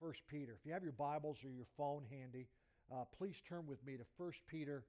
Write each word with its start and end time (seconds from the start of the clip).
1 0.00 0.12
Peter. 0.30 0.56
If 0.58 0.64
you 0.64 0.72
have 0.72 0.84
your 0.84 0.92
Bibles 0.92 1.38
or 1.44 1.50
your 1.50 1.66
phone 1.76 2.04
handy, 2.10 2.46
uh, 2.92 3.04
please 3.16 3.34
turn 3.48 3.66
with 3.66 3.84
me 3.84 3.96
to 3.96 4.04
1 4.16 4.32
Peter 4.46 4.84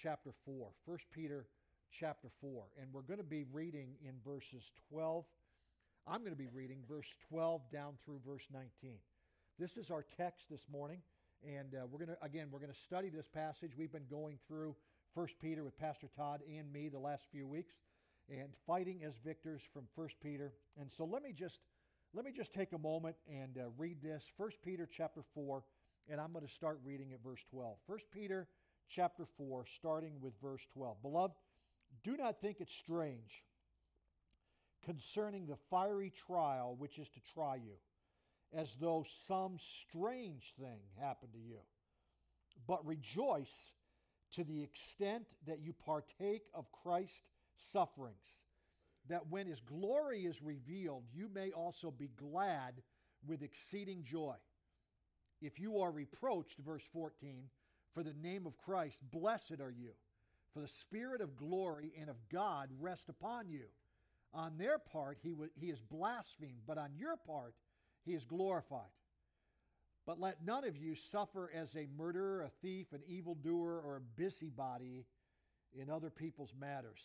chapter 0.00 0.30
4. 0.44 0.68
1 0.84 0.98
Peter 1.12 1.46
chapter 1.90 2.28
4. 2.40 2.64
And 2.80 2.92
we're 2.92 3.02
going 3.02 3.18
to 3.18 3.24
be 3.24 3.44
reading 3.52 3.94
in 4.04 4.14
verses 4.24 4.70
12. 4.90 5.24
I'm 6.06 6.20
going 6.20 6.32
to 6.32 6.38
be 6.38 6.48
reading 6.52 6.78
verse 6.88 7.08
12 7.28 7.62
down 7.72 7.94
through 8.04 8.20
verse 8.24 8.44
19. 8.52 8.98
This 9.58 9.76
is 9.76 9.90
our 9.90 10.04
text 10.16 10.46
this 10.48 10.66
morning. 10.70 11.00
And 11.44 11.74
uh, 11.74 11.86
we're 11.90 11.98
going 11.98 12.16
to, 12.16 12.24
again, 12.24 12.46
we're 12.52 12.60
going 12.60 12.72
to 12.72 12.78
study 12.78 13.08
this 13.08 13.26
passage. 13.26 13.72
We've 13.76 13.92
been 13.92 14.06
going 14.08 14.38
through 14.46 14.76
1 15.14 15.26
Peter 15.40 15.64
with 15.64 15.76
Pastor 15.76 16.08
Todd 16.16 16.40
and 16.48 16.72
me 16.72 16.88
the 16.88 17.00
last 17.00 17.24
few 17.32 17.48
weeks 17.48 17.74
and 18.30 18.50
fighting 18.64 19.02
as 19.04 19.14
victors 19.24 19.60
from 19.72 19.88
1 19.96 20.08
Peter. 20.22 20.52
And 20.80 20.90
so 20.90 21.04
let 21.04 21.22
me 21.24 21.32
just 21.32 21.58
let 22.14 22.24
me 22.24 22.32
just 22.32 22.52
take 22.52 22.72
a 22.72 22.78
moment 22.78 23.16
and 23.26 23.56
uh, 23.56 23.68
read 23.78 24.02
this 24.02 24.22
1 24.36 24.50
Peter 24.62 24.86
chapter 24.90 25.22
4 25.34 25.62
and 26.10 26.20
I'm 26.20 26.32
going 26.32 26.46
to 26.46 26.52
start 26.52 26.78
reading 26.84 27.12
at 27.12 27.22
verse 27.24 27.40
12. 27.50 27.76
1 27.86 27.98
Peter 28.12 28.48
chapter 28.90 29.24
4 29.38 29.64
starting 29.76 30.20
with 30.20 30.34
verse 30.42 30.60
12. 30.74 31.00
Beloved, 31.00 31.34
do 32.04 32.16
not 32.16 32.40
think 32.40 32.60
it 32.60 32.68
strange 32.68 33.42
concerning 34.84 35.46
the 35.46 35.56
fiery 35.70 36.12
trial 36.26 36.76
which 36.78 36.98
is 36.98 37.08
to 37.08 37.20
try 37.32 37.54
you 37.54 37.76
as 38.54 38.76
though 38.78 39.06
some 39.26 39.56
strange 39.88 40.52
thing 40.60 40.80
happened 41.00 41.32
to 41.32 41.38
you. 41.38 41.60
But 42.66 42.84
rejoice 42.84 43.72
to 44.34 44.44
the 44.44 44.62
extent 44.62 45.24
that 45.46 45.60
you 45.60 45.72
partake 45.72 46.42
of 46.52 46.66
Christ's 46.82 47.22
sufferings, 47.72 48.41
that 49.08 49.28
when 49.28 49.46
his 49.46 49.60
glory 49.60 50.24
is 50.24 50.42
revealed, 50.42 51.04
you 51.12 51.28
may 51.28 51.50
also 51.50 51.90
be 51.90 52.10
glad 52.16 52.74
with 53.26 53.42
exceeding 53.42 54.04
joy. 54.04 54.36
If 55.40 55.58
you 55.58 55.80
are 55.80 55.90
reproached, 55.90 56.58
verse 56.58 56.84
14, 56.92 57.48
for 57.94 58.02
the 58.02 58.14
name 58.14 58.46
of 58.46 58.56
Christ, 58.58 58.98
blessed 59.10 59.60
are 59.60 59.70
you, 59.70 59.90
for 60.54 60.60
the 60.60 60.68
Spirit 60.68 61.20
of 61.20 61.36
glory 61.36 61.92
and 62.00 62.08
of 62.08 62.16
God 62.30 62.68
rest 62.80 63.08
upon 63.08 63.48
you. 63.48 63.64
On 64.34 64.56
their 64.56 64.78
part, 64.78 65.18
he, 65.22 65.30
w- 65.30 65.50
he 65.54 65.66
is 65.66 65.80
blasphemed, 65.80 66.62
but 66.66 66.78
on 66.78 66.90
your 66.96 67.16
part, 67.16 67.54
he 68.04 68.14
is 68.14 68.24
glorified. 68.24 68.80
But 70.06 70.20
let 70.20 70.44
none 70.44 70.64
of 70.64 70.76
you 70.76 70.94
suffer 70.94 71.50
as 71.54 71.76
a 71.76 71.86
murderer, 71.96 72.42
a 72.42 72.50
thief, 72.62 72.92
an 72.92 73.02
evildoer, 73.06 73.80
or 73.80 73.96
a 73.96 74.20
busybody 74.20 75.06
in 75.74 75.90
other 75.90 76.10
people's 76.10 76.54
matters. 76.58 77.00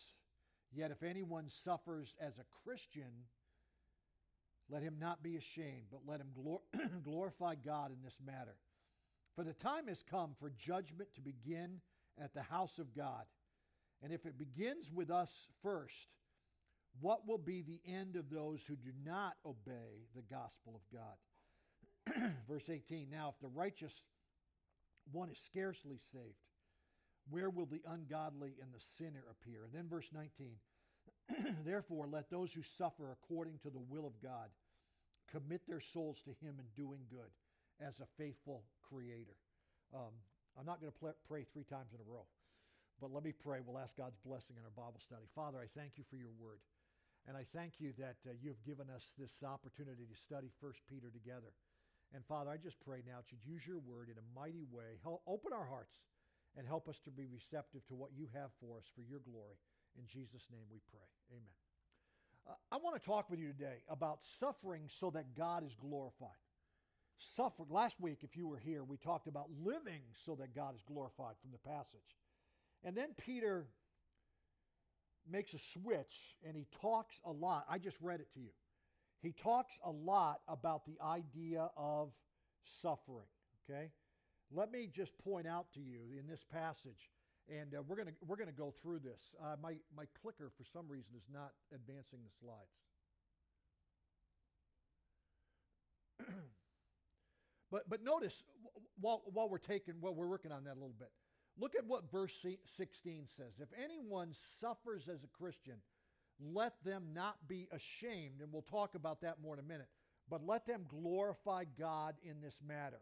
Yet 0.74 0.90
if 0.90 1.02
anyone 1.02 1.48
suffers 1.48 2.14
as 2.20 2.38
a 2.38 2.44
Christian, 2.64 3.24
let 4.70 4.82
him 4.82 4.96
not 4.98 5.22
be 5.22 5.36
ashamed, 5.36 5.86
but 5.90 6.00
let 6.06 6.20
him 6.20 6.28
glor- 6.38 6.60
glorify 7.02 7.54
God 7.54 7.90
in 7.90 8.02
this 8.02 8.18
matter. 8.24 8.56
For 9.34 9.44
the 9.44 9.54
time 9.54 9.86
has 9.88 10.02
come 10.02 10.34
for 10.38 10.50
judgment 10.50 11.08
to 11.14 11.20
begin 11.20 11.80
at 12.22 12.34
the 12.34 12.42
house 12.42 12.78
of 12.78 12.94
God. 12.94 13.24
And 14.02 14.12
if 14.12 14.26
it 14.26 14.38
begins 14.38 14.92
with 14.92 15.10
us 15.10 15.48
first, 15.62 16.08
what 17.00 17.26
will 17.26 17.38
be 17.38 17.62
the 17.62 17.80
end 17.86 18.16
of 18.16 18.30
those 18.30 18.60
who 18.66 18.76
do 18.76 18.90
not 19.04 19.34
obey 19.46 20.06
the 20.14 20.22
gospel 20.22 20.74
of 20.80 20.98
God? 22.16 22.32
Verse 22.48 22.68
18 22.68 23.08
Now, 23.10 23.32
if 23.34 23.40
the 23.40 23.48
righteous 23.48 24.02
one 25.12 25.30
is 25.30 25.38
scarcely 25.38 25.98
saved, 26.12 26.47
where 27.30 27.50
will 27.50 27.66
the 27.66 27.82
ungodly 27.86 28.54
and 28.60 28.72
the 28.72 28.84
sinner 28.96 29.24
appear? 29.30 29.64
And 29.64 29.72
then 29.72 29.88
verse 29.88 30.08
19 30.12 30.56
Therefore, 31.64 32.08
let 32.10 32.30
those 32.30 32.52
who 32.52 32.62
suffer 32.62 33.12
according 33.12 33.58
to 33.62 33.70
the 33.70 33.82
will 33.90 34.06
of 34.06 34.20
God 34.22 34.48
commit 35.30 35.60
their 35.68 35.80
souls 35.80 36.22
to 36.24 36.32
Him 36.44 36.56
in 36.58 36.66
doing 36.76 37.00
good 37.10 37.30
as 37.80 38.00
a 38.00 38.08
faithful 38.16 38.64
Creator. 38.88 39.36
Um, 39.94 40.16
I'm 40.58 40.66
not 40.66 40.80
going 40.80 40.92
to 40.92 41.14
pray 41.28 41.44
three 41.52 41.64
times 41.64 41.92
in 41.92 42.00
a 42.00 42.08
row, 42.08 42.24
but 43.00 43.12
let 43.12 43.24
me 43.24 43.32
pray. 43.32 43.60
We'll 43.60 43.78
ask 43.78 43.96
God's 43.96 44.16
blessing 44.24 44.56
in 44.56 44.64
our 44.64 44.74
Bible 44.74 45.00
study. 45.04 45.28
Father, 45.34 45.60
I 45.60 45.68
thank 45.76 46.00
you 46.00 46.04
for 46.08 46.16
your 46.16 46.32
word. 46.40 46.60
And 47.28 47.36
I 47.36 47.44
thank 47.52 47.76
you 47.76 47.92
that 48.00 48.16
uh, 48.24 48.32
you 48.40 48.48
have 48.48 48.64
given 48.64 48.88
us 48.88 49.04
this 49.20 49.44
opportunity 49.44 50.08
to 50.08 50.16
study 50.16 50.48
1 50.64 50.72
Peter 50.88 51.12
together. 51.12 51.52
And 52.16 52.24
Father, 52.24 52.48
I 52.48 52.56
just 52.56 52.80
pray 52.80 53.04
now 53.04 53.20
that 53.20 53.28
you'd 53.28 53.44
use 53.44 53.68
your 53.68 53.84
word 53.84 54.08
in 54.08 54.16
a 54.16 54.26
mighty 54.32 54.64
way. 54.72 54.96
Help 55.04 55.20
open 55.28 55.52
our 55.52 55.68
hearts 55.68 56.00
and 56.56 56.66
help 56.66 56.88
us 56.88 56.98
to 57.04 57.10
be 57.10 57.26
receptive 57.26 57.86
to 57.88 57.94
what 57.94 58.10
you 58.16 58.26
have 58.34 58.50
for 58.60 58.76
us 58.76 58.84
for 58.94 59.02
your 59.02 59.20
glory. 59.20 59.56
In 59.96 60.04
Jesus' 60.06 60.46
name 60.50 60.64
we 60.70 60.80
pray. 60.90 61.08
Amen. 61.30 61.58
Uh, 62.48 62.54
I 62.72 62.76
want 62.78 63.00
to 63.00 63.04
talk 63.04 63.30
with 63.30 63.38
you 63.38 63.48
today 63.48 63.82
about 63.88 64.22
suffering 64.40 64.88
so 65.00 65.10
that 65.10 65.36
God 65.36 65.64
is 65.64 65.74
glorified. 65.80 66.30
Suffering. 67.18 67.68
Last 67.70 68.00
week, 68.00 68.18
if 68.22 68.36
you 68.36 68.46
were 68.46 68.58
here, 68.58 68.84
we 68.84 68.96
talked 68.96 69.26
about 69.26 69.48
living 69.64 70.02
so 70.24 70.34
that 70.36 70.54
God 70.54 70.74
is 70.74 70.82
glorified 70.86 71.34
from 71.42 71.50
the 71.50 71.58
passage. 71.58 72.16
And 72.84 72.96
then 72.96 73.08
Peter 73.16 73.66
makes 75.30 75.52
a 75.54 75.58
switch 75.58 76.36
and 76.46 76.56
he 76.56 76.66
talks 76.80 77.20
a 77.24 77.32
lot. 77.32 77.66
I 77.68 77.78
just 77.78 77.96
read 78.00 78.20
it 78.20 78.32
to 78.34 78.40
you. 78.40 78.50
He 79.20 79.32
talks 79.32 79.72
a 79.84 79.90
lot 79.90 80.40
about 80.46 80.86
the 80.86 80.96
idea 81.04 81.68
of 81.76 82.10
suffering, 82.82 83.26
okay? 83.68 83.90
Let 84.50 84.72
me 84.72 84.88
just 84.90 85.16
point 85.18 85.46
out 85.46 85.72
to 85.74 85.80
you 85.80 86.00
in 86.18 86.26
this 86.26 86.44
passage, 86.44 87.10
and 87.48 87.74
uh, 87.74 87.82
we're 87.86 87.96
going 87.96 88.14
we're 88.26 88.36
gonna 88.36 88.52
go 88.52 88.72
through 88.82 89.00
this. 89.00 89.20
Uh, 89.42 89.56
my, 89.62 89.74
my 89.96 90.04
clicker, 90.22 90.50
for 90.56 90.64
some 90.64 90.88
reason, 90.88 91.14
is 91.16 91.28
not 91.32 91.52
advancing 91.74 92.20
the 92.24 92.30
slides. 92.40 92.78
but, 97.70 97.88
but 97.88 98.02
notice, 98.02 98.42
while, 99.00 99.22
while 99.32 99.48
we're 99.48 99.58
taking, 99.58 99.94
while 100.00 100.14
we're 100.14 100.26
working 100.26 100.50
on 100.50 100.64
that 100.64 100.72
a 100.72 100.80
little 100.80 100.94
bit, 100.98 101.10
Look 101.60 101.74
at 101.74 101.86
what 101.86 102.10
verse 102.10 102.32
16 102.76 103.26
says. 103.36 103.52
If 103.58 103.68
anyone 103.82 104.32
suffers 104.60 105.08
as 105.12 105.24
a 105.24 105.42
Christian, 105.42 105.74
let 106.40 106.72
them 106.84 107.08
not 107.12 107.36
be 107.48 107.68
ashamed, 107.72 108.40
and 108.40 108.52
we'll 108.52 108.62
talk 108.62 108.94
about 108.94 109.22
that 109.22 109.42
more 109.42 109.54
in 109.54 109.60
a 109.60 109.66
minute, 109.66 109.88
but 110.30 110.46
let 110.46 110.66
them 110.66 110.84
glorify 110.88 111.64
God 111.76 112.14
in 112.22 112.40
this 112.40 112.56
matter. 112.64 113.00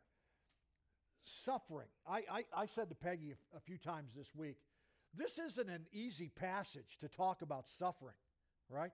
Suffering. 1.26 1.88
I, 2.08 2.22
I, 2.30 2.44
I 2.56 2.66
said 2.66 2.88
to 2.88 2.94
Peggy 2.94 3.34
a, 3.56 3.60
few 3.60 3.78
times 3.78 4.12
this 4.16 4.34
week, 4.34 4.56
this 5.12 5.38
isn't 5.38 5.68
an 5.68 5.86
easy 5.92 6.28
passage 6.28 6.98
to 7.00 7.08
talk 7.08 7.42
about 7.42 7.66
suffering, 7.66 8.14
right? 8.68 8.92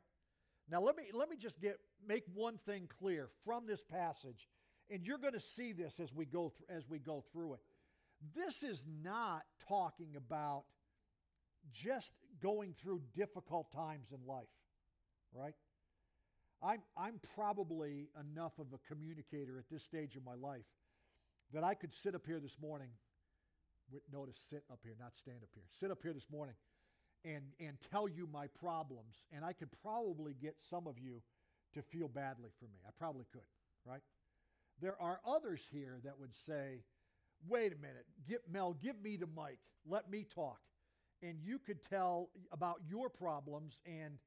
Now 0.71 0.81
let 0.81 0.97
me 0.97 1.05
let 1.13 1.29
me 1.29 1.37
just 1.37 1.61
get 1.61 1.79
make 2.07 2.25
one 2.33 2.57
thing 2.65 2.89
clear 2.99 3.29
from 3.45 3.67
this 3.67 3.85
passage, 3.85 4.49
and 4.89 5.05
you're 5.05 5.19
going 5.19 5.35
to 5.35 5.41
see 5.41 5.73
this 5.73 6.01
as 6.01 6.15
we 6.15 6.25
go 6.25 6.53
th- 6.57 6.79
as 6.79 6.89
we 6.89 6.99
go 6.99 7.23
through 7.33 7.55
it. 7.55 7.61
This 8.35 8.63
is 8.63 8.87
not 9.03 9.43
talking 9.69 10.17
about 10.17 10.65
just 11.73 12.15
going 12.43 12.75
through 12.81 13.03
difficult 13.15 13.71
times 13.73 14.09
in 14.11 14.27
life, 14.27 14.47
right? 15.35 15.55
I'm, 16.63 16.83
I'm 16.97 17.21
probably 17.35 18.09
enough 18.21 18.59
of 18.59 18.67
a 18.73 18.79
communicator 18.89 19.59
at 19.59 19.69
this 19.71 19.83
stage 19.83 20.17
of 20.17 20.25
my 20.25 20.35
life 20.35 20.65
that 21.53 21.65
I 21.65 21.75
could 21.75 21.93
sit 21.93 22.15
up 22.15 22.27
here 22.27 22.41
this 22.41 22.57
morning. 22.61 22.89
Notice 24.13 24.37
sit 24.49 24.65
up 24.71 24.81
here, 24.83 24.95
not 24.99 25.17
stand 25.17 25.39
up 25.43 25.51
here. 25.55 25.65
Sit 25.79 25.91
up 25.91 25.99
here 26.03 26.13
this 26.13 26.31
morning 26.31 26.55
and, 27.25 27.45
and 27.61 27.77
tell 27.91 28.09
you 28.09 28.27
my 28.33 28.47
problems, 28.47 29.17
and 29.35 29.45
I 29.45 29.53
could 29.53 29.69
probably 29.83 30.35
get 30.41 30.57
some 30.71 30.87
of 30.87 30.99
you 30.99 31.23
to 31.75 31.83
feel 31.83 32.09
badly 32.09 32.51
for 32.59 32.67
me. 32.67 32.79
I 32.87 32.91
probably 32.99 33.27
could, 33.33 33.43
right? 33.85 34.01
There 34.81 35.01
are 35.01 35.21
others 35.27 35.61
here 35.71 36.01
that 36.05 36.19
would 36.19 36.35
say, 36.47 36.83
wait 37.49 37.73
a 37.73 37.77
minute, 37.77 38.07
get 38.29 38.43
Mel, 38.51 38.75
give 38.83 39.01
me 39.01 39.17
the 39.17 39.27
mic, 39.27 39.59
let 39.87 40.11
me 40.11 40.27
talk. 40.35 40.59
And 41.23 41.39
you 41.43 41.59
could 41.59 41.79
tell 41.89 42.31
about 42.51 42.81
your 42.89 43.09
problems, 43.09 43.79
and, 43.87 44.19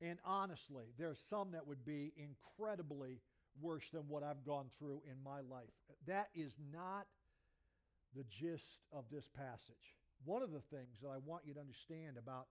and 0.00 0.18
honestly, 0.24 0.86
there's 0.98 1.18
some 1.28 1.52
that 1.52 1.66
would 1.66 1.84
be 1.84 2.12
incredibly 2.16 3.20
worse 3.60 3.84
than 3.92 4.02
what 4.08 4.22
I've 4.22 4.44
gone 4.44 4.66
through 4.78 5.02
in 5.10 5.22
my 5.24 5.40
life. 5.40 5.70
That 6.06 6.28
is 6.34 6.52
not 6.72 7.06
the 8.16 8.24
gist 8.24 8.78
of 8.92 9.04
this 9.10 9.28
passage. 9.36 9.96
One 10.24 10.42
of 10.42 10.50
the 10.50 10.62
things 10.74 10.98
that 11.02 11.08
I 11.08 11.18
want 11.24 11.42
you 11.46 11.54
to 11.54 11.60
understand 11.60 12.18
about, 12.18 12.46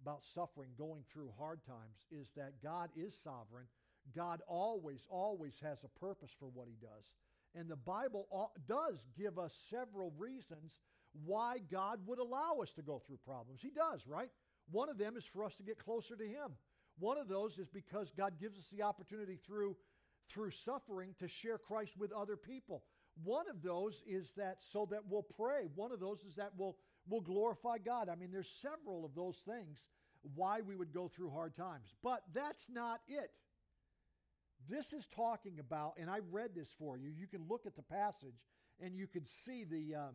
about 0.00 0.22
suffering, 0.34 0.70
going 0.78 1.02
through 1.12 1.30
hard 1.38 1.60
times, 1.66 2.06
is 2.10 2.28
that 2.36 2.62
God 2.62 2.90
is 2.96 3.14
sovereign. 3.22 3.66
God 4.16 4.40
always, 4.48 5.04
always 5.08 5.54
has 5.62 5.78
a 5.84 6.00
purpose 6.00 6.30
for 6.38 6.48
what 6.48 6.68
he 6.68 6.76
does. 6.80 7.04
And 7.54 7.68
the 7.68 7.76
Bible 7.76 8.26
does 8.66 9.04
give 9.16 9.38
us 9.38 9.52
several 9.68 10.12
reasons 10.16 10.80
why 11.26 11.58
God 11.70 12.00
would 12.06 12.18
allow 12.18 12.60
us 12.62 12.72
to 12.74 12.82
go 12.82 13.02
through 13.06 13.18
problems. 13.26 13.60
He 13.60 13.70
does, 13.70 14.06
right? 14.06 14.30
One 14.70 14.88
of 14.88 14.96
them 14.98 15.16
is 15.16 15.26
for 15.26 15.44
us 15.44 15.56
to 15.56 15.62
get 15.62 15.78
closer 15.78 16.16
to 16.16 16.24
Him. 16.24 16.52
One 16.98 17.18
of 17.18 17.28
those 17.28 17.58
is 17.58 17.68
because 17.68 18.10
God 18.16 18.34
gives 18.40 18.58
us 18.58 18.68
the 18.72 18.82
opportunity 18.82 19.38
through, 19.46 19.76
through 20.30 20.50
suffering 20.50 21.14
to 21.18 21.28
share 21.28 21.58
Christ 21.58 21.92
with 21.98 22.12
other 22.12 22.36
people. 22.36 22.82
One 23.22 23.48
of 23.50 23.62
those 23.62 24.02
is 24.06 24.32
that 24.36 24.56
so 24.60 24.86
that 24.90 25.00
we'll 25.08 25.26
pray. 25.36 25.68
One 25.74 25.92
of 25.92 26.00
those 26.00 26.22
is 26.26 26.36
that 26.36 26.52
we'll, 26.56 26.76
we'll 27.08 27.20
glorify 27.20 27.78
God. 27.78 28.08
I 28.08 28.14
mean, 28.14 28.30
there's 28.32 28.50
several 28.62 29.04
of 29.04 29.14
those 29.14 29.36
things 29.46 29.86
why 30.34 30.60
we 30.60 30.76
would 30.76 30.92
go 30.92 31.08
through 31.08 31.30
hard 31.30 31.56
times. 31.56 31.94
But 32.02 32.22
that's 32.32 32.70
not 32.70 33.00
it. 33.08 33.30
This 34.68 34.92
is 34.92 35.06
talking 35.08 35.58
about, 35.58 35.94
and 35.98 36.08
I 36.08 36.20
read 36.30 36.50
this 36.54 36.70
for 36.78 36.96
you. 36.96 37.10
You 37.10 37.26
can 37.26 37.46
look 37.48 37.66
at 37.66 37.76
the 37.76 37.82
passage 37.82 38.46
and 38.80 38.96
you 38.96 39.06
can 39.06 39.24
see 39.24 39.64
the 39.64 39.94
uh, 39.96 40.12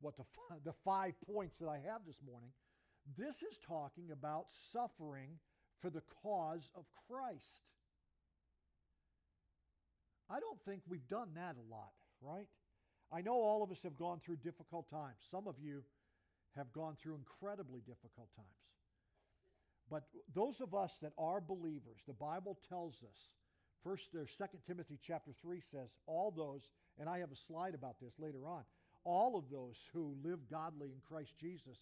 what 0.00 0.16
the, 0.16 0.24
the 0.64 0.74
five 0.84 1.14
points 1.32 1.58
that 1.58 1.68
I 1.68 1.78
have 1.90 2.02
this 2.06 2.20
morning. 2.24 2.50
This 3.16 3.42
is 3.42 3.58
talking 3.66 4.10
about 4.12 4.46
suffering 4.72 5.38
for 5.80 5.90
the 5.90 6.02
cause 6.22 6.70
of 6.76 6.84
Christ. 7.08 7.64
I 10.30 10.40
don't 10.40 10.60
think 10.64 10.82
we've 10.88 11.08
done 11.08 11.28
that 11.34 11.56
a 11.56 11.74
lot, 11.74 11.92
right? 12.20 12.46
I 13.12 13.22
know 13.22 13.34
all 13.34 13.62
of 13.62 13.70
us 13.70 13.82
have 13.82 13.96
gone 13.96 14.20
through 14.20 14.36
difficult 14.36 14.90
times. 14.90 15.16
Some 15.30 15.46
of 15.46 15.54
you 15.58 15.82
have 16.56 16.72
gone 16.72 16.96
through 17.00 17.16
incredibly 17.16 17.80
difficult 17.80 18.28
times. 18.36 18.48
But 19.90 20.04
those 20.34 20.60
of 20.60 20.74
us 20.74 20.92
that 21.00 21.12
are 21.16 21.40
believers, 21.40 22.00
the 22.06 22.12
Bible 22.12 22.58
tells 22.68 22.96
us, 23.02 23.16
first 23.82 24.14
or 24.14 24.26
second 24.26 24.60
Timothy 24.66 24.98
chapter 25.02 25.32
3 25.40 25.60
says, 25.70 25.88
all 26.06 26.30
those, 26.30 26.68
and 26.98 27.08
I 27.08 27.18
have 27.20 27.32
a 27.32 27.46
slide 27.46 27.74
about 27.74 27.96
this 28.00 28.12
later 28.18 28.46
on, 28.46 28.64
all 29.04 29.38
of 29.38 29.48
those 29.50 29.76
who 29.94 30.14
live 30.22 30.40
godly 30.50 30.88
in 30.88 31.00
Christ 31.08 31.32
Jesus 31.40 31.78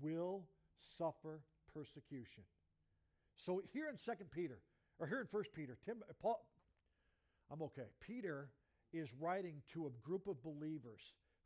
will 0.00 0.46
suffer 0.98 1.42
persecution. 1.72 2.42
So 3.36 3.62
here 3.72 3.88
in 3.88 3.98
Second 3.98 4.30
Peter, 4.32 4.58
or 4.98 5.06
here 5.06 5.20
in 5.20 5.26
First 5.26 5.52
Peter, 5.54 5.76
Tim, 5.84 6.02
Paul, 6.20 6.44
I'm 7.50 7.62
okay. 7.62 7.88
Peter 8.00 8.50
is 8.92 9.08
writing 9.20 9.62
to 9.72 9.86
a 9.86 10.06
group 10.06 10.26
of 10.26 10.42
believers 10.42 11.00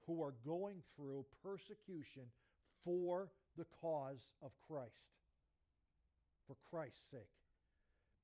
who 0.06 0.22
are 0.22 0.34
going 0.44 0.82
through 0.96 1.24
persecution 1.42 2.24
for 2.84 3.30
the 3.56 3.66
cause 3.80 4.28
of 4.42 4.52
Christ. 4.66 4.92
For 6.46 6.56
Christ's 6.70 7.10
sake. 7.10 7.28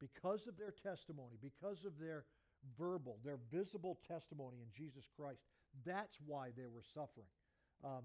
Because 0.00 0.46
of 0.46 0.56
their 0.56 0.72
testimony, 0.72 1.36
because 1.40 1.84
of 1.84 1.98
their 1.98 2.24
verbal, 2.78 3.18
their 3.24 3.38
visible 3.52 3.98
testimony 4.06 4.58
in 4.60 4.68
Jesus 4.76 5.04
Christ, 5.16 5.40
that's 5.84 6.16
why 6.26 6.48
they 6.56 6.66
were 6.66 6.82
suffering. 6.94 7.28
Um, 7.84 8.04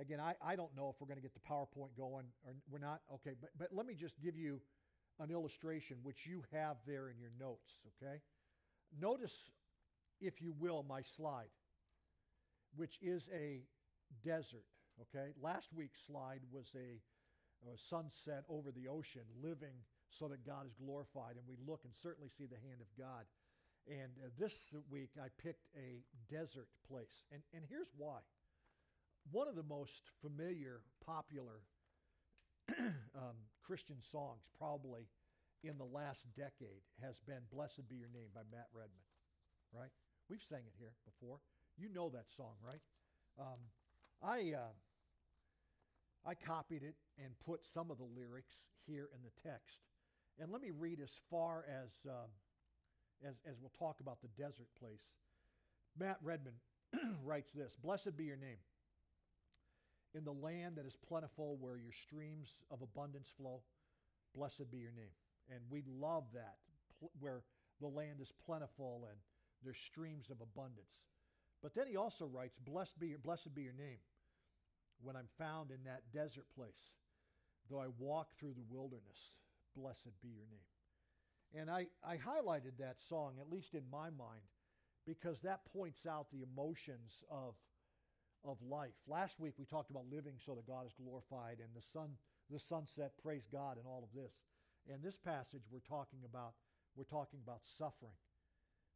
again, 0.00 0.20
I, 0.20 0.34
I 0.42 0.56
don't 0.56 0.74
know 0.76 0.88
if 0.88 1.00
we're 1.00 1.06
going 1.06 1.20
to 1.20 1.22
get 1.22 1.34
the 1.34 1.40
PowerPoint 1.40 1.96
going 1.96 2.26
or 2.46 2.54
we're 2.70 2.78
not. 2.78 3.00
Okay, 3.14 3.32
but, 3.40 3.50
but 3.58 3.68
let 3.72 3.86
me 3.86 3.94
just 3.94 4.14
give 4.22 4.36
you 4.36 4.60
an 5.20 5.30
illustration 5.30 5.96
which 6.02 6.26
you 6.26 6.42
have 6.52 6.76
there 6.86 7.08
in 7.08 7.18
your 7.18 7.30
notes, 7.38 7.78
okay? 8.02 8.20
Notice, 9.00 9.34
if 10.20 10.40
you 10.40 10.54
will, 10.58 10.84
my 10.88 11.02
slide, 11.16 11.50
which 12.76 12.98
is 13.02 13.28
a 13.34 13.60
desert, 14.24 14.64
okay? 15.00 15.30
Last 15.40 15.68
week's 15.74 16.00
slide 16.06 16.40
was 16.52 16.70
a, 16.76 17.00
a 17.70 17.78
sunset 17.88 18.44
over 18.48 18.70
the 18.70 18.88
ocean, 18.88 19.22
living 19.42 19.74
so 20.10 20.28
that 20.28 20.46
God 20.46 20.66
is 20.66 20.74
glorified, 20.74 21.36
and 21.36 21.46
we 21.48 21.56
look 21.66 21.80
and 21.84 21.92
certainly 21.94 22.30
see 22.38 22.46
the 22.46 22.56
hand 22.56 22.80
of 22.80 22.86
God. 22.98 23.24
And 23.86 24.12
uh, 24.22 24.28
this 24.38 24.74
week 24.90 25.10
I 25.20 25.28
picked 25.42 25.66
a 25.76 26.00
desert 26.32 26.68
place. 26.88 27.24
And, 27.32 27.42
and 27.52 27.64
here's 27.68 27.90
why. 27.96 28.18
One 29.30 29.48
of 29.48 29.56
the 29.56 29.62
most 29.64 30.10
familiar, 30.22 30.80
popular 31.04 31.60
um, 32.78 33.36
Christian 33.66 33.96
songs, 34.12 34.42
probably 34.58 35.02
in 35.64 35.78
the 35.78 35.84
last 35.84 36.26
decade, 36.36 36.84
has 37.02 37.16
been 37.26 37.42
Blessed 37.52 37.88
Be 37.88 37.96
Your 37.96 38.12
Name 38.12 38.28
by 38.34 38.42
Matt 38.52 38.68
Redman, 38.72 39.08
right? 39.72 39.90
We've 40.28 40.44
sang 40.48 40.62
it 40.66 40.74
here 40.78 40.92
before. 41.04 41.38
You 41.76 41.88
know 41.88 42.10
that 42.10 42.26
song, 42.36 42.54
right? 42.64 42.80
Um, 43.38 43.58
I, 44.22 44.54
uh, 44.54 44.72
I 46.28 46.34
copied 46.34 46.82
it 46.82 46.94
and 47.18 47.34
put 47.44 47.64
some 47.64 47.90
of 47.90 47.98
the 47.98 48.08
lyrics 48.16 48.54
here 48.86 49.08
in 49.14 49.20
the 49.24 49.48
text. 49.48 49.80
And 50.38 50.52
let 50.52 50.60
me 50.60 50.70
read 50.70 51.00
as 51.00 51.12
far 51.30 51.64
as. 51.68 51.90
Um, 52.08 52.30
as, 53.26 53.34
as 53.48 53.56
we'll 53.60 53.72
talk 53.78 54.00
about 54.00 54.20
the 54.20 54.28
desert 54.42 54.68
place. 54.78 55.02
Matt 55.98 56.18
Redman 56.22 56.54
writes 57.24 57.52
this 57.52 57.76
Blessed 57.82 58.16
be 58.16 58.24
your 58.24 58.36
name. 58.36 58.58
In 60.14 60.24
the 60.24 60.32
land 60.32 60.76
that 60.76 60.86
is 60.86 60.96
plentiful, 61.08 61.56
where 61.60 61.76
your 61.76 61.92
streams 61.92 62.54
of 62.70 62.82
abundance 62.82 63.28
flow, 63.36 63.62
blessed 64.34 64.70
be 64.70 64.78
your 64.78 64.92
name. 64.92 65.14
And 65.50 65.60
we 65.70 65.82
love 65.86 66.24
that, 66.34 66.56
where 67.20 67.42
the 67.80 67.86
land 67.86 68.20
is 68.20 68.32
plentiful 68.46 69.06
and 69.10 69.18
there's 69.62 69.78
streams 69.78 70.30
of 70.30 70.40
abundance. 70.40 71.04
But 71.62 71.74
then 71.74 71.86
he 71.86 71.96
also 71.96 72.26
writes, 72.26 72.58
Blessed 72.64 72.98
be 72.98 73.08
your, 73.08 73.18
blessed 73.18 73.54
be 73.54 73.62
your 73.62 73.72
name 73.72 73.98
when 75.02 75.16
I'm 75.16 75.28
found 75.38 75.70
in 75.70 75.84
that 75.84 76.02
desert 76.12 76.46
place. 76.54 76.92
Though 77.70 77.80
I 77.80 77.86
walk 77.98 78.28
through 78.38 78.54
the 78.54 78.74
wilderness, 78.74 79.32
blessed 79.74 80.20
be 80.22 80.28
your 80.28 80.46
name. 80.50 81.60
And 81.60 81.70
I, 81.70 81.86
I 82.06 82.16
highlighted 82.16 82.78
that 82.78 82.98
song, 83.08 83.34
at 83.40 83.50
least 83.50 83.74
in 83.74 83.82
my 83.90 84.10
mind, 84.10 84.42
because 85.06 85.40
that 85.40 85.60
points 85.72 86.04
out 86.06 86.26
the 86.32 86.42
emotions 86.42 87.22
of, 87.30 87.54
of 88.44 88.58
life. 88.62 88.94
Last 89.06 89.38
week 89.38 89.54
we 89.58 89.64
talked 89.64 89.90
about 89.90 90.04
living 90.10 90.34
so 90.44 90.54
that 90.54 90.66
God 90.66 90.86
is 90.86 90.92
glorified 91.00 91.58
and 91.60 91.70
the 91.74 91.86
sun, 91.92 92.10
the 92.50 92.58
sunset, 92.58 93.12
praise 93.22 93.46
God, 93.50 93.76
and 93.78 93.86
all 93.86 94.02
of 94.02 94.20
this. 94.20 94.32
And 94.92 95.02
this 95.02 95.18
passage 95.18 95.62
we're 95.70 95.80
talking 95.88 96.20
about, 96.24 96.54
we're 96.96 97.04
talking 97.04 97.40
about 97.42 97.60
suffering, 97.78 98.16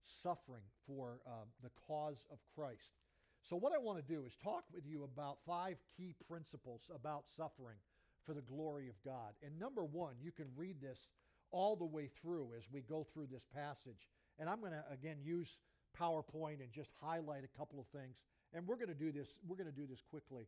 suffering 0.04 0.64
for 0.86 1.20
um, 1.26 1.48
the 1.62 1.70
cause 1.86 2.24
of 2.30 2.38
Christ. 2.54 2.92
So 3.48 3.56
what 3.56 3.72
I 3.72 3.78
want 3.78 3.98
to 3.98 4.14
do 4.14 4.24
is 4.26 4.36
talk 4.42 4.64
with 4.72 4.84
you 4.86 5.04
about 5.04 5.38
five 5.46 5.78
key 5.96 6.14
principles 6.28 6.82
about 6.94 7.24
suffering 7.36 7.78
for 8.26 8.34
the 8.34 8.42
glory 8.42 8.88
of 8.88 9.02
God. 9.04 9.32
And 9.42 9.58
number 9.58 9.84
one, 9.84 10.14
you 10.20 10.32
can 10.32 10.46
read 10.56 10.80
this 10.82 10.98
all 11.50 11.76
the 11.76 11.86
way 11.86 12.10
through 12.20 12.50
as 12.56 12.64
we 12.70 12.82
go 12.82 13.06
through 13.12 13.28
this 13.32 13.46
passage. 13.54 14.08
And 14.38 14.50
I'm 14.50 14.60
going 14.60 14.72
to 14.72 14.84
again 14.92 15.16
use 15.22 15.56
PowerPoint 15.98 16.60
and 16.60 16.70
just 16.72 16.90
highlight 17.00 17.44
a 17.44 17.58
couple 17.58 17.80
of 17.80 17.86
things. 17.86 18.16
And 18.52 18.66
we're 18.66 18.76
going 18.76 18.88
to 18.88 18.94
do 18.94 19.12
this 19.12 19.34
we're 19.46 19.56
going 19.56 19.70
to 19.70 19.80
do 19.80 19.86
this 19.86 20.02
quickly. 20.10 20.44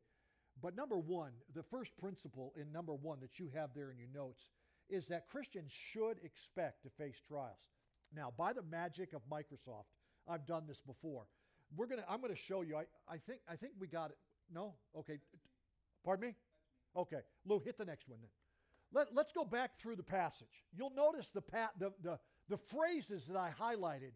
But 0.60 0.76
number 0.76 0.98
1, 0.98 1.30
the 1.54 1.62
first 1.62 1.96
principle 1.96 2.52
in 2.60 2.70
number 2.70 2.92
1 2.92 3.20
that 3.20 3.38
you 3.38 3.48
have 3.54 3.70
there 3.74 3.90
in 3.90 3.98
your 3.98 4.08
notes 4.12 4.42
is 4.90 5.06
that 5.06 5.28
Christians 5.28 5.70
should 5.72 6.18
expect 6.22 6.82
to 6.82 6.90
face 6.90 7.20
trials. 7.26 7.56
Now, 8.14 8.32
by 8.36 8.52
the 8.52 8.62
magic 8.62 9.12
of 9.12 9.22
Microsoft, 9.30 9.86
I've 10.28 10.46
done 10.46 10.64
this 10.66 10.80
before. 10.80 11.26
We're 11.76 11.86
to 11.86 12.04
I'm 12.08 12.20
going 12.20 12.34
to 12.34 12.40
show 12.40 12.62
you 12.62 12.76
I, 12.76 12.84
I 13.08 13.18
think 13.18 13.40
I 13.48 13.56
think 13.56 13.74
we 13.78 13.86
got 13.86 14.10
it. 14.10 14.18
No? 14.52 14.74
Okay. 14.96 15.18
Pardon 16.04 16.28
me? 16.28 16.34
Okay. 16.96 17.20
Lou, 17.44 17.60
hit 17.60 17.78
the 17.78 17.84
next 17.84 18.08
one 18.08 18.18
then. 18.20 18.30
Let, 18.92 19.24
us 19.24 19.32
go 19.32 19.44
back 19.44 19.78
through 19.78 19.96
the 19.96 20.02
passage. 20.02 20.64
You'll 20.76 20.92
notice 20.96 21.30
the, 21.30 21.42
pa- 21.42 21.70
the, 21.78 21.92
the, 22.02 22.18
the 22.48 22.56
phrases 22.56 23.26
that 23.26 23.36
I 23.36 23.52
highlighted 23.56 24.12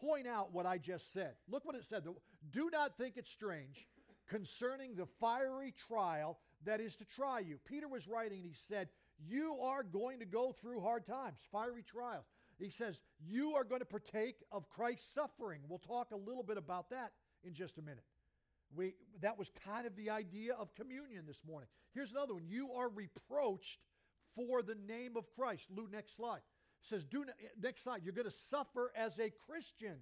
point 0.00 0.26
out 0.26 0.52
what 0.52 0.64
I 0.64 0.78
just 0.78 1.12
said. 1.12 1.34
Look 1.46 1.66
what 1.66 1.74
it 1.74 1.84
said. 1.86 2.04
Do 2.50 2.70
not 2.72 2.96
think 2.96 3.18
it 3.18 3.26
strange 3.26 3.86
concerning 4.26 4.94
the 4.94 5.06
fiery 5.20 5.74
trial 5.88 6.38
that 6.64 6.80
is 6.80 6.96
to 6.96 7.04
try 7.04 7.40
you. 7.40 7.58
Peter 7.66 7.86
was 7.86 8.08
writing 8.08 8.38
and 8.38 8.46
he 8.46 8.56
said, 8.68 8.88
You 9.18 9.58
are 9.62 9.82
going 9.82 10.20
to 10.20 10.26
go 10.26 10.52
through 10.52 10.80
hard 10.80 11.06
times, 11.06 11.38
fiery 11.52 11.82
trials. 11.82 12.26
He 12.58 12.70
says, 12.70 13.00
You 13.20 13.54
are 13.54 13.64
going 13.64 13.80
to 13.80 13.86
partake 13.86 14.36
of 14.52 14.68
Christ's 14.68 15.12
suffering. 15.14 15.60
We'll 15.68 15.78
talk 15.78 16.10
a 16.12 16.16
little 16.16 16.42
bit 16.42 16.56
about 16.56 16.90
that 16.90 17.12
in 17.44 17.54
just 17.54 17.78
a 17.78 17.82
minute. 17.82 18.04
We, 18.74 18.94
that 19.20 19.38
was 19.38 19.50
kind 19.64 19.86
of 19.86 19.94
the 19.96 20.10
idea 20.10 20.54
of 20.54 20.74
communion 20.74 21.24
this 21.26 21.42
morning. 21.46 21.68
Here's 21.92 22.10
another 22.10 22.34
one. 22.34 22.46
You 22.46 22.72
are 22.72 22.88
reproached 22.88 23.78
for 24.34 24.62
the 24.62 24.74
name 24.74 25.16
of 25.16 25.24
Christ. 25.36 25.66
Lou, 25.70 25.88
next 25.90 26.16
slide. 26.16 26.40
Says, 26.82 27.04
do 27.04 27.22
eh, 27.22 27.46
next 27.60 27.84
slide, 27.84 28.00
you're 28.04 28.12
going 28.12 28.28
to 28.28 28.36
suffer 28.50 28.92
as 28.96 29.18
a 29.18 29.30
Christian. 29.30 29.96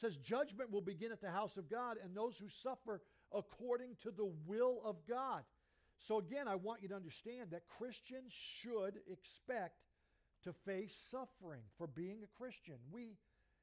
Says, 0.00 0.16
judgment 0.16 0.70
will 0.70 0.80
begin 0.80 1.12
at 1.12 1.20
the 1.20 1.30
house 1.30 1.56
of 1.56 1.70
God 1.70 1.96
and 2.02 2.16
those 2.16 2.36
who 2.36 2.48
suffer 2.62 3.00
according 3.32 3.96
to 4.02 4.10
the 4.10 4.30
will 4.46 4.80
of 4.84 4.96
God. 5.08 5.42
So, 6.00 6.18
again, 6.18 6.48
I 6.48 6.54
want 6.54 6.82
you 6.82 6.88
to 6.88 6.94
understand 6.96 7.50
that 7.50 7.62
Christians 7.78 8.32
should 8.32 8.94
expect 9.10 9.76
to 10.44 10.52
face 10.64 10.96
suffering 11.10 11.62
for 11.76 11.86
being 11.86 12.20
a 12.24 12.38
Christian. 12.38 12.76
We 12.90 13.18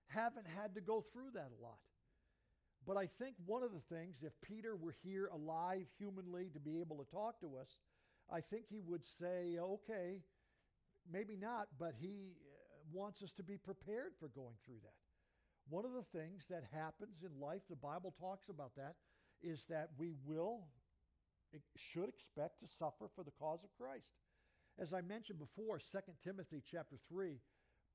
haven't 0.08 0.46
had 0.48 0.76
to 0.76 0.82
go 0.82 1.04
through 1.12 1.32
that 1.34 1.50
a 1.60 1.64
lot. 1.64 1.80
But 2.86 2.96
I 2.96 3.10
think 3.20 3.36
one 3.46 3.64
of 3.64 3.72
the 3.74 3.96
things, 3.96 4.18
if 4.22 4.32
Peter 4.42 4.76
were 4.76 4.96
here 5.04 5.28
alive 5.34 5.88
humanly 5.98 6.50
to 6.54 6.60
be 6.60 6.80
able 6.80 7.04
to 7.04 7.12
talk 7.12 7.42
to 7.42 7.58
us, 7.58 7.76
I 8.32 8.42
think 8.42 8.66
he 8.70 8.82
would 8.82 9.06
say, 9.20 9.58
okay, 9.60 10.22
maybe 11.12 11.36
not, 11.36 11.68
but 11.80 11.94
he 12.00 12.36
uh, 12.38 12.78
wants 12.94 13.24
us 13.24 13.32
to 13.38 13.44
be 13.44 13.58
prepared 13.58 14.14
for 14.20 14.28
going 14.30 14.56
through 14.66 14.80
that. 14.84 14.96
One 15.70 15.84
of 15.84 15.92
the 15.92 16.18
things 16.18 16.46
that 16.50 16.64
happens 16.72 17.24
in 17.24 17.42
life, 17.42 17.62
the 17.70 17.76
Bible 17.76 18.14
talks 18.20 18.48
about 18.48 18.76
that, 18.78 18.96
is 19.42 19.66
that 19.70 19.90
we 19.98 20.14
will, 20.26 20.62
should 21.76 22.10
expect 22.10 22.60
to 22.60 22.68
suffer 22.68 23.10
for 23.16 23.24
the 23.24 23.32
cause 23.32 23.64
of 23.64 23.76
Christ. 23.78 24.12
As 24.80 24.94
I 24.94 25.02
mentioned 25.02 25.40
before, 25.40 25.80
2 25.80 26.00
Timothy 26.24 26.62
chapter 26.70 26.98
3, 27.10 27.40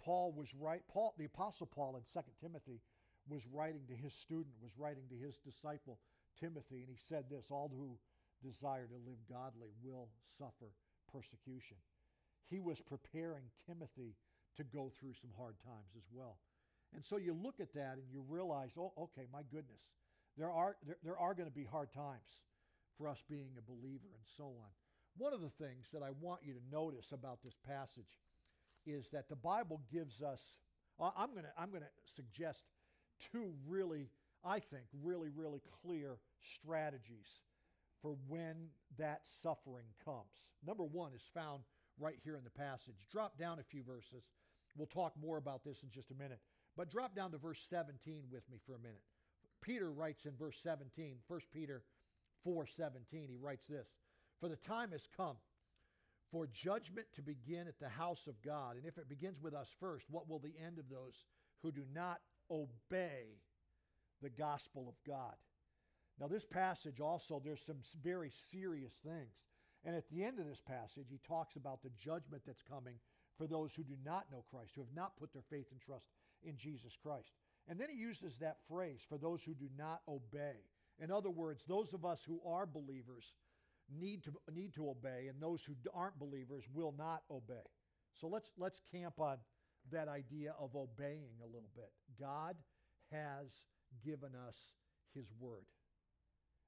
Paul 0.03 0.33
was 0.33 0.49
right, 0.59 0.83
Paul, 0.89 1.15
the 1.17 1.27
Apostle 1.27 1.67
Paul 1.67 1.97
in 1.97 2.03
2 2.03 2.21
Timothy 2.41 2.81
was 3.29 3.43
writing 3.53 3.83
to 3.89 3.95
his 3.95 4.15
student, 4.15 4.55
was 4.61 4.77
writing 4.77 5.05
to 5.11 5.17
his 5.17 5.39
disciple 5.39 5.99
Timothy, 6.41 6.81
and 6.81 6.89
he 6.89 6.97
said 6.97 7.25
this, 7.31 7.47
all 7.51 7.71
who 7.71 7.99
desire 8.43 8.87
to 8.87 8.95
live 9.07 9.19
godly 9.31 9.71
will 9.83 10.09
suffer 10.39 10.73
persecution. 11.13 11.77
He 12.51 12.59
was 12.59 12.81
preparing 12.81 13.45
Timothy 13.67 14.17
to 14.57 14.65
go 14.65 14.91
through 14.99 15.15
some 15.15 15.31
hard 15.37 15.55
times 15.65 15.95
as 15.97 16.05
well. 16.13 16.39
And 16.95 17.05
so 17.05 17.17
you 17.17 17.33
look 17.33 17.61
at 17.61 17.73
that 17.75 17.95
and 17.95 18.11
you 18.13 18.25
realize, 18.29 18.73
oh, 18.77 18.93
okay, 18.99 19.27
my 19.33 19.43
goodness, 19.51 19.81
there 20.37 20.51
are, 20.51 20.77
there, 20.85 20.99
there 21.05 21.19
are 21.19 21.35
going 21.35 21.49
to 21.49 21.55
be 21.55 21.65
hard 21.65 21.93
times 21.93 22.43
for 22.99 23.09
us 23.09 23.23
being 23.29 23.51
a 23.59 23.71
believer 23.71 24.09
and 24.15 24.27
so 24.37 24.45
on. 24.45 24.71
One 25.19 25.35
of 25.35 25.41
the 25.41 25.51
things 25.51 25.87
that 25.93 26.03
I 26.03 26.11
want 26.21 26.41
you 26.43 26.55
to 26.55 26.61
notice 26.71 27.13
about 27.13 27.39
this 27.45 27.57
passage 27.67 28.19
is 28.87 29.07
that 29.13 29.29
the 29.29 29.37
Bible 29.37 29.81
gives 29.93 30.23
us, 30.23 30.41
I'm 31.01 31.33
going 31.33 31.45
to 31.45 31.53
I'm 31.59 31.71
going 31.71 31.83
to 31.83 32.13
suggest 32.15 32.63
two 33.33 33.53
really, 33.67 34.09
I 34.45 34.59
think, 34.59 34.85
really, 35.03 35.29
really 35.35 35.63
clear 35.83 36.17
strategies 36.57 37.41
for 38.01 38.17
when 38.29 38.69
that 38.99 39.21
suffering 39.43 39.87
comes. 40.05 40.43
Number 40.67 40.85
one 40.85 41.13
is 41.15 41.23
found 41.35 41.63
right 41.99 42.19
here 42.25 42.37
in 42.37 42.45
the 42.45 42.51
passage. 42.51 43.07
Drop 43.11 43.39
down 43.39 43.59
a 43.59 43.63
few 43.63 43.83
verses. 43.83 44.25
We'll 44.77 44.87
talk 44.87 45.13
more 45.21 45.37
about 45.37 45.65
this 45.65 45.83
in 45.83 45.91
just 45.91 46.11
a 46.11 46.15
minute. 46.15 46.41
But 46.77 46.91
drop 46.91 47.15
down 47.15 47.31
to 47.33 47.39
verse 47.39 47.63
17 47.69 48.25
with 48.31 48.49
me 48.51 48.59
for 48.67 48.75
a 48.75 48.79
minute. 48.79 49.03
Peter 49.61 49.93
writes 49.93 50.25
in 50.25 50.33
verse 50.39 50.59
17, 50.63 51.17
1 51.29 51.41
Peter 51.53 51.83
4:17, 52.45 53.29
he 53.29 53.37
writes 53.37 53.67
this, 53.67 53.89
"For 54.41 54.49
the 54.49 54.57
time 54.57 54.91
has 54.93 55.07
come 55.07 55.39
for 56.31 56.47
judgment 56.47 57.13
to 57.13 57.23
begin 57.23 57.69
at 57.69 57.79
the 57.79 57.89
house 57.89 58.27
of 58.27 58.41
God, 58.43 58.77
and 58.77 58.87
if 58.87 58.99
it 58.99 59.09
begins 59.09 59.41
with 59.41 59.55
us 59.55 59.71
first, 59.79 60.09
what 60.11 60.29
will 60.29 60.39
the 60.39 60.59
end 60.59 60.79
of 60.79 60.89
those 60.89 61.25
who 61.61 61.71
do 61.71 61.85
not 61.87 62.23
obey 62.51 63.41
the 64.21 64.31
gospel 64.31 64.89
of 64.89 65.03
God?" 65.05 65.37
Now 66.19 66.29
this 66.29 66.45
passage 66.45 67.01
also 67.01 67.41
there's 67.41 67.65
some 67.65 67.83
very 68.03 68.31
serious 68.31 68.95
things. 68.99 69.35
And 69.85 69.97
at 69.97 70.09
the 70.09 70.23
end 70.23 70.39
of 70.39 70.47
this 70.47 70.61
passage, 70.61 71.09
he 71.09 71.19
talks 71.19 71.57
about 71.57 71.83
the 71.83 71.91
judgment 71.91 72.45
that's 72.45 72.63
coming 72.63 73.01
for 73.37 73.47
those 73.47 73.75
who 73.75 73.83
do 73.83 73.97
not 74.05 74.31
know 74.31 74.43
Christ, 74.43 74.75
who 74.75 74.83
have 74.83 74.95
not 74.95 75.17
put 75.17 75.33
their 75.33 75.43
faith 75.43 75.73
and 75.73 75.81
trust 75.81 76.07
in 76.43 76.57
Jesus 76.57 76.97
Christ. 76.97 77.33
And 77.67 77.81
then 77.81 77.91
he 77.91 77.97
uses 77.97 78.39
that 78.39 78.63
phrase 78.69 79.03
for 79.09 79.19
those 79.19 79.43
who 79.43 79.55
do 79.55 79.69
not 79.77 80.03
obey. 80.07 80.65
In 80.99 81.11
other 81.11 81.31
words, 81.31 81.63
those 81.67 81.93
of 81.93 82.05
us 82.05 82.23
who 82.27 82.41
are 82.47 82.67
believers 82.67 83.33
need 83.91 84.25
to 84.25 84.33
need 84.53 84.75
to 84.75 84.89
obey 84.89 85.27
and 85.29 85.41
those 85.41 85.63
who 85.65 85.75
aren't 85.93 86.19
believers 86.19 86.65
will 86.73 86.95
not 86.97 87.23
obey. 87.31 87.67
So 88.21 88.29
let's 88.29 88.53
let's 88.57 88.81
camp 88.93 89.19
on 89.19 89.39
that 89.91 90.09
idea 90.09 90.55
of 90.61 90.77
obeying 90.77 91.35
a 91.43 91.47
little 91.47 91.71
bit. 91.75 91.91
God 92.21 92.57
has 93.11 93.49
given 94.05 94.31
us 94.49 94.57
his 95.15 95.27
word. 95.39 95.67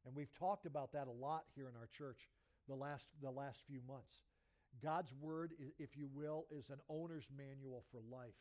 And 0.04 0.14
we've 0.14 0.35
talked 0.35 0.66
about 0.66 0.93
that 0.93 1.07
a 1.07 1.12
lot 1.12 1.45
here 1.54 1.69
in 1.69 1.76
our 1.76 1.88
church 1.97 2.28
the 2.69 2.75
last 2.75 3.07
the 3.23 3.31
last 3.31 3.62
few 3.66 3.81
months. 3.87 4.21
God's 4.83 5.12
word, 5.21 5.52
if 5.78 5.97
you 5.97 6.09
will, 6.12 6.47
is 6.50 6.69
an 6.69 6.81
owner's 6.88 7.28
manual 7.37 7.85
for 7.93 8.00
life. 8.11 8.35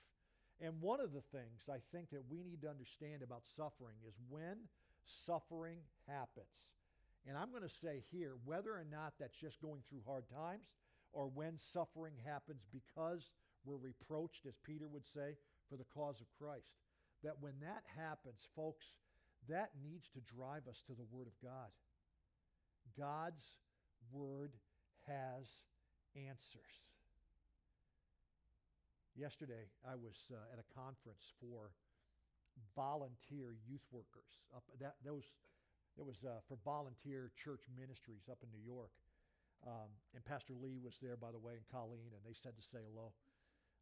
And 0.60 0.82
one 0.82 1.00
of 1.00 1.14
the 1.14 1.22
things 1.22 1.70
I 1.70 1.78
think 1.92 2.10
that 2.10 2.24
we 2.30 2.44
need 2.44 2.62
to 2.62 2.70
understand 2.70 3.22
about 3.22 3.44
suffering 3.56 3.98
is 4.08 4.16
when 4.30 4.58
suffering 5.26 5.78
happens. 6.08 6.72
And 7.28 7.38
I'm 7.38 7.52
going 7.52 7.64
to 7.64 7.80
say 7.82 8.04
here, 8.12 8.34
whether 8.44 8.72
or 8.72 8.86
not 8.90 9.14
that's 9.20 9.38
just 9.38 9.62
going 9.62 9.82
through 9.90 10.02
hard 10.06 10.26
times 10.30 10.68
or 11.14 11.30
when 11.34 11.58
suffering 11.58 12.14
happens 12.26 12.64
because 12.72 13.32
we're 13.66 13.78
reproached, 13.78 14.46
as 14.46 14.56
Peter 14.66 14.88
would 14.88 15.08
say, 15.08 15.38
for 15.70 15.78
the 15.78 15.88
cause 15.96 16.20
of 16.20 16.28
Christ, 16.38 16.68
that 17.24 17.40
when 17.40 17.54
that 17.62 17.84
happens, 17.96 18.48
folks, 18.56 18.86
that 19.48 19.72
needs 19.82 20.10
to 20.14 20.36
drive 20.36 20.68
us 20.68 20.84
to 20.88 20.94
the 20.94 21.08
Word 21.12 21.28
of 21.28 21.38
God. 21.42 21.72
God's 22.98 23.46
Word 24.12 24.52
has 25.08 25.48
answers. 26.16 26.84
Yesterday, 29.16 29.70
I 29.86 29.96
was 29.96 30.18
uh, 30.32 30.38
at 30.52 30.60
a 30.60 30.68
conference 30.74 31.32
for 31.40 31.72
volunteer 32.76 33.56
youth 33.68 33.86
workers. 33.92 34.42
Up 34.56 34.64
that 34.80 34.96
those, 35.06 35.24
it 35.98 36.06
was 36.06 36.18
uh, 36.26 36.42
for 36.48 36.58
volunteer 36.66 37.32
church 37.38 37.66
ministries 37.74 38.30
up 38.30 38.40
in 38.44 38.50
New 38.52 38.64
York. 38.64 38.92
Um, 39.64 39.96
and 40.14 40.24
Pastor 40.26 40.54
Lee 40.60 40.76
was 40.76 41.00
there, 41.02 41.16
by 41.16 41.32
the 41.32 41.40
way, 41.40 41.56
and 41.56 41.64
Colleen, 41.72 42.12
and 42.12 42.24
they 42.28 42.36
said 42.36 42.58
to 42.60 42.64
say 42.64 42.84
hello. 42.84 43.14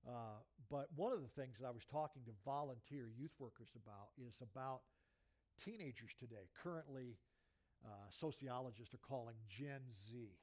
Uh, 0.06 0.42
but 0.70 0.90
one 0.96 1.13
of 1.13 1.22
the 1.22 1.34
things 1.34 1.58
that 1.60 1.66
I 1.68 1.74
was 1.74 1.86
talking 1.86 2.22
to 2.25 2.34
volunteer 2.46 3.10
youth 3.10 3.34
workers 3.40 3.70
about 3.74 4.13
is 4.18 4.38
about 4.42 4.82
teenagers 5.63 6.13
today. 6.20 6.50
Currently, 6.58 7.18
uh, 7.86 8.10
sociologists 8.10 8.94
are 8.94 9.01
calling 9.01 9.36
Gen 9.50 9.82
Z, 9.90 10.38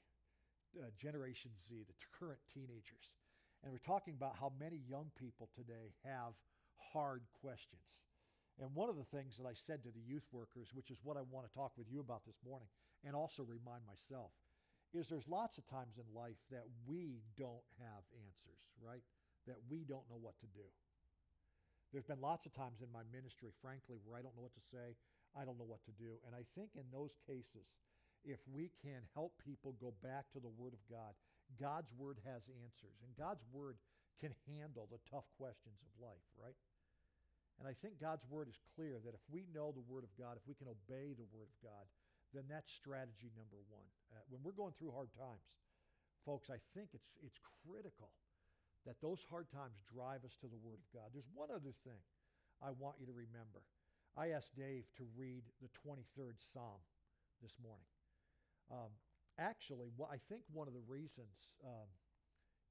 uh, 0.79 0.91
Generation 0.99 1.51
Z, 1.69 1.87
the 1.87 1.95
t- 1.95 2.11
current 2.19 2.39
teenagers. 2.53 3.15
And 3.63 3.73
we're 3.73 3.79
talking 3.83 4.15
about 4.15 4.37
how 4.39 4.53
many 4.59 4.83
young 4.89 5.11
people 5.19 5.51
today 5.55 5.95
have 6.05 6.35
hard 6.93 7.23
questions. 7.41 8.08
And 8.59 8.75
one 8.75 8.91
of 8.91 8.99
the 8.99 9.07
things 9.15 9.39
that 9.39 9.47
I 9.47 9.55
said 9.55 9.87
to 9.87 9.95
the 9.95 10.03
youth 10.03 10.27
workers, 10.35 10.75
which 10.75 10.91
is 10.91 10.99
what 11.07 11.17
I 11.17 11.23
want 11.23 11.47
to 11.47 11.55
talk 11.55 11.73
with 11.79 11.87
you 11.87 12.01
about 12.01 12.27
this 12.27 12.43
morning, 12.43 12.67
and 13.07 13.15
also 13.15 13.47
remind 13.47 13.87
myself, 13.87 14.35
is 14.91 15.07
there's 15.07 15.31
lots 15.31 15.59
of 15.59 15.67
times 15.71 15.95
in 15.95 16.07
life 16.11 16.41
that 16.51 16.67
we 16.89 17.23
don't 17.39 17.67
have 17.79 18.03
answers, 18.19 18.63
right? 18.83 19.05
That 19.47 19.63
we 19.71 19.87
don't 19.87 20.09
know 20.11 20.19
what 20.19 20.35
to 20.43 20.49
do. 20.51 20.67
There's 21.93 22.09
been 22.09 22.21
lots 22.21 22.45
of 22.45 22.53
times 22.53 22.83
in 22.83 22.91
my 22.93 23.07
ministry, 23.15 23.55
frankly, 23.63 24.03
where 24.03 24.19
I 24.19 24.23
don't 24.23 24.35
know 24.35 24.45
what 24.45 24.59
to 24.59 24.69
say, 24.75 24.99
I 25.39 25.45
don't 25.45 25.57
know 25.57 25.69
what 25.69 25.85
to 25.87 25.95
do. 25.95 26.19
And 26.27 26.35
I 26.35 26.45
think 26.59 26.75
in 26.75 26.89
those 26.91 27.17
cases, 27.25 27.69
if 28.27 28.43
we 28.51 28.75
can 28.83 29.07
help 29.15 29.39
people 29.41 29.79
go 29.79 29.95
back 30.03 30.29
to 30.35 30.41
the 30.41 30.53
Word 30.53 30.75
of 30.75 30.83
God, 30.91 31.15
God's 31.57 31.95
Word 31.97 32.19
has 32.27 32.51
answers, 32.51 32.99
and 33.01 33.15
God's 33.17 33.45
Word 33.55 33.79
can 34.21 34.35
handle 34.51 34.91
the 34.91 35.01
tough 35.09 35.31
questions 35.39 35.79
of 35.81 35.93
life, 36.03 36.27
right? 36.37 36.59
And 37.59 37.67
I 37.67 37.75
think 37.75 37.99
God's 37.99 38.23
Word 38.31 38.47
is 38.47 38.59
clear 38.79 39.03
that 39.03 39.19
if 39.19 39.25
we 39.27 39.51
know 39.51 39.75
the 39.75 39.85
Word 39.91 40.07
of 40.07 40.15
God, 40.15 40.39
if 40.39 40.47
we 40.47 40.55
can 40.55 40.71
obey 40.71 41.11
the 41.15 41.27
Word 41.35 41.51
of 41.51 41.59
God, 41.59 41.85
then 42.31 42.47
that's 42.47 42.71
strategy 42.71 43.35
number 43.35 43.59
one. 43.67 43.89
Uh, 44.15 44.23
when 44.31 44.45
we're 44.47 44.55
going 44.55 44.77
through 44.79 44.95
hard 44.95 45.11
times, 45.19 45.43
folks, 46.23 46.53
I 46.53 46.63
think 46.77 46.95
it's, 46.95 47.11
it's 47.19 47.41
critical 47.67 48.15
that 48.87 49.03
those 49.03 49.21
hard 49.27 49.51
times 49.51 49.75
drive 49.91 50.23
us 50.23 50.39
to 50.39 50.47
the 50.47 50.61
Word 50.63 50.79
of 50.79 50.89
God. 50.95 51.11
There's 51.11 51.29
one 51.35 51.51
other 51.51 51.75
thing 51.83 51.99
I 52.63 52.71
want 52.79 53.03
you 53.03 53.11
to 53.11 53.17
remember. 53.17 53.67
I 54.15 54.35
asked 54.35 54.55
Dave 54.55 54.87
to 54.99 55.05
read 55.19 55.43
the 55.59 55.71
23rd 55.83 56.39
Psalm 56.39 56.79
this 57.43 57.55
morning. 57.59 57.91
Um, 58.71 58.91
actually, 59.39 59.91
I 60.07 60.19
think 60.31 60.43
one 60.53 60.67
of 60.67 60.75
the 60.75 60.85
reasons 60.87 61.51
um, 61.65 61.89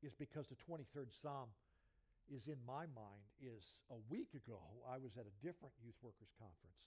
is 0.04 0.14
because 0.16 0.48
the 0.48 0.60
23rd 0.64 1.12
Psalm 1.12 1.50
is 2.34 2.48
in 2.48 2.60
my 2.68 2.86
mind 2.92 3.24
is 3.40 3.74
a 3.92 4.00
week 4.10 4.36
ago 4.36 4.60
I 4.84 4.98
was 4.98 5.16
at 5.16 5.26
a 5.26 5.40
different 5.46 5.76
youth 5.80 5.98
workers 6.04 6.32
conference 6.36 6.84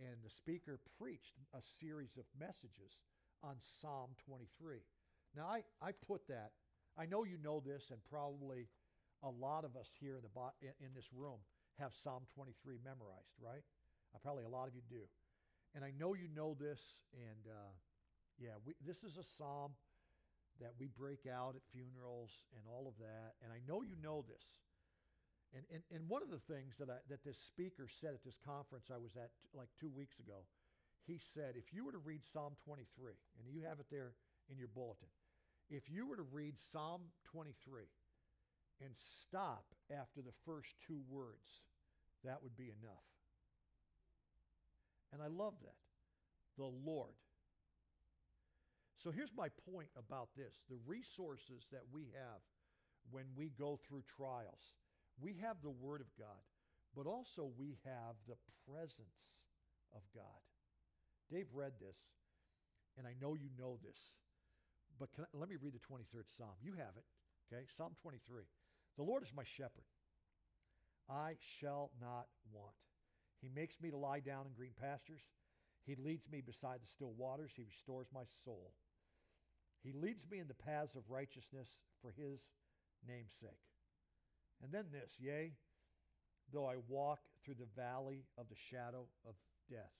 and 0.00 0.16
the 0.24 0.32
speaker 0.32 0.80
preached 0.98 1.36
a 1.52 1.60
series 1.60 2.16
of 2.16 2.24
messages 2.38 3.04
on 3.44 3.56
Psalm 3.60 4.16
23. 4.24 4.80
Now 5.36 5.46
I, 5.46 5.62
I 5.84 5.92
put 5.92 6.26
that, 6.28 6.52
I 6.96 7.04
know 7.04 7.24
you 7.24 7.36
know 7.36 7.60
this 7.60 7.92
and 7.92 8.00
probably 8.08 8.68
a 9.22 9.28
lot 9.28 9.64
of 9.64 9.76
us 9.76 9.92
here 10.00 10.16
in, 10.16 10.24
the 10.24 10.32
in, 10.80 10.92
this 10.96 11.12
room 11.12 11.44
have 11.78 11.92
Psalm 11.92 12.24
23 12.34 12.80
memorized, 12.80 13.36
right? 13.36 13.64
Uh, 14.14 14.18
probably 14.24 14.44
a 14.44 14.48
lot 14.48 14.68
of 14.68 14.74
you 14.74 14.80
do. 14.88 15.04
And 15.74 15.84
I 15.84 15.92
know 16.00 16.14
you 16.14 16.28
know 16.34 16.56
this 16.58 16.80
and 17.12 17.44
uh, 17.46 17.72
yeah, 18.40 18.56
we, 18.64 18.72
this 18.80 19.04
is 19.04 19.20
a 19.20 19.26
psalm 19.36 19.76
that 20.60 20.72
we 20.80 20.88
break 20.88 21.28
out 21.28 21.56
at 21.56 21.64
funerals 21.72 22.32
and 22.56 22.64
all 22.68 22.88
of 22.88 22.96
that. 23.00 23.36
And 23.44 23.52
I 23.52 23.60
know 23.68 23.82
you 23.82 23.96
know 24.00 24.24
this. 24.28 24.44
And, 25.54 25.64
and, 25.74 25.82
and 25.90 26.08
one 26.08 26.22
of 26.22 26.30
the 26.30 26.42
things 26.46 26.78
that, 26.78 26.88
I, 26.88 27.02
that 27.08 27.24
this 27.24 27.38
speaker 27.38 27.88
said 27.90 28.14
at 28.14 28.22
this 28.22 28.38
conference 28.46 28.86
I 28.92 28.98
was 28.98 29.16
at 29.16 29.30
like 29.54 29.68
two 29.78 29.90
weeks 29.90 30.18
ago, 30.20 30.46
he 31.06 31.18
said, 31.18 31.54
if 31.56 31.74
you 31.74 31.84
were 31.84 31.92
to 31.92 31.98
read 31.98 32.22
Psalm 32.22 32.54
23, 32.64 32.86
and 33.38 33.50
you 33.50 33.66
have 33.66 33.80
it 33.80 33.86
there 33.90 34.14
in 34.50 34.58
your 34.58 34.68
bulletin, 34.68 35.10
if 35.68 35.90
you 35.90 36.06
were 36.06 36.16
to 36.16 36.26
read 36.30 36.54
Psalm 36.70 37.02
23 37.32 37.82
and 38.84 38.94
stop 38.94 39.64
after 39.90 40.22
the 40.22 40.34
first 40.46 40.70
two 40.86 41.00
words, 41.10 41.66
that 42.22 42.42
would 42.42 42.56
be 42.56 42.70
enough. 42.70 43.08
And 45.12 45.20
I 45.22 45.26
love 45.26 45.54
that. 45.62 45.78
The 46.58 46.70
Lord 46.84 47.18
so 49.02 49.10
here's 49.10 49.32
my 49.34 49.48
point 49.72 49.88
about 49.96 50.28
this 50.36 50.60
the 50.68 50.76
resources 50.86 51.64
that 51.72 51.82
we 51.92 52.12
have 52.12 52.40
when 53.10 53.24
we 53.34 53.50
go 53.58 53.80
through 53.88 54.04
trials. 54.16 54.76
We 55.20 55.36
have 55.44 55.56
the 55.62 55.70
Word 55.70 56.00
of 56.00 56.08
God, 56.18 56.42
but 56.96 57.06
also 57.06 57.52
we 57.58 57.76
have 57.84 58.16
the 58.26 58.40
presence 58.64 59.36
of 59.94 60.00
God. 60.14 60.40
Dave 61.30 61.46
read 61.54 61.72
this, 61.78 61.96
and 62.96 63.06
I 63.06 63.14
know 63.20 63.36
you 63.36 63.52
know 63.58 63.78
this, 63.84 63.98
but 64.98 65.08
I, 65.18 65.24
let 65.32 65.48
me 65.48 65.56
read 65.60 65.74
the 65.74 65.86
23rd 65.86 66.26
Psalm. 66.36 66.56
You 66.62 66.72
have 66.72 66.96
it, 66.96 67.04
okay? 67.46 67.64
Psalm 67.76 67.92
23. 68.02 68.44
The 68.96 69.04
Lord 69.04 69.22
is 69.22 69.30
my 69.36 69.44
shepherd. 69.44 69.86
I 71.08 71.34
shall 71.60 71.90
not 72.00 72.26
want. 72.52 72.74
He 73.40 73.48
makes 73.48 73.80
me 73.80 73.90
to 73.90 73.96
lie 73.96 74.20
down 74.20 74.46
in 74.46 74.52
green 74.52 74.74
pastures. 74.80 75.22
He 75.86 75.96
leads 75.96 76.28
me 76.30 76.40
beside 76.40 76.80
the 76.82 76.88
still 76.88 77.12
waters. 77.16 77.52
He 77.56 77.62
restores 77.62 78.06
my 78.12 78.24
soul. 78.44 78.72
He 79.82 79.92
leads 79.92 80.28
me 80.30 80.38
in 80.38 80.48
the 80.48 80.54
paths 80.54 80.94
of 80.94 81.02
righteousness 81.08 81.68
for 82.02 82.12
his 82.12 82.40
name's 83.06 83.32
sake. 83.40 83.64
And 84.62 84.72
then 84.72 84.84
this, 84.92 85.12
yea, 85.18 85.52
though 86.52 86.66
I 86.66 86.76
walk 86.88 87.20
through 87.44 87.54
the 87.54 87.80
valley 87.80 88.24
of 88.36 88.48
the 88.48 88.56
shadow 88.70 89.06
of 89.26 89.34
death, 89.70 89.96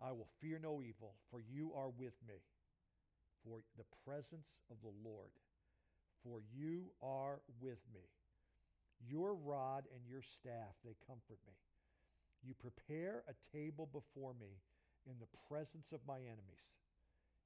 I 0.00 0.12
will 0.12 0.28
fear 0.40 0.58
no 0.62 0.82
evil, 0.82 1.14
for 1.30 1.40
you 1.40 1.72
are 1.76 1.88
with 1.88 2.14
me. 2.28 2.42
For 3.44 3.58
the 3.76 3.84
presence 4.06 4.48
of 4.70 4.76
the 4.80 4.94
Lord, 5.04 5.28
for 6.24 6.40
you 6.56 6.86
are 7.02 7.40
with 7.60 7.80
me. 7.92 8.00
Your 9.06 9.34
rod 9.34 9.84
and 9.92 10.00
your 10.08 10.22
staff, 10.22 10.72
they 10.82 10.96
comfort 11.06 11.38
me. 11.46 11.52
You 12.42 12.54
prepare 12.54 13.22
a 13.28 13.56
table 13.56 13.88
before 13.92 14.32
me 14.40 14.60
in 15.04 15.20
the 15.20 15.28
presence 15.48 15.92
of 15.92 16.00
my 16.08 16.16
enemies. 16.16 16.64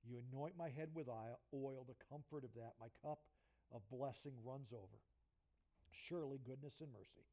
You 0.06 0.22
anoint 0.30 0.56
my 0.56 0.68
head 0.70 0.90
with 0.94 1.08
oil, 1.08 1.84
the 1.86 1.98
comfort 2.08 2.44
of 2.44 2.54
that. 2.54 2.74
My 2.78 2.86
cup 3.02 3.18
of 3.74 3.82
blessing 3.90 4.34
runs 4.46 4.70
over. 4.72 5.02
Surely 6.06 6.38
goodness 6.46 6.78
and 6.80 6.92
mercy 6.92 7.26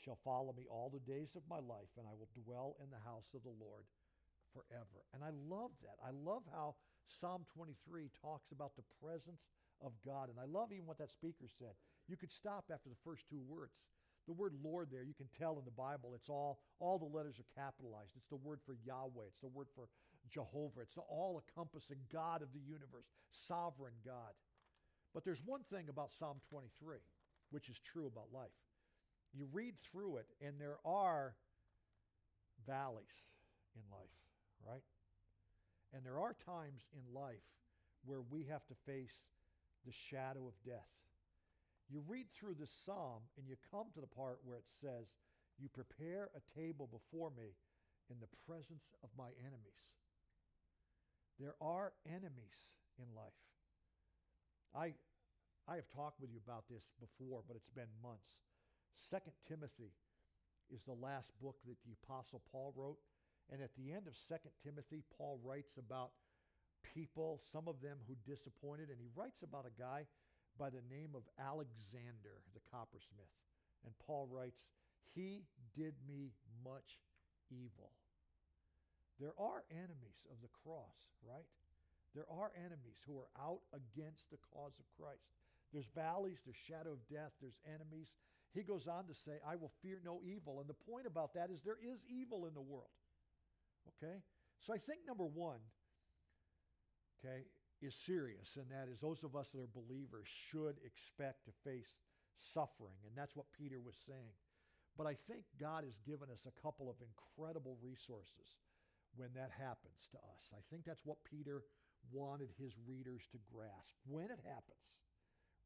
shall 0.00 0.18
follow 0.24 0.54
me 0.56 0.64
all 0.70 0.88
the 0.88 1.04
days 1.04 1.36
of 1.36 1.44
my 1.48 1.60
life, 1.60 1.92
and 2.00 2.08
I 2.08 2.16
will 2.16 2.32
dwell 2.32 2.76
in 2.80 2.88
the 2.88 3.04
house 3.04 3.28
of 3.36 3.44
the 3.44 3.52
Lord 3.60 3.84
forever. 4.56 5.04
And 5.12 5.22
I 5.22 5.30
love 5.46 5.70
that. 5.84 6.00
I 6.00 6.10
love 6.10 6.42
how 6.50 6.74
Psalm 7.20 7.44
23 7.54 8.08
talks 8.22 8.50
about 8.50 8.72
the 8.76 8.88
presence 9.02 9.44
of 9.82 9.92
God. 10.04 10.28
And 10.28 10.38
I 10.38 10.48
love 10.48 10.72
even 10.72 10.86
what 10.86 10.98
that 10.98 11.10
speaker 11.10 11.46
said. 11.46 11.76
You 12.08 12.16
could 12.16 12.32
stop 12.32 12.70
after 12.72 12.88
the 12.88 13.04
first 13.04 13.28
two 13.28 13.42
words. 13.46 13.92
The 14.26 14.36
word 14.36 14.54
Lord 14.62 14.88
there, 14.92 15.02
you 15.02 15.14
can 15.14 15.28
tell 15.36 15.58
in 15.58 15.64
the 15.64 15.74
Bible, 15.74 16.12
it's 16.14 16.28
all, 16.28 16.60
all 16.78 16.98
the 16.98 17.16
letters 17.16 17.40
are 17.40 17.56
capitalized. 17.56 18.12
It's 18.16 18.28
the 18.28 18.36
word 18.36 18.60
for 18.64 18.76
Yahweh. 18.84 19.26
It's 19.26 19.40
the 19.40 19.48
word 19.48 19.68
for 19.74 19.88
Jehovah. 20.28 20.82
It's 20.82 20.94
the 20.94 21.08
all 21.08 21.40
encompassing 21.40 21.98
God 22.12 22.42
of 22.42 22.52
the 22.52 22.60
universe, 22.60 23.08
sovereign 23.32 23.96
God. 24.04 24.36
But 25.14 25.24
there's 25.24 25.42
one 25.44 25.62
thing 25.72 25.88
about 25.88 26.12
Psalm 26.12 26.38
23, 26.50 26.98
which 27.50 27.68
is 27.68 27.76
true 27.92 28.06
about 28.06 28.32
life. 28.32 28.50
You 29.32 29.46
read 29.52 29.74
through 29.90 30.18
it, 30.18 30.26
and 30.44 30.54
there 30.58 30.78
are 30.84 31.34
valleys 32.66 33.30
in 33.76 33.82
life, 33.90 34.16
right? 34.66 34.82
And 35.92 36.04
there 36.04 36.18
are 36.18 36.34
times 36.44 36.82
in 36.94 37.14
life 37.14 37.46
where 38.04 38.22
we 38.30 38.44
have 38.44 38.66
to 38.66 38.74
face 38.86 39.14
the 39.86 39.92
shadow 39.92 40.46
of 40.46 40.54
death. 40.64 40.88
You 41.88 42.02
read 42.06 42.26
through 42.32 42.54
this 42.54 42.70
psalm 42.86 43.22
and 43.36 43.48
you 43.48 43.56
come 43.70 43.86
to 43.94 44.00
the 44.00 44.06
part 44.06 44.38
where 44.44 44.58
it 44.58 44.70
says, 44.80 45.06
You 45.58 45.68
prepare 45.68 46.30
a 46.36 46.58
table 46.58 46.88
before 46.90 47.30
me 47.30 47.56
in 48.10 48.16
the 48.20 48.30
presence 48.46 48.94
of 49.02 49.10
my 49.18 49.30
enemies. 49.40 49.82
There 51.38 51.54
are 51.60 51.92
enemies 52.06 52.70
in 52.98 53.06
life. 53.16 53.40
I, 54.74 54.94
I 55.68 55.76
have 55.76 55.88
talked 55.94 56.20
with 56.20 56.30
you 56.30 56.40
about 56.44 56.64
this 56.68 56.84
before, 56.98 57.42
but 57.46 57.56
it's 57.56 57.70
been 57.70 57.90
months. 58.02 58.42
Second 58.96 59.32
Timothy 59.48 59.92
is 60.72 60.82
the 60.82 60.98
last 60.98 61.30
book 61.42 61.56
that 61.66 61.78
the 61.84 61.94
Apostle 62.04 62.42
Paul 62.50 62.72
wrote. 62.76 62.98
And 63.50 63.62
at 63.62 63.74
the 63.74 63.92
end 63.92 64.06
of 64.06 64.14
Second 64.14 64.52
Timothy, 64.62 65.02
Paul 65.18 65.40
writes 65.42 65.76
about 65.76 66.10
people, 66.94 67.40
some 67.52 67.66
of 67.66 67.82
them 67.82 67.98
who 68.06 68.14
disappointed, 68.26 68.88
and 68.88 68.98
he 68.98 69.10
writes 69.14 69.42
about 69.42 69.66
a 69.66 69.74
guy 69.74 70.06
by 70.58 70.70
the 70.70 70.82
name 70.90 71.14
of 71.14 71.22
Alexander 71.38 72.38
the 72.54 72.62
coppersmith. 72.70 73.34
And 73.84 73.94
Paul 74.06 74.28
writes, 74.30 74.70
He 75.14 75.42
did 75.76 75.94
me 76.06 76.32
much 76.64 76.98
evil. 77.50 77.90
There 79.18 79.34
are 79.38 79.64
enemies 79.70 80.24
of 80.30 80.40
the 80.40 80.52
cross, 80.64 80.96
right? 81.26 81.46
There 82.14 82.28
are 82.30 82.50
enemies 82.56 82.98
who 83.06 83.18
are 83.18 83.30
out 83.38 83.60
against 83.72 84.30
the 84.30 84.40
cause 84.54 84.74
of 84.78 84.86
Christ. 84.96 85.39
There's 85.72 85.88
valleys, 85.94 86.38
there's 86.44 86.58
shadow 86.58 86.92
of 86.92 87.02
death, 87.08 87.32
there's 87.40 87.58
enemies. 87.66 88.10
He 88.52 88.62
goes 88.62 88.88
on 88.88 89.06
to 89.06 89.14
say, 89.14 89.38
I 89.46 89.54
will 89.54 89.70
fear 89.82 90.02
no 90.04 90.20
evil. 90.26 90.58
And 90.58 90.68
the 90.68 90.82
point 90.90 91.06
about 91.06 91.34
that 91.34 91.50
is 91.50 91.62
there 91.62 91.78
is 91.78 92.02
evil 92.10 92.46
in 92.46 92.54
the 92.54 92.60
world. 92.60 92.90
Okay? 93.96 94.18
So 94.58 94.74
I 94.74 94.78
think 94.78 95.06
number 95.06 95.24
one, 95.24 95.62
okay, 97.18 97.46
is 97.80 97.94
serious, 97.94 98.56
and 98.60 98.68
that 98.68 98.92
is 98.92 99.00
those 99.00 99.24
of 99.24 99.36
us 99.36 99.48
that 99.54 99.60
are 99.60 99.72
believers 99.72 100.28
should 100.28 100.76
expect 100.84 101.46
to 101.46 101.52
face 101.64 101.96
suffering. 102.36 102.98
And 103.08 103.16
that's 103.16 103.36
what 103.36 103.46
Peter 103.56 103.80
was 103.80 103.96
saying. 104.04 104.36
But 104.98 105.06
I 105.06 105.16
think 105.30 105.48
God 105.56 105.84
has 105.84 105.96
given 106.04 106.28
us 106.28 106.44
a 106.44 106.60
couple 106.60 106.90
of 106.90 106.96
incredible 107.00 107.78
resources 107.80 108.60
when 109.16 109.32
that 109.32 109.48
happens 109.54 110.10
to 110.12 110.18
us. 110.18 110.42
I 110.52 110.60
think 110.68 110.84
that's 110.84 111.06
what 111.08 111.24
Peter 111.24 111.62
wanted 112.12 112.52
his 112.58 112.76
readers 112.84 113.22
to 113.32 113.38
grasp. 113.48 113.96
When 114.04 114.28
it 114.28 114.40
happens, 114.44 114.84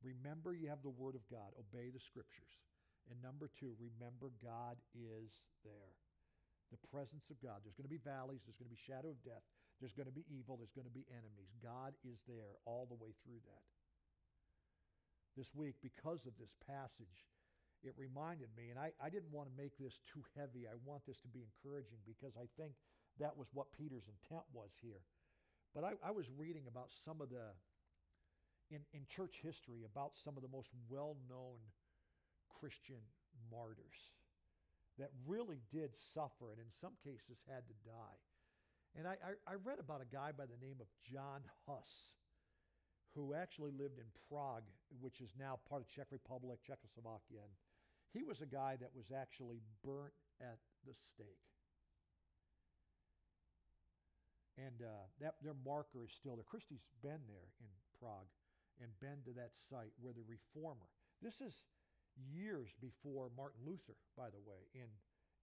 remember 0.05 0.53
you 0.53 0.69
have 0.69 0.85
the 0.85 0.93
Word 0.93 1.17
of 1.17 1.25
God, 1.33 1.57
obey 1.57 1.89
the 1.89 2.03
Scriptures. 2.05 2.53
And 3.09 3.17
number 3.21 3.49
two, 3.49 3.73
remember 3.81 4.33
God 4.41 4.77
is 4.93 5.33
there 5.65 5.93
the 6.73 6.81
presence 6.91 7.31
of 7.31 7.39
God. 7.39 7.63
There's 7.63 7.77
going 7.79 7.87
to 7.87 7.93
be 7.93 8.03
valleys, 8.03 8.43
there's 8.43 8.59
going 8.59 8.71
to 8.71 8.77
be 8.77 8.89
shadow 8.89 9.15
of 9.15 9.21
death, 9.23 9.45
there's 9.79 9.95
going 9.95 10.11
to 10.11 10.15
be 10.15 10.27
evil, 10.27 10.59
there's 10.59 10.75
going 10.75 10.89
to 10.89 10.93
be 10.93 11.07
enemies. 11.13 11.55
God 11.63 11.95
is 12.03 12.19
there 12.27 12.59
all 12.67 12.91
the 12.91 12.99
way 12.99 13.15
through 13.23 13.39
that. 13.47 13.65
This 15.39 15.51
week, 15.55 15.79
because 15.83 16.27
of 16.27 16.35
this 16.39 16.51
passage, 16.67 17.27
it 17.83 17.93
reminded 17.99 18.49
me, 18.57 18.71
and 18.71 18.79
I, 18.79 18.95
I 19.03 19.11
didn't 19.11 19.35
want 19.35 19.51
to 19.51 19.55
make 19.55 19.77
this 19.77 19.99
too 20.09 20.25
heavy. 20.35 20.65
I 20.65 20.75
want 20.87 21.05
this 21.05 21.21
to 21.27 21.31
be 21.31 21.45
encouraging 21.45 22.01
because 22.07 22.33
I 22.39 22.49
think 22.57 22.75
that 23.21 23.37
was 23.37 23.51
what 23.53 23.71
Peter's 23.77 24.09
intent 24.09 24.47
was 24.57 24.73
here. 24.81 25.05
But 25.75 25.85
I, 25.85 25.99
I 26.01 26.11
was 26.15 26.31
reading 26.33 26.65
about 26.71 26.89
some 27.05 27.21
of 27.21 27.29
the, 27.29 27.53
in, 28.75 28.83
in 28.91 29.07
church 29.07 29.39
history, 29.39 29.87
about 29.87 30.19
some 30.19 30.35
of 30.35 30.43
the 30.43 30.51
most 30.51 30.75
well 30.91 31.15
known 31.31 31.63
Christian 32.51 32.99
martyrs 33.47 34.11
that 34.99 35.15
really 35.27 35.63
did 35.71 35.95
suffer 36.15 36.51
and 36.51 36.59
in 36.59 36.71
some 36.71 36.99
cases 37.03 37.39
had 37.47 37.63
to 37.71 37.77
die. 37.87 38.19
And 38.99 39.07
I, 39.07 39.19
I, 39.23 39.55
I, 39.55 39.55
read 39.63 39.83
about 39.83 40.03
a 40.03 40.11
guy 40.11 40.31
by 40.31 40.47
the 40.47 40.59
name 40.63 40.79
of 40.79 40.87
John 41.03 41.43
Huss, 41.67 42.15
who 43.15 43.35
actually 43.35 43.75
lived 43.75 43.99
in 43.99 44.07
Prague, 44.31 44.67
which 45.03 45.19
is 45.19 45.35
now 45.35 45.59
part 45.67 45.83
of 45.83 45.91
Czech 45.91 46.15
Republic, 46.15 46.63
Czechoslovakia. 46.63 47.43
And 47.43 47.55
he 48.15 48.23
was 48.23 48.39
a 48.39 48.47
guy 48.47 48.79
that 48.79 48.95
was 48.95 49.11
actually 49.11 49.59
burnt 49.83 50.15
at 50.39 50.63
the 50.87 50.95
stake. 50.95 51.43
And 54.55 54.79
uh, 54.79 55.11
that 55.19 55.43
their 55.43 55.59
marker 55.67 56.07
is 56.07 56.15
still 56.15 56.39
there. 56.39 56.47
Christie's 56.47 56.87
been 57.03 57.27
there 57.27 57.51
in 57.59 57.67
Prague 57.99 58.31
and 58.83 58.91
been 59.01 59.23
to 59.25 59.33
that 59.39 59.53
site 59.71 59.93
where 60.01 60.13
the 60.13 60.27
reformer. 60.27 60.89
This 61.23 61.41
is 61.41 61.63
years 62.17 62.71
before 62.81 63.31
Martin 63.37 63.61
Luther, 63.67 63.99
by 64.17 64.31
the 64.31 64.43
way, 64.43 64.67
in, 64.75 64.91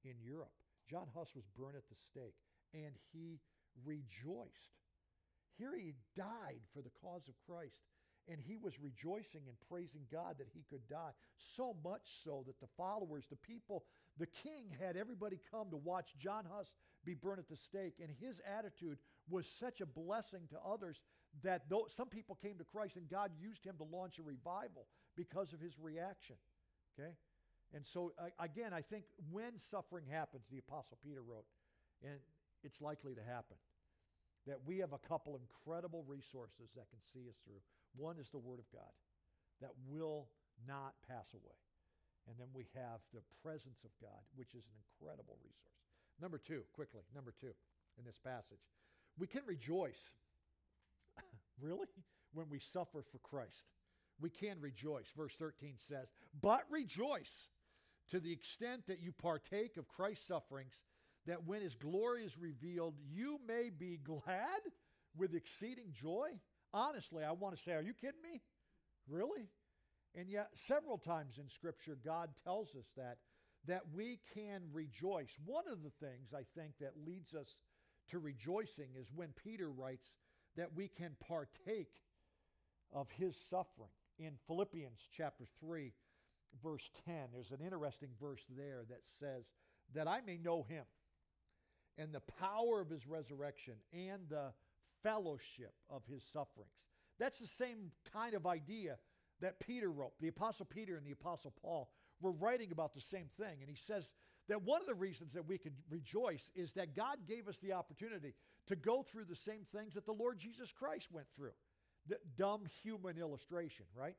in 0.09 0.15
Europe. 0.23 0.51
John 0.89 1.07
Huss 1.15 1.35
was 1.35 1.45
burned 1.57 1.75
at 1.75 1.87
the 1.89 1.95
stake, 1.95 2.35
and 2.73 2.93
he 3.13 3.39
rejoiced. 3.85 4.79
Here 5.57 5.75
he 5.75 5.93
died 6.15 6.61
for 6.73 6.81
the 6.81 6.93
cause 7.01 7.27
of 7.27 7.35
Christ, 7.47 7.79
and 8.27 8.39
he 8.39 8.57
was 8.57 8.79
rejoicing 8.79 9.47
and 9.47 9.57
praising 9.69 10.05
God 10.11 10.35
that 10.37 10.49
he 10.53 10.63
could 10.69 10.87
die. 10.87 11.11
So 11.55 11.75
much 11.83 12.23
so 12.23 12.43
that 12.47 12.59
the 12.59 12.71
followers, 12.77 13.25
the 13.29 13.35
people, 13.35 13.83
the 14.17 14.27
king 14.27 14.71
had 14.79 14.97
everybody 14.97 15.39
come 15.51 15.69
to 15.71 15.77
watch 15.77 16.13
John 16.19 16.45
Huss 16.49 16.71
be 17.05 17.13
burned 17.13 17.39
at 17.39 17.49
the 17.49 17.55
stake, 17.57 17.95
and 17.99 18.09
his 18.19 18.41
attitude 18.45 18.97
was 19.29 19.47
such 19.59 19.81
a 19.81 19.85
blessing 19.85 20.47
to 20.49 20.57
others 20.65 20.99
that 21.43 21.69
though 21.69 21.87
some 21.95 22.07
people 22.07 22.37
came 22.41 22.57
to 22.57 22.63
Christ, 22.63 22.97
and 22.97 23.09
God 23.09 23.31
used 23.39 23.63
him 23.63 23.75
to 23.77 23.83
launch 23.83 24.19
a 24.19 24.23
revival 24.23 24.87
because 25.15 25.53
of 25.53 25.59
his 25.59 25.79
reaction. 25.79 26.35
Okay? 26.93 27.11
And 27.73 27.85
so, 27.87 28.11
again, 28.39 28.73
I 28.73 28.81
think 28.81 29.05
when 29.31 29.57
suffering 29.57 30.03
happens, 30.09 30.43
the 30.51 30.59
Apostle 30.59 30.97
Peter 31.03 31.21
wrote, 31.21 31.45
and 32.03 32.19
it's 32.63 32.81
likely 32.81 33.15
to 33.15 33.23
happen, 33.23 33.55
that 34.45 34.59
we 34.65 34.79
have 34.79 34.91
a 34.91 34.99
couple 35.07 35.39
incredible 35.39 36.03
resources 36.07 36.73
that 36.75 36.89
can 36.89 36.99
see 37.13 37.29
us 37.29 37.39
through. 37.45 37.61
One 37.95 38.19
is 38.19 38.29
the 38.29 38.43
Word 38.43 38.59
of 38.59 38.67
God 38.73 38.91
that 39.61 39.71
will 39.87 40.27
not 40.67 40.95
pass 41.07 41.31
away. 41.33 41.59
And 42.27 42.35
then 42.37 42.47
we 42.53 42.67
have 42.75 42.99
the 43.13 43.23
presence 43.41 43.81
of 43.85 43.91
God, 44.01 44.19
which 44.35 44.53
is 44.53 44.65
an 44.67 44.77
incredible 44.83 45.37
resource. 45.41 45.79
Number 46.19 46.37
two, 46.37 46.63
quickly, 46.73 47.01
number 47.15 47.33
two 47.39 47.53
in 47.97 48.03
this 48.05 48.19
passage. 48.19 48.61
We 49.17 49.27
can 49.27 49.41
rejoice, 49.45 50.11
really, 51.61 51.87
when 52.33 52.49
we 52.49 52.59
suffer 52.59 53.03
for 53.11 53.19
Christ 53.19 53.65
we 54.21 54.29
can 54.29 54.61
rejoice. 54.61 55.07
Verse 55.17 55.33
13 55.37 55.73
says, 55.77 56.13
But 56.39 56.63
rejoice 56.69 57.49
to 58.11 58.19
the 58.19 58.31
extent 58.31 58.87
that 58.87 59.01
you 59.01 59.11
partake 59.11 59.77
of 59.77 59.87
Christ's 59.87 60.27
sufferings, 60.27 60.73
that 61.25 61.45
when 61.45 61.61
his 61.61 61.75
glory 61.75 62.23
is 62.23 62.37
revealed, 62.37 62.95
you 63.09 63.39
may 63.47 63.69
be 63.69 63.97
glad 64.03 64.61
with 65.17 65.33
exceeding 65.33 65.91
joy. 65.93 66.29
Honestly, 66.73 67.23
I 67.23 67.31
want 67.31 67.55
to 67.55 67.61
say, 67.61 67.73
are 67.73 67.81
you 67.81 67.93
kidding 67.93 68.21
me? 68.21 68.41
Really? 69.07 69.49
And 70.15 70.29
yet, 70.29 70.49
several 70.53 70.97
times 70.97 71.37
in 71.37 71.49
Scripture, 71.49 71.97
God 72.03 72.29
tells 72.43 72.75
us 72.75 72.85
that, 72.97 73.17
that 73.67 73.83
we 73.93 74.19
can 74.33 74.63
rejoice. 74.71 75.31
One 75.45 75.65
of 75.71 75.83
the 75.83 75.91
things 76.05 76.33
I 76.33 76.43
think 76.57 76.73
that 76.79 76.93
leads 77.05 77.33
us 77.33 77.55
to 78.09 78.19
rejoicing 78.19 78.89
is 78.99 79.11
when 79.13 79.29
Peter 79.41 79.69
writes 79.69 80.15
that 80.57 80.75
we 80.75 80.87
can 80.87 81.15
partake 81.27 82.01
of 82.93 83.07
his 83.11 83.35
suffering 83.49 83.89
in 84.19 84.33
Philippians 84.47 84.99
chapter 85.15 85.45
3, 85.59 85.93
verse 86.63 86.89
10, 87.05 87.15
there's 87.33 87.51
an 87.51 87.63
interesting 87.63 88.09
verse 88.19 88.43
there 88.55 88.83
that 88.89 89.01
says, 89.19 89.51
That 89.93 90.07
I 90.07 90.21
may 90.25 90.37
know 90.37 90.63
him 90.63 90.83
and 91.97 92.13
the 92.13 92.21
power 92.39 92.81
of 92.81 92.89
his 92.89 93.07
resurrection 93.07 93.73
and 93.93 94.21
the 94.29 94.53
fellowship 95.03 95.73
of 95.89 96.03
his 96.05 96.23
sufferings. 96.23 96.71
That's 97.19 97.39
the 97.39 97.47
same 97.47 97.91
kind 98.13 98.33
of 98.33 98.45
idea 98.47 98.97
that 99.41 99.59
Peter 99.59 99.91
wrote. 99.91 100.13
The 100.19 100.27
Apostle 100.27 100.65
Peter 100.65 100.97
and 100.97 101.05
the 101.05 101.11
Apostle 101.11 101.53
Paul 101.61 101.91
were 102.21 102.31
writing 102.31 102.71
about 102.71 102.93
the 102.93 103.01
same 103.01 103.29
thing. 103.37 103.57
And 103.59 103.69
he 103.69 103.75
says 103.75 104.13
that 104.51 104.63
one 104.63 104.81
of 104.81 104.87
the 104.87 104.93
reasons 104.93 105.31
that 105.31 105.47
we 105.47 105.57
can 105.57 105.71
rejoice 105.89 106.51
is 106.55 106.73
that 106.73 106.93
God 106.93 107.19
gave 107.25 107.47
us 107.47 107.57
the 107.59 107.71
opportunity 107.71 108.33
to 108.67 108.75
go 108.75 109.01
through 109.01 109.23
the 109.23 109.35
same 109.35 109.65
things 109.73 109.93
that 109.93 110.05
the 110.05 110.11
Lord 110.11 110.39
Jesus 110.39 110.73
Christ 110.73 111.07
went 111.09 111.27
through. 111.33 111.53
The 112.09 112.17
dumb 112.37 112.63
human 112.83 113.17
illustration, 113.17 113.85
right? 113.95 114.15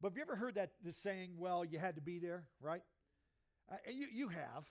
But 0.00 0.12
have 0.12 0.16
you 0.16 0.22
ever 0.22 0.36
heard 0.36 0.54
that 0.54 0.70
the 0.82 0.92
saying, 0.92 1.32
well, 1.36 1.62
you 1.62 1.78
had 1.78 1.96
to 1.96 2.00
be 2.00 2.18
there, 2.18 2.44
right? 2.62 2.80
Uh, 3.70 3.76
you, 3.90 4.06
you 4.10 4.28
have. 4.28 4.64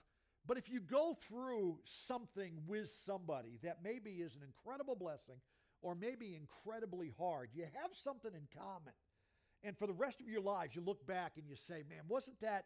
But 0.44 0.58
if 0.58 0.68
you 0.68 0.80
go 0.80 1.16
through 1.28 1.78
something 1.84 2.54
with 2.66 2.90
somebody 2.90 3.60
that 3.62 3.78
maybe 3.84 4.10
is 4.10 4.34
an 4.34 4.42
incredible 4.42 4.96
blessing 4.96 5.36
or 5.82 5.94
maybe 5.94 6.34
incredibly 6.34 7.12
hard, 7.16 7.50
you 7.54 7.62
have 7.62 7.90
something 7.92 8.32
in 8.34 8.48
common. 8.60 8.94
And 9.62 9.78
for 9.78 9.86
the 9.86 9.92
rest 9.92 10.20
of 10.20 10.26
your 10.26 10.40
lives, 10.40 10.74
you 10.74 10.82
look 10.82 11.06
back 11.06 11.34
and 11.36 11.46
you 11.46 11.54
say, 11.54 11.84
man, 11.88 12.02
wasn't 12.08 12.40
that 12.40 12.64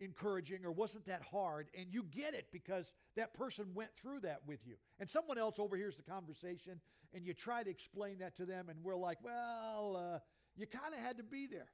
encouraging 0.00 0.64
or 0.64 0.72
wasn't 0.72 1.06
that 1.06 1.22
hard? 1.22 1.68
And 1.78 1.86
you 1.92 2.04
get 2.04 2.34
it 2.34 2.46
because 2.52 2.92
that 3.16 3.34
person 3.34 3.66
went 3.74 3.90
through 4.00 4.20
that 4.20 4.40
with 4.46 4.60
you. 4.66 4.74
And 4.98 5.08
someone 5.08 5.38
else 5.38 5.56
overhears 5.58 5.96
the 5.96 6.02
conversation 6.02 6.80
and 7.14 7.26
you 7.26 7.34
try 7.34 7.62
to 7.62 7.70
explain 7.70 8.18
that 8.18 8.36
to 8.36 8.46
them, 8.46 8.70
and 8.70 8.82
we're 8.82 8.96
like, 8.96 9.18
well, 9.22 9.96
uh, 9.96 10.18
you 10.56 10.66
kind 10.66 10.94
of 10.94 11.00
had 11.00 11.18
to 11.18 11.22
be 11.22 11.46
there. 11.46 11.68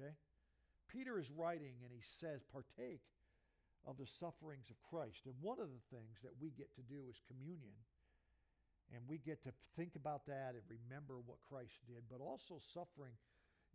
Okay? 0.00 0.12
Peter 0.88 1.18
is 1.18 1.30
writing 1.30 1.74
and 1.84 1.92
he 1.92 2.00
says, 2.20 2.40
partake 2.52 3.02
of 3.86 3.96
the 3.98 4.06
sufferings 4.06 4.70
of 4.70 4.76
Christ. 4.82 5.26
And 5.26 5.34
one 5.40 5.60
of 5.60 5.68
the 5.68 5.84
things 5.94 6.18
that 6.22 6.32
we 6.40 6.50
get 6.50 6.74
to 6.74 6.82
do 6.82 7.06
is 7.08 7.20
communion. 7.28 7.76
And 8.94 9.02
we 9.08 9.18
get 9.18 9.42
to 9.42 9.52
think 9.76 9.96
about 9.96 10.26
that 10.26 10.54
and 10.54 10.62
remember 10.66 11.18
what 11.24 11.38
Christ 11.50 11.74
did, 11.86 12.06
but 12.10 12.20
also 12.22 12.58
suffering 12.72 13.14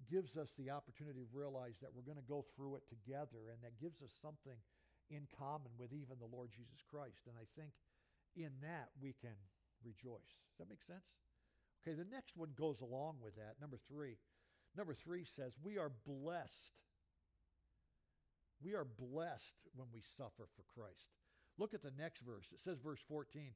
gives 0.09 0.37
us 0.37 0.49
the 0.57 0.71
opportunity 0.71 1.25
to 1.25 1.33
realize 1.37 1.77
that 1.81 1.91
we're 1.93 2.07
going 2.07 2.21
to 2.21 2.31
go 2.31 2.45
through 2.55 2.79
it 2.79 2.85
together 2.89 3.51
and 3.51 3.59
that 3.61 3.81
gives 3.81 4.01
us 4.01 4.13
something 4.21 4.57
in 5.09 5.27
common 5.37 5.71
with 5.77 5.91
even 5.91 6.17
the 6.17 6.31
Lord 6.31 6.49
Jesus 6.55 6.79
Christ. 6.87 7.27
And 7.27 7.35
I 7.35 7.45
think 7.59 7.75
in 8.35 8.51
that 8.61 8.89
we 9.01 9.13
can 9.19 9.35
rejoice. 9.83 10.31
Does 10.53 10.63
that 10.63 10.71
make 10.71 10.83
sense? 10.83 11.05
Okay, 11.81 11.97
the 11.97 12.07
next 12.07 12.37
one 12.37 12.53
goes 12.55 12.79
along 12.79 13.17
with 13.21 13.35
that. 13.35 13.59
Number 13.59 13.77
three. 13.89 14.17
Number 14.77 14.93
three 14.93 15.25
says, 15.25 15.53
We 15.61 15.77
are 15.77 15.91
blessed. 16.05 16.79
We 18.63 18.75
are 18.75 18.85
blessed 18.85 19.57
when 19.75 19.87
we 19.93 20.01
suffer 20.17 20.47
for 20.55 20.63
Christ. 20.73 21.09
Look 21.57 21.73
at 21.73 21.83
the 21.83 21.91
next 21.97 22.21
verse. 22.21 22.45
It 22.53 22.61
says, 22.61 22.77
verse 22.79 22.99
14, 23.07 23.51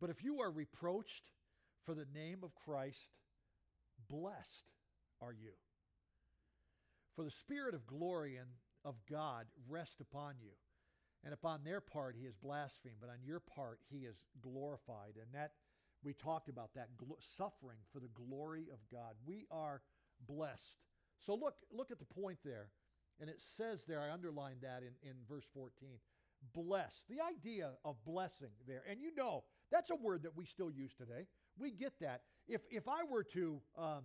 But 0.00 0.10
if 0.10 0.22
you 0.22 0.40
are 0.40 0.50
reproached 0.50 1.24
for 1.84 1.94
the 1.94 2.06
name 2.14 2.38
of 2.42 2.54
Christ, 2.54 3.10
blessed 4.08 4.70
are 5.20 5.32
you. 5.32 5.52
For 7.14 7.24
the 7.24 7.30
Spirit 7.30 7.74
of 7.74 7.86
glory 7.86 8.36
and 8.36 8.48
of 8.84 8.96
God 9.10 9.46
rest 9.68 10.00
upon 10.00 10.34
you. 10.40 10.50
And 11.24 11.32
upon 11.32 11.64
their 11.64 11.80
part 11.80 12.16
he 12.18 12.26
is 12.26 12.34
blasphemed, 12.34 12.96
but 13.00 13.08
on 13.08 13.18
your 13.24 13.40
part 13.40 13.80
he 13.88 13.98
is 13.98 14.16
glorified. 14.42 15.14
And 15.16 15.32
that 15.32 15.52
we 16.02 16.12
talked 16.12 16.48
about 16.48 16.74
that 16.74 16.88
gl- 16.98 17.16
suffering 17.36 17.78
for 17.92 17.98
the 17.98 18.08
glory 18.08 18.66
of 18.70 18.78
God. 18.92 19.14
We 19.24 19.46
are 19.50 19.80
blessed. 20.26 20.76
So 21.18 21.34
look, 21.34 21.54
look 21.72 21.90
at 21.90 21.98
the 21.98 22.04
point 22.04 22.38
there. 22.44 22.68
And 23.20 23.30
it 23.30 23.40
says 23.40 23.84
there, 23.86 24.02
I 24.02 24.12
underlined 24.12 24.60
that 24.62 24.82
in, 24.82 25.08
in 25.08 25.14
verse 25.28 25.46
14. 25.54 25.88
Blessed. 26.52 27.04
The 27.08 27.20
idea 27.22 27.70
of 27.84 27.96
blessing 28.04 28.50
there. 28.66 28.82
And 28.90 29.00
you 29.00 29.14
know, 29.14 29.44
that's 29.70 29.90
a 29.90 29.94
word 29.94 30.24
that 30.24 30.36
we 30.36 30.44
still 30.44 30.70
use 30.70 30.92
today. 30.92 31.26
We 31.56 31.70
get 31.70 31.98
that. 32.00 32.22
If, 32.48 32.60
if 32.70 32.86
I 32.86 33.04
were 33.08 33.24
to 33.24 33.60
um, 33.78 34.02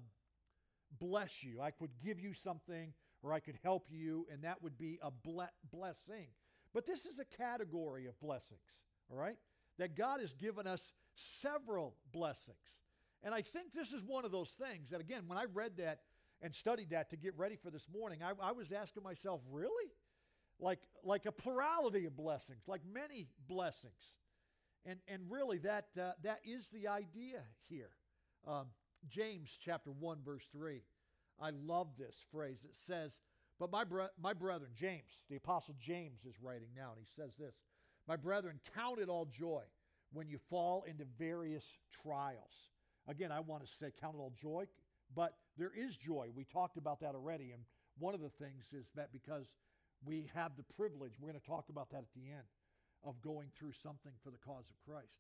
bless 0.98 1.44
you. 1.44 1.62
I 1.62 1.72
could 1.72 1.92
give 2.04 2.20
you 2.20 2.34
something 2.34 2.94
or 3.22 3.34
I 3.34 3.40
could 3.40 3.58
help 3.64 3.88
you, 3.90 4.26
and 4.32 4.44
that 4.44 4.64
would 4.64 4.78
be 4.78 5.00
a 5.02 5.12
ble- 5.12 5.50
blessing. 5.72 6.28
But 6.74 6.86
this 6.86 7.06
is 7.06 7.20
a 7.20 7.26
category 7.26 8.06
of 8.06 8.20
blessings, 8.20 8.62
all 9.12 9.18
right? 9.18 9.36
That 9.78 9.96
God 9.96 10.22
has 10.22 10.34
given 10.34 10.68
us 10.68 10.94
several 11.16 11.96
blessings. 12.12 12.58
And 13.24 13.34
I 13.34 13.42
think 13.42 13.74
this 13.74 13.92
is 13.92 14.04
one 14.04 14.24
of 14.24 14.32
those 14.32 14.50
things 14.52 14.92
that, 14.92 15.02
again, 15.02 15.24
when 15.28 15.38
I 15.38 15.46
read 15.54 15.78
that 15.78 16.02
and 16.42 16.54
studied 16.56 16.92
that 16.92 17.10
to 17.10 17.18
get 17.18 17.38
ready 17.38 17.58
for 17.58 17.70
this 17.70 17.88
morning, 17.92 18.20
I, 18.24 18.32
I 18.42 18.52
was 18.54 18.72
asking 18.72 19.04
myself, 19.04 19.42
really? 19.52 19.92
Like, 20.60 20.80
like 21.04 21.26
a 21.26 21.32
plurality 21.32 22.06
of 22.06 22.16
blessings, 22.16 22.64
like 22.68 22.82
many 22.90 23.28
blessings. 23.48 24.16
And, 24.86 25.00
and 25.08 25.24
really, 25.30 25.58
that, 25.60 25.88
uh, 26.00 26.12
that 26.24 26.40
is 26.46 26.70
the 26.70 26.88
idea 26.88 27.42
here. 27.68 27.90
Um, 28.48 28.68
James 29.08 29.58
chapter 29.64 29.92
1, 29.92 30.20
verse 30.24 30.48
3. 30.52 30.82
I 31.42 31.52
love 31.52 31.88
this 31.98 32.16
phrase. 32.32 32.60
It 32.64 32.76
says, 32.86 33.22
But 33.60 33.72
my, 33.72 33.84
bre- 33.84 34.14
my 34.22 34.34
brethren, 34.34 34.72
James, 34.76 35.24
the 35.30 35.38
apostle 35.38 35.76
James 35.80 36.26
is 36.26 36.36
writing 36.42 36.70
now, 36.76 36.92
and 36.92 37.00
he 37.00 37.08
says 37.16 37.36
this 37.38 37.56
My 38.08 38.16
brethren, 38.16 38.60
count 38.76 39.00
it 39.00 39.10
all 39.10 39.26
joy 39.26 39.64
when 40.12 40.28
you 40.28 40.38
fall 40.50 40.84
into 40.88 41.06
various 41.18 41.66
trials. 42.04 42.70
Again, 43.08 43.32
I 43.32 43.40
want 43.40 43.66
to 43.66 43.70
say 43.80 43.92
count 44.00 44.16
it 44.16 44.20
all 44.20 44.34
joy, 44.40 44.66
but 45.16 45.36
there 45.58 45.72
is 45.76 45.96
joy. 45.96 46.30
We 46.36 46.44
talked 46.44 46.78
about 46.78 47.00
that 47.02 47.16
already. 47.16 47.52
And 47.52 47.64
one 47.98 48.14
of 48.14 48.22
the 48.22 48.30
things 48.30 48.66
is 48.74 48.86
that 48.96 49.12
because 49.12 49.46
we 50.06 50.30
have 50.34 50.52
the 50.56 50.64
privilege, 50.76 51.14
we're 51.20 51.30
going 51.30 51.40
to 51.40 51.48
talk 51.48 51.66
about 51.70 51.90
that 51.92 51.98
at 51.98 52.14
the 52.16 52.30
end, 52.30 52.48
of 53.04 53.22
going 53.22 53.48
through 53.58 53.72
something 53.82 54.12
for 54.24 54.30
the 54.30 54.38
cause 54.38 54.66
of 54.70 54.92
Christ. 54.92 55.14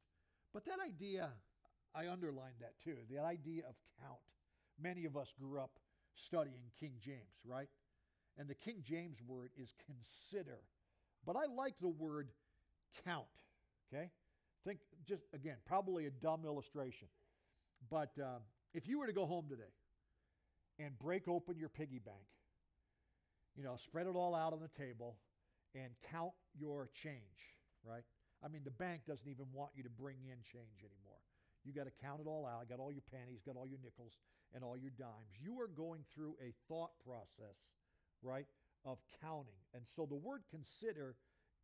But 0.53 0.65
that 0.65 0.79
idea 0.85 1.29
I 1.95 2.07
underlined 2.07 2.55
that 2.61 2.73
too. 2.83 2.95
The 3.09 3.19
idea 3.19 3.63
of 3.67 3.75
count. 4.01 4.19
Many 4.81 5.05
of 5.05 5.17
us 5.17 5.33
grew 5.37 5.59
up 5.59 5.71
studying 6.15 6.71
King 6.79 6.93
James, 6.99 7.39
right? 7.45 7.67
And 8.37 8.47
the 8.47 8.55
King 8.55 8.83
James 8.83 9.17
word 9.25 9.49
is 9.57 9.73
consider. 9.85 10.59
But 11.25 11.35
I 11.35 11.45
like 11.53 11.75
the 11.81 11.89
word 11.89 12.29
count, 13.03 13.25
okay? 13.91 14.09
Think 14.63 14.79
just, 15.05 15.23
again, 15.33 15.57
probably 15.65 16.05
a 16.05 16.11
dumb 16.11 16.45
illustration. 16.45 17.07
But 17.89 18.11
uh, 18.17 18.39
if 18.73 18.87
you 18.87 18.99
were 18.99 19.07
to 19.07 19.13
go 19.13 19.25
home 19.25 19.47
today 19.49 19.73
and 20.79 20.97
break 20.99 21.27
open 21.27 21.57
your 21.57 21.69
piggy 21.69 21.99
bank, 21.99 22.17
you 23.55 23.63
know, 23.63 23.75
spread 23.77 24.07
it 24.07 24.15
all 24.15 24.35
out 24.35 24.53
on 24.53 24.59
the 24.59 24.69
table 24.81 25.17
and 25.75 25.91
count 26.11 26.31
your 26.57 26.89
change, 27.03 27.57
right? 27.83 28.03
I 28.43 28.47
mean, 28.47 28.61
the 28.63 28.71
bank 28.71 29.01
doesn't 29.07 29.27
even 29.27 29.45
want 29.53 29.71
you 29.75 29.83
to 29.83 29.89
bring 29.89 30.17
in 30.23 30.37
change 30.51 30.79
anymore. 30.79 31.19
You 31.63 31.73
got 31.73 31.85
to 31.85 31.95
count 32.01 32.21
it 32.21 32.27
all 32.27 32.45
out. 32.45 32.67
Got 32.69 32.79
all 32.79 32.91
your 32.91 33.05
pennies, 33.11 33.41
got 33.45 33.55
all 33.55 33.67
your 33.67 33.79
nickels, 33.83 34.13
and 34.53 34.63
all 34.63 34.77
your 34.77 34.91
dimes. 34.97 35.35
You 35.39 35.59
are 35.61 35.67
going 35.67 36.01
through 36.13 36.35
a 36.41 36.53
thought 36.67 36.91
process, 37.05 37.57
right, 38.21 38.47
of 38.85 38.97
counting. 39.21 39.59
And 39.73 39.83
so 39.85 40.05
the 40.05 40.15
word 40.15 40.41
consider 40.49 41.15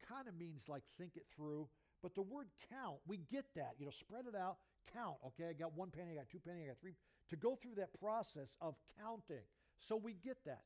kind 0.10 0.27
of 0.27 0.36
means 0.36 0.63
like 0.67 0.84
think 0.97 1.15
it 1.15 1.25
through. 1.36 1.67
But 2.03 2.13
the 2.13 2.21
word 2.21 2.47
count, 2.69 2.97
we 3.08 3.21
get 3.31 3.45
that. 3.55 3.75
You 3.79 3.86
know, 3.86 3.91
spread 3.91 4.25
it 4.27 4.36
out, 4.38 4.58
count. 4.93 5.15
Okay, 5.27 5.49
I 5.49 5.53
got 5.53 5.75
one 5.75 5.89
penny, 5.89 6.12
I 6.12 6.15
got 6.15 6.29
two 6.29 6.39
penny, 6.39 6.63
I 6.63 6.67
got 6.67 6.79
three. 6.81 6.95
To 7.29 7.36
go 7.36 7.58
through 7.62 7.75
that 7.77 7.89
process 7.99 8.55
of 8.62 8.75
counting. 9.01 9.45
So 9.79 9.95
we 9.95 10.13
get 10.13 10.38
that. 10.45 10.63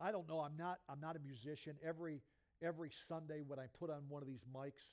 I 0.00 0.12
don't 0.12 0.28
know. 0.28 0.40
I'm 0.40 0.56
not. 0.56 0.78
I'm 0.88 1.00
not 1.00 1.16
a 1.16 1.18
musician. 1.18 1.76
Every 1.84 2.22
every 2.62 2.90
Sunday 3.08 3.42
when 3.46 3.58
I 3.58 3.66
put 3.78 3.90
on 3.90 4.02
one 4.08 4.22
of 4.22 4.28
these 4.28 4.44
mics, 4.54 4.88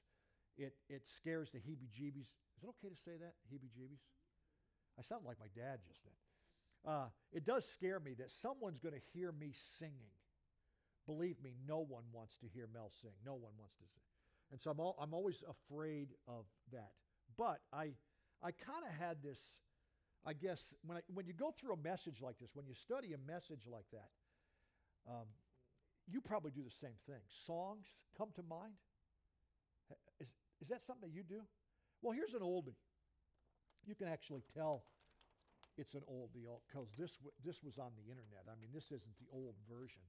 it 0.57 0.73
it 0.89 1.03
scares 1.05 1.49
the 1.51 1.59
heebie-jeebies 1.59 2.27
is 2.57 2.63
it 2.63 2.69
okay 2.69 2.89
to 2.89 2.99
say 2.99 3.17
that? 3.19 3.33
Heebie 3.53 3.69
jeebies? 3.69 4.01
I 4.97 5.03
sound 5.03 5.25
like 5.25 5.37
my 5.39 5.47
dad 5.55 5.79
just 5.87 6.01
then. 6.03 6.13
Uh, 6.91 7.07
it 7.31 7.45
does 7.45 7.65
scare 7.65 7.99
me 7.99 8.13
that 8.15 8.31
someone's 8.31 8.79
going 8.79 8.95
to 8.95 9.01
hear 9.13 9.31
me 9.31 9.51
singing. 9.77 10.15
Believe 11.05 11.41
me, 11.43 11.53
no 11.67 11.79
one 11.79 12.03
wants 12.11 12.35
to 12.37 12.47
hear 12.47 12.67
Mel 12.73 12.91
sing. 13.01 13.11
No 13.25 13.33
one 13.33 13.51
wants 13.57 13.75
to 13.75 13.85
sing. 13.85 14.03
And 14.51 14.59
so 14.59 14.71
I'm, 14.71 14.79
all, 14.79 14.95
I'm 14.99 15.13
always 15.13 15.43
afraid 15.47 16.09
of 16.27 16.45
that. 16.71 16.91
But 17.37 17.59
I, 17.71 17.93
I 18.41 18.51
kind 18.51 18.83
of 18.87 18.93
had 18.97 19.17
this, 19.21 19.39
I 20.25 20.33
guess, 20.33 20.73
when, 20.85 20.97
I, 20.97 21.01
when 21.13 21.27
you 21.27 21.33
go 21.33 21.51
through 21.51 21.73
a 21.73 21.77
message 21.77 22.21
like 22.21 22.39
this, 22.39 22.49
when 22.53 22.65
you 22.65 22.73
study 22.73 23.13
a 23.13 23.31
message 23.31 23.67
like 23.71 23.85
that, 23.91 24.09
um, 25.07 25.27
you 26.09 26.21
probably 26.21 26.51
do 26.51 26.63
the 26.63 26.75
same 26.81 26.97
thing. 27.05 27.21
Songs 27.45 27.85
come 28.17 28.29
to 28.35 28.43
mind. 28.43 28.73
Is, 30.19 30.27
is 30.61 30.67
that 30.69 30.81
something 30.81 31.09
that 31.09 31.15
you 31.15 31.23
do? 31.23 31.41
Well, 32.01 32.13
here's 32.13 32.33
an 32.33 32.41
oldie. 32.41 32.77
You 33.85 33.95
can 33.95 34.07
actually 34.07 34.43
tell 34.53 34.83
it's 35.77 35.93
an 35.93 36.01
old 36.07 36.31
oldie 36.33 36.49
because 36.67 36.89
this, 36.97 37.11
this 37.45 37.63
was 37.63 37.77
on 37.77 37.91
the 37.95 38.09
internet. 38.09 38.45
I 38.49 38.59
mean, 38.59 38.69
this 38.73 38.85
isn't 38.85 39.17
the 39.19 39.29
old 39.31 39.55
version. 39.69 40.01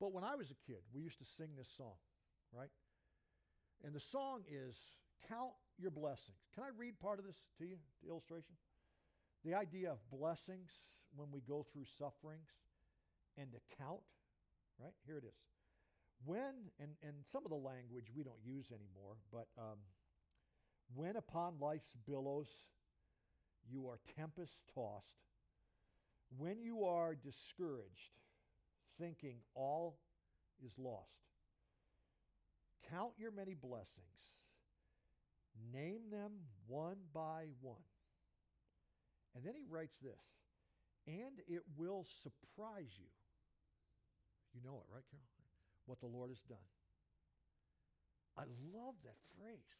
But 0.00 0.12
when 0.12 0.24
I 0.24 0.34
was 0.36 0.50
a 0.50 0.58
kid, 0.66 0.82
we 0.94 1.02
used 1.02 1.18
to 1.18 1.24
sing 1.24 1.50
this 1.58 1.68
song, 1.76 1.98
right? 2.52 2.70
And 3.84 3.94
the 3.94 4.00
song 4.00 4.42
is 4.46 4.76
Count 5.28 5.52
Your 5.78 5.90
Blessings. 5.90 6.38
Can 6.54 6.64
I 6.64 6.70
read 6.76 6.98
part 7.00 7.18
of 7.18 7.26
this 7.26 7.42
to 7.58 7.66
you, 7.66 7.76
the 8.02 8.10
illustration? 8.10 8.54
The 9.44 9.54
idea 9.54 9.90
of 9.90 9.98
blessings 10.10 10.70
when 11.14 11.28
we 11.32 11.40
go 11.40 11.66
through 11.72 11.86
sufferings 11.98 12.48
and 13.36 13.50
to 13.52 13.58
count. 13.76 14.02
right? 14.78 14.94
Here 15.06 15.18
it 15.18 15.24
is. 15.24 15.38
When, 16.24 16.70
and, 16.78 16.98
and 17.02 17.14
some 17.30 17.44
of 17.44 17.50
the 17.50 17.58
language 17.58 18.10
we 18.14 18.22
don't 18.22 18.42
use 18.44 18.70
anymore, 18.70 19.18
but 19.32 19.46
um, 19.58 19.78
when 20.94 21.16
upon 21.16 21.54
life's 21.60 21.94
billows 22.06 22.48
you 23.70 23.88
are 23.88 23.98
tempest 24.16 24.64
tossed, 24.74 25.26
when 26.36 26.60
you 26.62 26.84
are 26.84 27.14
discouraged, 27.14 28.12
thinking 28.98 29.36
all 29.54 29.98
is 30.64 30.72
lost, 30.78 31.08
count 32.90 33.12
your 33.18 33.30
many 33.30 33.54
blessings, 33.54 34.36
name 35.72 36.10
them 36.10 36.32
one 36.66 36.96
by 37.12 37.46
one. 37.60 37.76
And 39.34 39.44
then 39.44 39.54
he 39.54 39.64
writes 39.68 39.96
this, 40.02 40.20
and 41.06 41.40
it 41.46 41.62
will 41.76 42.06
surprise 42.22 42.92
you. 42.98 43.06
You 44.54 44.60
know 44.64 44.78
it, 44.78 44.92
right, 44.92 45.04
Carol? 45.10 45.24
What 45.86 46.00
the 46.00 46.06
Lord 46.06 46.30
has 46.30 46.40
done. 46.40 46.58
I 48.36 48.42
love 48.74 48.94
that 49.04 49.16
phrase. 49.36 49.78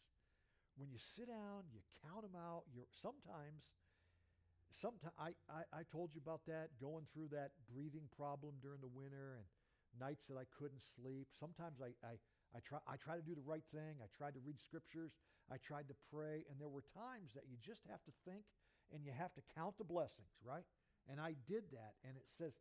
When 0.78 0.94
you 0.94 1.02
sit 1.02 1.26
down, 1.26 1.66
you 1.74 1.82
count 2.06 2.22
them 2.22 2.38
out. 2.38 2.62
You're 2.70 2.86
sometimes, 3.02 3.66
sometimes 4.78 5.10
I, 5.18 5.34
I, 5.50 5.66
I 5.74 5.82
told 5.90 6.14
you 6.14 6.22
about 6.22 6.46
that 6.46 6.70
going 6.78 7.10
through 7.10 7.34
that 7.34 7.50
breathing 7.66 8.06
problem 8.14 8.62
during 8.62 8.78
the 8.78 8.94
winter 8.94 9.42
and 9.42 9.46
nights 9.98 10.30
that 10.30 10.38
I 10.38 10.46
couldn't 10.54 10.86
sleep. 10.94 11.26
Sometimes 11.34 11.82
I, 11.82 11.90
I, 12.06 12.14
I 12.54 12.62
try 12.62 12.78
I 12.86 12.94
try 12.94 13.18
to 13.18 13.26
do 13.26 13.34
the 13.34 13.42
right 13.42 13.66
thing. 13.74 13.98
I 13.98 14.06
tried 14.14 14.38
to 14.38 14.42
read 14.46 14.62
scriptures. 14.62 15.18
I 15.50 15.58
tried 15.58 15.90
to 15.90 15.96
pray, 16.14 16.46
and 16.46 16.62
there 16.62 16.70
were 16.70 16.86
times 16.94 17.34
that 17.34 17.50
you 17.50 17.58
just 17.58 17.82
have 17.90 18.04
to 18.06 18.14
think 18.22 18.46
and 18.94 19.04
you 19.04 19.12
have 19.12 19.34
to 19.34 19.42
count 19.56 19.76
the 19.76 19.84
blessings, 19.84 20.32
right? 20.46 20.64
And 21.10 21.20
I 21.20 21.34
did 21.48 21.64
that, 21.72 21.98
and 22.06 22.16
it 22.16 22.28
says 22.38 22.56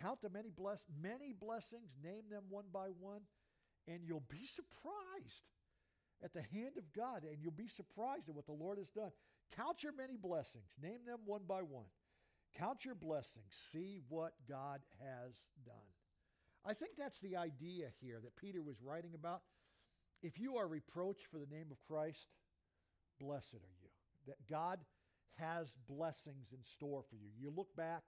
Count 0.00 0.22
the 0.22 0.30
many 0.30 0.50
bless 0.50 0.80
many 1.00 1.32
blessings, 1.32 1.90
name 2.02 2.24
them 2.30 2.44
one 2.48 2.64
by 2.72 2.88
one, 2.88 3.22
and 3.86 4.00
you'll 4.04 4.24
be 4.28 4.46
surprised 4.46 5.44
at 6.22 6.32
the 6.32 6.42
hand 6.42 6.76
of 6.78 6.92
God, 6.96 7.24
and 7.24 7.38
you'll 7.42 7.52
be 7.52 7.68
surprised 7.68 8.28
at 8.28 8.34
what 8.34 8.46
the 8.46 8.52
Lord 8.52 8.78
has 8.78 8.90
done. 8.90 9.10
Count 9.56 9.82
your 9.82 9.92
many 9.92 10.16
blessings, 10.16 10.70
name 10.80 11.00
them 11.06 11.20
one 11.24 11.42
by 11.46 11.62
one. 11.62 11.86
Count 12.56 12.84
your 12.84 12.94
blessings, 12.94 13.52
see 13.72 13.98
what 14.08 14.32
God 14.48 14.80
has 15.00 15.32
done. 15.64 15.74
I 16.64 16.74
think 16.74 16.92
that's 16.96 17.20
the 17.20 17.36
idea 17.36 17.88
here 18.00 18.20
that 18.22 18.36
Peter 18.36 18.62
was 18.62 18.82
writing 18.82 19.12
about. 19.14 19.42
If 20.22 20.38
you 20.38 20.56
are 20.56 20.68
reproached 20.68 21.26
for 21.26 21.38
the 21.38 21.52
name 21.52 21.66
of 21.70 21.82
Christ, 21.88 22.28
blessed 23.20 23.54
are 23.54 23.76
you. 23.82 23.88
That 24.28 24.36
God 24.48 24.78
has 25.38 25.74
blessings 25.88 26.52
in 26.52 26.62
store 26.62 27.02
for 27.08 27.16
you. 27.16 27.30
You 27.36 27.52
look 27.54 27.74
back 27.76 28.02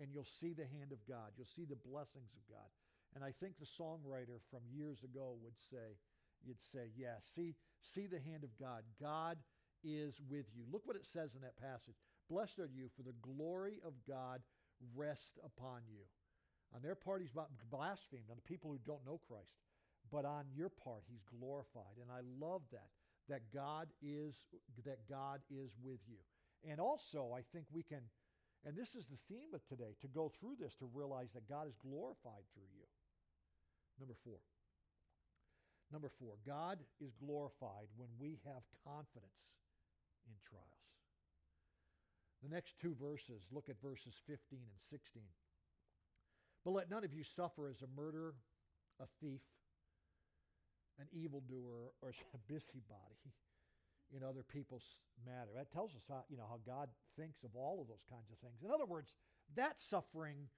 and 0.00 0.08
you'll 0.12 0.26
see 0.40 0.52
the 0.52 0.66
hand 0.66 0.92
of 0.92 1.06
God. 1.06 1.30
You'll 1.36 1.46
see 1.54 1.64
the 1.64 1.76
blessings 1.76 2.32
of 2.34 2.42
God. 2.48 2.66
And 3.14 3.22
I 3.22 3.32
think 3.38 3.54
the 3.58 3.82
songwriter 3.82 4.40
from 4.50 4.60
years 4.72 5.02
ago 5.04 5.36
would 5.42 5.58
say, 5.70 5.98
you'd 6.46 6.62
say, 6.72 6.90
yeah, 6.96 7.18
see, 7.34 7.54
see 7.82 8.06
the 8.06 8.20
hand 8.20 8.44
of 8.44 8.50
God. 8.58 8.82
God 9.00 9.38
is 9.82 10.20
with 10.28 10.46
you. 10.54 10.64
Look 10.70 10.86
what 10.86 10.96
it 10.96 11.06
says 11.06 11.34
in 11.34 11.42
that 11.42 11.60
passage. 11.60 11.96
Blessed 12.28 12.58
are 12.58 12.70
you, 12.72 12.88
for 12.96 13.02
the 13.02 13.16
glory 13.22 13.80
of 13.84 13.94
God 14.06 14.40
rest 14.94 15.38
upon 15.44 15.82
you. 15.88 16.02
On 16.74 16.82
their 16.82 16.94
part, 16.94 17.20
he's 17.20 17.34
blasphemed, 17.70 18.30
on 18.30 18.36
the 18.36 18.48
people 18.48 18.70
who 18.70 18.78
don't 18.86 19.04
know 19.06 19.20
Christ. 19.26 19.58
But 20.10 20.24
on 20.24 20.44
your 20.54 20.68
part, 20.68 21.02
he's 21.08 21.24
glorified. 21.38 21.98
And 22.00 22.10
I 22.10 22.20
love 22.38 22.62
that, 22.72 22.90
that 23.28 23.52
God 23.52 23.88
is, 24.02 24.34
that 24.84 25.08
God 25.08 25.40
is 25.50 25.70
with 25.82 26.00
you. 26.06 26.18
And 26.68 26.80
also, 26.80 27.32
I 27.34 27.42
think 27.52 27.66
we 27.72 27.82
can 27.82 28.00
and 28.64 28.76
this 28.76 28.94
is 28.94 29.06
the 29.06 29.16
theme 29.28 29.54
of 29.54 29.64
today 29.64 29.96
to 30.02 30.08
go 30.08 30.28
through 30.28 30.56
this 30.60 30.74
to 30.76 30.90
realize 30.92 31.32
that 31.32 31.48
God 31.48 31.66
is 31.66 31.74
glorified 31.80 32.44
through 32.52 32.68
you. 32.76 32.84
Number 33.98 34.14
four. 34.24 34.36
Number 35.92 36.08
four, 36.08 36.34
God 36.46 36.78
is 37.00 37.14
glorified 37.14 37.88
when 37.96 38.08
we 38.18 38.38
have 38.46 38.62
confidence 38.84 39.50
in 40.26 40.34
trials. 40.48 40.66
The 42.42 42.48
next 42.48 42.78
two 42.80 42.94
verses, 42.94 43.42
look 43.50 43.68
at 43.68 43.80
verses 43.82 44.14
15 44.26 44.38
and 44.52 44.80
16. 44.88 45.22
But 46.64 46.70
let 46.70 46.90
none 46.90 47.04
of 47.04 47.12
you 47.12 47.24
suffer 47.24 47.68
as 47.68 47.82
a 47.82 48.00
murderer, 48.00 48.34
a 49.00 49.06
thief, 49.20 49.42
an 50.98 51.06
evildoer, 51.12 51.92
or 52.00 52.10
a 52.34 52.38
busybody 52.52 53.34
in 54.14 54.22
other 54.22 54.42
people's 54.42 54.84
matter. 55.26 55.50
That 55.54 55.72
tells 55.72 55.94
us 55.94 56.02
how, 56.08 56.24
you 56.28 56.36
know, 56.36 56.46
how 56.48 56.60
God 56.66 56.88
thinks 57.18 57.42
of 57.44 57.50
all 57.54 57.80
of 57.80 57.88
those 57.88 58.04
kinds 58.08 58.30
of 58.30 58.38
things. 58.38 58.62
In 58.64 58.70
other 58.70 58.86
words, 58.86 59.12
that 59.56 59.80
suffering 59.80 60.48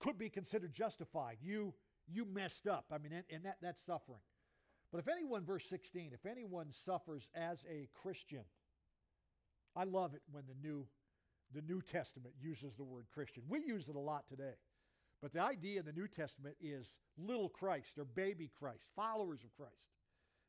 could 0.00 0.18
be 0.18 0.28
considered 0.28 0.72
justified. 0.72 1.38
You 1.42 1.74
you 2.10 2.24
messed 2.24 2.66
up. 2.66 2.86
I 2.90 2.98
mean, 2.98 3.12
and, 3.12 3.24
and 3.30 3.54
that, 3.60 3.78
suffering. 3.78 4.22
But 4.92 4.98
if 4.98 5.08
anyone, 5.08 5.44
verse 5.44 5.66
16, 5.68 6.12
if 6.14 6.24
anyone 6.24 6.72
suffers 6.84 7.28
as 7.34 7.64
a 7.70 7.88
Christian, 8.02 8.44
I 9.76 9.84
love 9.84 10.14
it 10.14 10.22
when 10.30 10.44
the 10.46 10.66
new 10.66 10.86
the 11.54 11.62
New 11.62 11.80
Testament 11.80 12.34
uses 12.40 12.74
the 12.76 12.84
word 12.84 13.06
Christian. 13.12 13.42
We 13.48 13.60
use 13.60 13.88
it 13.88 13.96
a 13.96 14.00
lot 14.00 14.28
today. 14.28 14.54
But 15.22 15.32
the 15.32 15.40
idea 15.40 15.80
in 15.80 15.86
the 15.86 15.92
New 15.92 16.06
Testament 16.06 16.56
is 16.60 16.86
little 17.16 17.48
Christ 17.48 17.98
or 17.98 18.04
baby 18.04 18.50
Christ, 18.58 18.84
followers 18.94 19.40
of 19.44 19.54
Christ. 19.56 19.72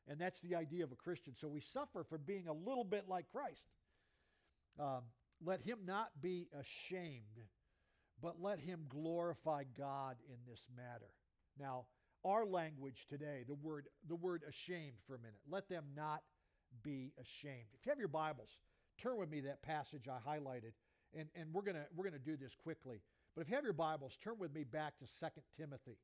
And 0.08 0.20
that's 0.20 0.40
the 0.40 0.54
idea 0.54 0.84
of 0.84 0.92
a 0.92 0.96
Christian. 0.96 1.34
So 1.36 1.48
we 1.48 1.60
suffer 1.60 2.04
for 2.04 2.18
being 2.18 2.48
a 2.48 2.52
little 2.52 2.84
bit 2.84 3.08
like 3.08 3.26
Christ. 3.32 3.62
Um, 4.78 5.02
let 5.44 5.60
him 5.60 5.78
not 5.84 6.10
be 6.20 6.48
ashamed, 6.58 7.46
but 8.22 8.40
let 8.40 8.60
him 8.60 8.84
glorify 8.88 9.64
God 9.76 10.16
in 10.28 10.36
this 10.48 10.62
matter. 10.76 11.10
Now, 11.58 11.86
our 12.24 12.44
language 12.44 13.06
today, 13.08 13.44
the 13.46 13.54
word, 13.54 13.88
the 14.08 14.16
word 14.16 14.42
ashamed 14.48 14.96
for 15.06 15.14
a 15.14 15.18
minute. 15.18 15.40
Let 15.48 15.68
them 15.68 15.84
not 15.96 16.22
be 16.82 17.12
ashamed. 17.18 17.68
If 17.78 17.86
you 17.86 17.90
have 17.90 17.98
your 17.98 18.08
Bibles, 18.08 18.50
turn 19.00 19.18
with 19.18 19.30
me 19.30 19.40
that 19.42 19.62
passage 19.62 20.06
I 20.08 20.18
highlighted, 20.18 20.72
and, 21.14 21.28
and 21.34 21.52
we're 21.52 21.62
gonna 21.62 21.86
we're 21.94 22.04
gonna 22.04 22.18
do 22.18 22.36
this 22.36 22.54
quickly. 22.54 23.00
But 23.34 23.42
if 23.42 23.48
you 23.48 23.54
have 23.54 23.64
your 23.64 23.72
Bibles, 23.72 24.16
turn 24.22 24.38
with 24.38 24.54
me 24.54 24.64
back 24.64 24.94
to 24.98 25.04
2 25.04 25.26
Timothy. 25.56 25.96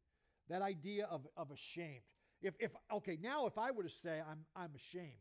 That 0.49 0.63
idea 0.63 1.07
of, 1.11 1.27
of 1.37 1.51
ashamed. 1.51 2.03
If, 2.43 2.55
if 2.61 2.71
okay, 2.93 3.19
now 3.21 3.47
if 3.47 3.59
I 3.59 3.71
were 3.71 3.83
to 3.83 3.91
say 3.91 4.21
I'm 4.29 4.45
I'm 4.55 4.71
ashamed, 4.75 5.13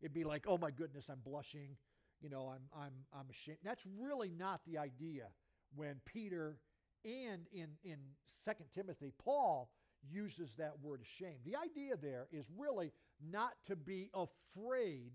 it'd 0.00 0.14
be 0.14 0.24
like, 0.24 0.46
oh 0.48 0.58
my 0.58 0.70
goodness, 0.70 1.06
I'm 1.10 1.20
blushing, 1.24 1.76
you 2.20 2.28
know, 2.28 2.52
I'm 2.54 2.62
I'm 2.76 2.92
I'm 3.12 3.26
ashamed. 3.30 3.58
That's 3.64 3.82
really 3.98 4.30
not 4.30 4.60
the 4.66 4.78
idea 4.78 5.26
when 5.74 6.00
Peter 6.04 6.56
and 7.04 7.46
in 7.52 7.68
in 7.84 7.98
Second 8.44 8.66
Timothy, 8.74 9.12
Paul 9.22 9.70
uses 10.10 10.54
that 10.58 10.74
word 10.82 11.00
ashamed. 11.02 11.40
The 11.44 11.56
idea 11.56 11.96
there 11.96 12.26
is 12.32 12.44
really 12.56 12.92
not 13.30 13.52
to 13.66 13.76
be 13.76 14.10
afraid 14.14 15.12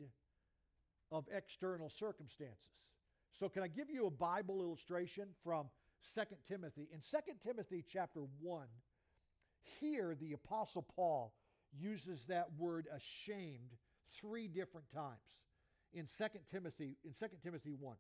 of 1.12 1.26
external 1.32 1.90
circumstances. 1.90 2.72
So 3.40 3.50
can 3.50 3.64
I 3.64 3.68
give 3.68 3.90
you 3.90 4.08
a 4.08 4.12
Bible 4.12 4.62
illustration 4.62 5.30
from 5.44 5.68
Second 6.02 6.38
Timothy? 6.48 6.88
In 6.94 7.02
Second 7.02 7.36
Timothy 7.44 7.84
chapter 7.88 8.22
1, 8.42 8.68
here, 9.80 10.16
the 10.20 10.34
Apostle 10.34 10.86
Paul 10.96 11.34
uses 11.78 12.26
that 12.28 12.48
word 12.58 12.88
ashamed 12.96 13.76
three 14.20 14.48
different 14.48 14.88
times 14.94 15.18
in 15.94 16.08
2 16.18 16.26
Timothy, 16.52 16.98
in 17.04 17.14
2 17.14 17.26
Timothy 17.44 17.74
1. 17.80 17.96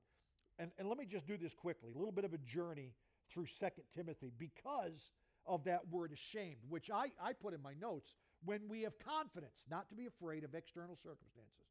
And, 0.58 0.72
and 0.78 0.90
let 0.90 0.98
me 0.98 1.06
just 1.06 1.28
do 1.28 1.38
this 1.38 1.54
quickly, 1.54 1.92
a 1.94 1.98
little 1.98 2.12
bit 2.12 2.26
of 2.26 2.34
a 2.34 2.38
journey 2.38 2.94
through 3.32 3.46
2 3.60 3.68
Timothy 3.96 4.32
because 4.38 5.12
of 5.46 5.64
that 5.66 5.88
word 5.90 6.12
ashamed, 6.12 6.58
which 6.70 6.90
I, 6.94 7.08
I 7.22 7.34
put 7.34 7.54
in 7.54 7.62
my 7.62 7.74
notes 7.80 8.14
when 8.46 8.62
we 8.70 8.84
have 8.84 8.94
confidence, 9.00 9.66
not 9.70 9.90
to 9.90 9.96
be 9.96 10.06
afraid 10.06 10.44
of 10.44 10.56
external 10.56 10.96
circumstances, 10.96 11.68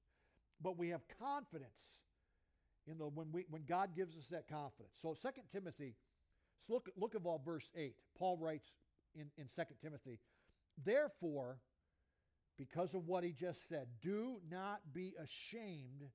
but 0.61 0.77
we 0.77 0.89
have 0.91 1.01
confidence 1.21 1.81
in 2.87 2.99
the 2.99 3.07
when 3.07 3.33
we 3.33 3.47
when 3.49 3.65
God 3.65 3.91
gives 3.95 4.17
us 4.17 4.27
that 4.31 4.49
confidence. 4.49 4.95
So 5.01 5.15
2 5.21 5.29
Timothy, 5.53 5.95
so 6.67 6.75
look, 6.75 6.91
look 6.97 7.15
at 7.15 7.23
all 7.25 7.41
verse 7.45 7.69
8. 7.77 7.95
Paul 8.19 8.37
writes, 8.39 8.67
in, 9.15 9.27
in 9.37 9.47
2 9.47 9.63
Timothy. 9.83 10.19
Therefore, 10.85 11.59
because 12.57 12.95
of 12.95 13.07
what 13.07 13.25
he 13.25 13.33
just 13.33 13.69
said, 13.69 13.87
do 14.03 14.41
not 14.51 14.81
be 14.93 15.15
ashamed 15.23 16.11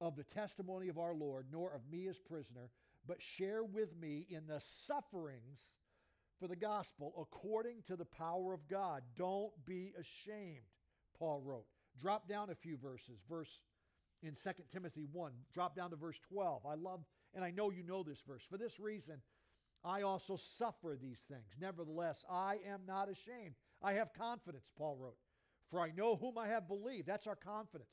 of 0.00 0.16
the 0.16 0.24
testimony 0.24 0.88
of 0.88 0.98
our 0.98 1.14
Lord, 1.14 1.46
nor 1.50 1.72
of 1.74 1.80
me 1.90 2.06
as 2.08 2.18
prisoner, 2.18 2.70
but 3.06 3.20
share 3.20 3.64
with 3.64 3.96
me 3.96 4.26
in 4.28 4.46
the 4.46 4.60
sufferings 4.60 5.58
for 6.40 6.48
the 6.48 6.56
gospel 6.56 7.14
according 7.20 7.82
to 7.86 7.96
the 7.96 8.04
power 8.04 8.54
of 8.54 8.68
God. 8.68 9.02
Don't 9.16 9.52
be 9.66 9.92
ashamed, 9.98 10.66
Paul 11.18 11.42
wrote. 11.44 11.66
Drop 12.00 12.28
down 12.28 12.50
a 12.50 12.54
few 12.54 12.76
verses. 12.76 13.18
Verse 13.28 13.60
in 14.22 14.34
2 14.34 14.50
Timothy 14.72 15.06
1, 15.12 15.32
drop 15.52 15.76
down 15.76 15.90
to 15.90 15.96
verse 15.96 16.18
12. 16.32 16.66
I 16.66 16.74
love, 16.74 17.00
and 17.34 17.44
I 17.44 17.50
know 17.50 17.70
you 17.70 17.82
know 17.82 18.02
this 18.02 18.20
verse. 18.26 18.42
For 18.50 18.58
this 18.58 18.80
reason, 18.80 19.20
I 19.84 20.02
also 20.02 20.36
suffer 20.56 20.98
these 21.00 21.20
things. 21.28 21.46
Nevertheless, 21.60 22.24
I 22.28 22.56
am 22.66 22.80
not 22.86 23.08
ashamed. 23.08 23.54
I 23.82 23.92
have 23.92 24.12
confidence, 24.12 24.64
Paul 24.76 24.96
wrote, 25.00 25.18
for 25.70 25.80
I 25.80 25.90
know 25.90 26.16
whom 26.16 26.36
I 26.36 26.48
have 26.48 26.66
believed. 26.66 27.06
That's 27.06 27.28
our 27.28 27.36
confidence. 27.36 27.90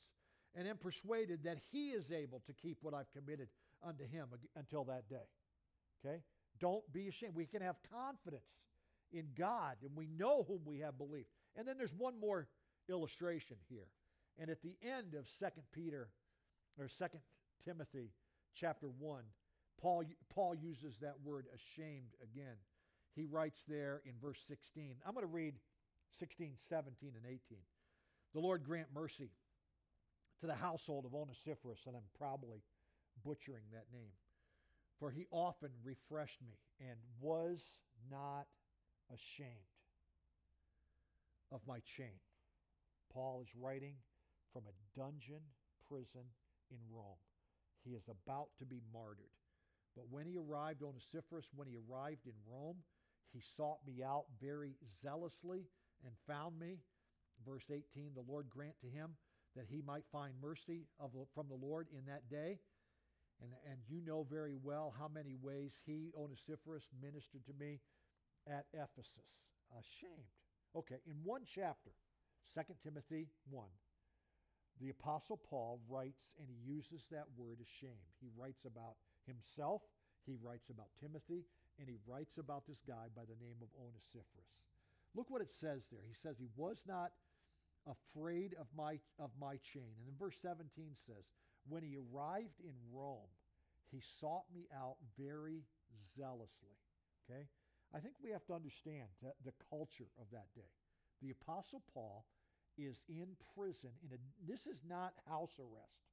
And 0.56 0.68
am 0.68 0.78
persuaded 0.78 1.44
that 1.44 1.60
he 1.72 1.90
is 1.90 2.12
able 2.12 2.42
to 2.48 2.54
keep 2.54 2.78
what 2.82 2.94
I've 2.94 3.12
committed 3.12 3.50
unto 3.86 4.08
him 4.08 4.30
until 4.56 4.86
that 4.86 5.08
day. 5.10 5.28
Okay? 6.04 6.22
Don't 6.60 6.84
be 6.94 7.08
ashamed. 7.08 7.36
We 7.36 7.46
can 7.46 7.62
have 7.62 7.76
confidence 7.92 8.50
in 9.12 9.28
God, 9.38 9.78
and 9.84 9.96
we 9.96 10.08
know 10.08 10.44
whom 10.48 10.62
we 10.66 10.80
have 10.80 10.98
believed. 10.98 11.28
And 11.56 11.68
then 11.68 11.78
there's 11.78 11.94
one 11.94 12.20
more 12.20 12.48
illustration 12.90 13.58
here. 13.70 13.88
And 14.38 14.50
at 14.50 14.62
the 14.62 14.76
end 14.82 15.14
of 15.14 15.28
2 15.40 15.46
Peter 15.72 16.10
or 16.78 16.88
2 16.88 17.06
Timothy 17.64 18.12
chapter 18.54 18.88
1, 18.88 19.24
Paul, 19.82 20.04
Paul 20.34 20.56
uses 20.56 20.98
that 21.02 21.16
word 21.24 21.46
ashamed 21.54 22.16
again. 22.24 22.56
He 23.16 23.26
writes 23.26 23.60
there 23.68 24.02
in 24.06 24.14
verse 24.22 24.40
16. 24.48 24.96
I'm 25.06 25.14
going 25.14 25.26
to 25.26 25.32
read 25.32 25.56
16, 26.20 26.54
17, 26.70 27.12
and 27.16 27.26
18. 27.26 27.40
The 28.34 28.40
Lord 28.40 28.64
grant 28.64 28.88
mercy 28.94 29.32
to 30.42 30.48
the 30.48 30.56
household 30.56 31.06
of 31.06 31.14
Onesiphorus, 31.14 31.80
and 31.88 31.96
I'm 31.96 32.04
probably 32.18 32.60
butchering 33.24 33.64
that 33.72 33.86
name. 33.94 34.12
For 35.00 35.12
he 35.12 35.28
often 35.32 35.70
refreshed 35.84 36.42
me 36.42 36.58
and 36.80 36.98
was 37.20 37.60
not 38.10 38.48
ashamed 39.14 39.50
of 41.52 41.62
my 41.68 41.80
chain. 41.98 42.20
Paul 43.14 43.42
is 43.42 43.50
writing 43.56 43.96
from 44.52 44.64
a 44.68 45.00
dungeon 45.00 45.42
prison 45.88 46.28
in 46.72 46.78
Rome. 46.92 47.20
He 47.84 47.92
is 47.92 48.04
about 48.10 48.50
to 48.60 48.66
be 48.66 48.82
martyred. 48.94 49.36
But 49.96 50.10
when 50.10 50.26
he 50.26 50.38
arrived 50.38 50.82
on 50.82 50.90
Onesiphorus, 50.90 51.46
when 51.56 51.68
he 51.68 51.78
arrived 51.78 52.26
in 52.26 52.34
Rome, 52.50 52.78
he 53.32 53.42
sought 53.56 53.80
me 53.86 54.04
out 54.04 54.26
very 54.42 54.76
zealously 55.02 55.68
and 56.04 56.14
found 56.28 56.60
me. 56.60 56.80
Verse 57.46 57.66
18 57.70 58.12
The 58.14 58.32
Lord 58.32 58.50
grant 58.50 58.76
to 58.82 58.88
him 58.88 59.12
that 59.56 59.68
he 59.70 59.82
might 59.82 60.04
find 60.12 60.34
mercy 60.42 60.88
of, 61.00 61.12
from 61.34 61.48
the 61.48 61.56
Lord 61.56 61.88
in 61.98 62.06
that 62.08 62.30
day. 62.30 62.60
And, 63.42 63.52
and 63.70 63.80
you 63.90 64.02
know 64.06 64.26
very 64.30 64.56
well 64.56 64.94
how 64.98 65.08
many 65.08 65.36
ways 65.42 65.74
he, 65.86 66.12
Onesiphorus, 66.18 66.88
ministered 67.02 67.46
to 67.46 67.54
me 67.60 67.80
at 68.48 68.66
Ephesus. 68.74 69.44
Ashamed. 69.74 70.32
Okay, 70.76 71.00
in 71.08 71.16
one 71.24 71.42
chapter, 71.44 71.92
2 72.54 72.62
Timothy 72.84 73.28
1, 73.50 73.68
the 74.82 74.90
Apostle 74.90 75.38
Paul 75.38 75.80
writes, 75.90 76.32
and 76.40 76.48
he 76.48 76.60
uses 76.68 77.06
that 77.12 77.26
word 77.38 77.60
ashamed. 77.60 78.12
He 78.20 78.28
writes 78.38 78.66
about 78.66 78.96
himself, 79.26 79.82
he 80.26 80.36
writes 80.42 80.70
about 80.70 80.92
Timothy, 81.00 81.46
and 81.80 81.88
he 81.88 81.98
writes 82.08 82.38
about 82.38 82.68
this 82.68 82.82
guy 82.88 83.08
by 83.16 83.24
the 83.24 83.40
name 83.44 83.60
of 83.62 83.70
Onesiphorus. 83.80 84.52
Look 85.16 85.30
what 85.30 85.42
it 85.42 85.50
says 85.50 85.88
there. 85.92 86.04
He 86.08 86.14
says 86.16 86.36
he 86.38 86.52
was 86.56 86.84
not 86.88 87.12
afraid 87.88 88.56
of 88.60 88.68
my 88.76 89.00
of 89.20 89.32
my 89.40 89.56
chain. 89.64 89.96
And 90.00 90.08
in 90.10 90.16
verse 90.20 90.36
17 90.42 90.68
says, 91.06 91.24
when 91.68 91.84
he 91.84 91.98
arrived 91.98 92.60
in 92.64 92.74
Rome, 92.92 93.32
he 93.92 94.02
sought 94.20 94.46
me 94.54 94.68
out 94.76 94.98
very 95.18 95.64
zealously. 96.16 96.78
Okay? 97.26 97.48
I 97.94 98.00
think 98.00 98.16
we 98.24 98.32
have 98.32 98.46
to 98.46 98.54
understand 98.54 99.08
the, 99.22 99.54
culture 99.70 100.10
of 100.20 100.28
that 100.32 100.48
day. 100.56 100.70
The 101.22 101.32
Apostle 101.32 101.82
Paul 101.94 102.26
is 102.78 103.00
in 103.08 103.28
prison. 103.56 103.92
In 104.04 104.12
a, 104.12 104.20
this 104.48 104.68
is 104.68 104.84
not 104.88 105.14
house 105.30 105.60
arrest. 105.60 106.06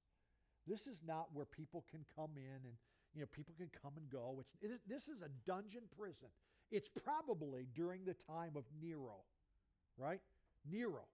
This 0.66 0.86
is 0.86 1.00
not 1.06 1.26
where 1.32 1.44
people 1.44 1.84
can 1.90 2.04
come 2.14 2.30
in 2.36 2.64
and 2.64 2.74
you 3.14 3.20
know 3.20 3.26
people 3.32 3.54
can 3.58 3.68
come 3.82 3.92
and 3.96 4.08
go. 4.08 4.38
It's 4.40 4.52
it 4.62 4.70
is, 4.70 4.80
this 4.86 5.08
is 5.08 5.22
a 5.22 5.28
dungeon 5.44 5.82
prison. 5.98 6.28
It's 6.70 6.88
probably 6.88 7.66
during 7.74 8.04
the 8.04 8.14
time 8.14 8.52
of 8.54 8.64
Nero, 8.80 9.24
right? 9.98 10.20
Nero. 10.70 11.04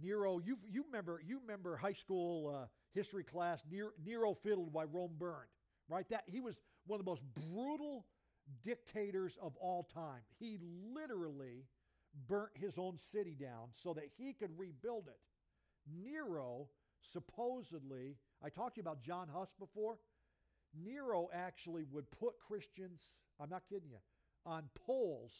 Nero, 0.00 0.38
you 0.38 0.58
you 0.70 0.84
remember 0.86 1.20
you 1.26 1.40
remember 1.40 1.76
high 1.76 1.92
school 1.92 2.54
uh, 2.54 2.66
history 2.94 3.24
class. 3.24 3.62
Nero, 4.04 4.34
fiddled 4.42 4.72
while 4.72 4.86
Rome 4.86 5.12
burned, 5.18 5.48
right? 5.88 6.08
That 6.10 6.24
he 6.26 6.40
was 6.40 6.60
one 6.86 6.98
of 7.00 7.04
the 7.04 7.10
most 7.10 7.24
brutal 7.50 8.06
dictators 8.62 9.36
of 9.40 9.56
all 9.56 9.88
time. 9.94 10.22
He 10.38 10.58
literally 10.94 11.66
burnt 12.26 12.52
his 12.54 12.78
own 12.78 12.98
city 13.12 13.36
down 13.38 13.68
so 13.82 13.94
that 13.94 14.08
he 14.16 14.32
could 14.32 14.50
rebuild 14.56 15.08
it. 15.08 15.18
Nero 16.02 16.68
supposedly, 17.12 18.16
I 18.42 18.48
talked 18.48 18.74
to 18.74 18.78
you 18.80 18.82
about 18.82 19.02
John 19.02 19.28
Huss 19.32 19.50
before. 19.58 19.98
Nero 20.84 21.28
actually 21.32 21.84
would 21.90 22.10
put 22.10 22.38
Christians, 22.46 23.00
I'm 23.40 23.50
not 23.50 23.62
kidding 23.68 23.90
you, 23.90 23.98
on 24.44 24.64
poles 24.74 25.32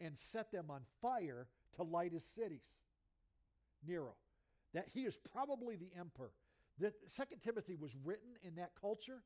and 0.00 0.16
set 0.16 0.52
them 0.52 0.70
on 0.70 0.82
fire 1.00 1.48
to 1.76 1.82
light 1.82 2.12
his 2.12 2.24
cities. 2.24 2.66
Nero. 3.86 4.14
That 4.74 4.88
he 4.92 5.02
is 5.02 5.16
probably 5.32 5.76
the 5.76 5.90
emperor. 5.98 6.32
That 6.80 6.94
Second 7.06 7.40
Timothy 7.42 7.74
was 7.74 7.92
written 8.04 8.30
in 8.42 8.56
that 8.56 8.70
culture 8.80 9.22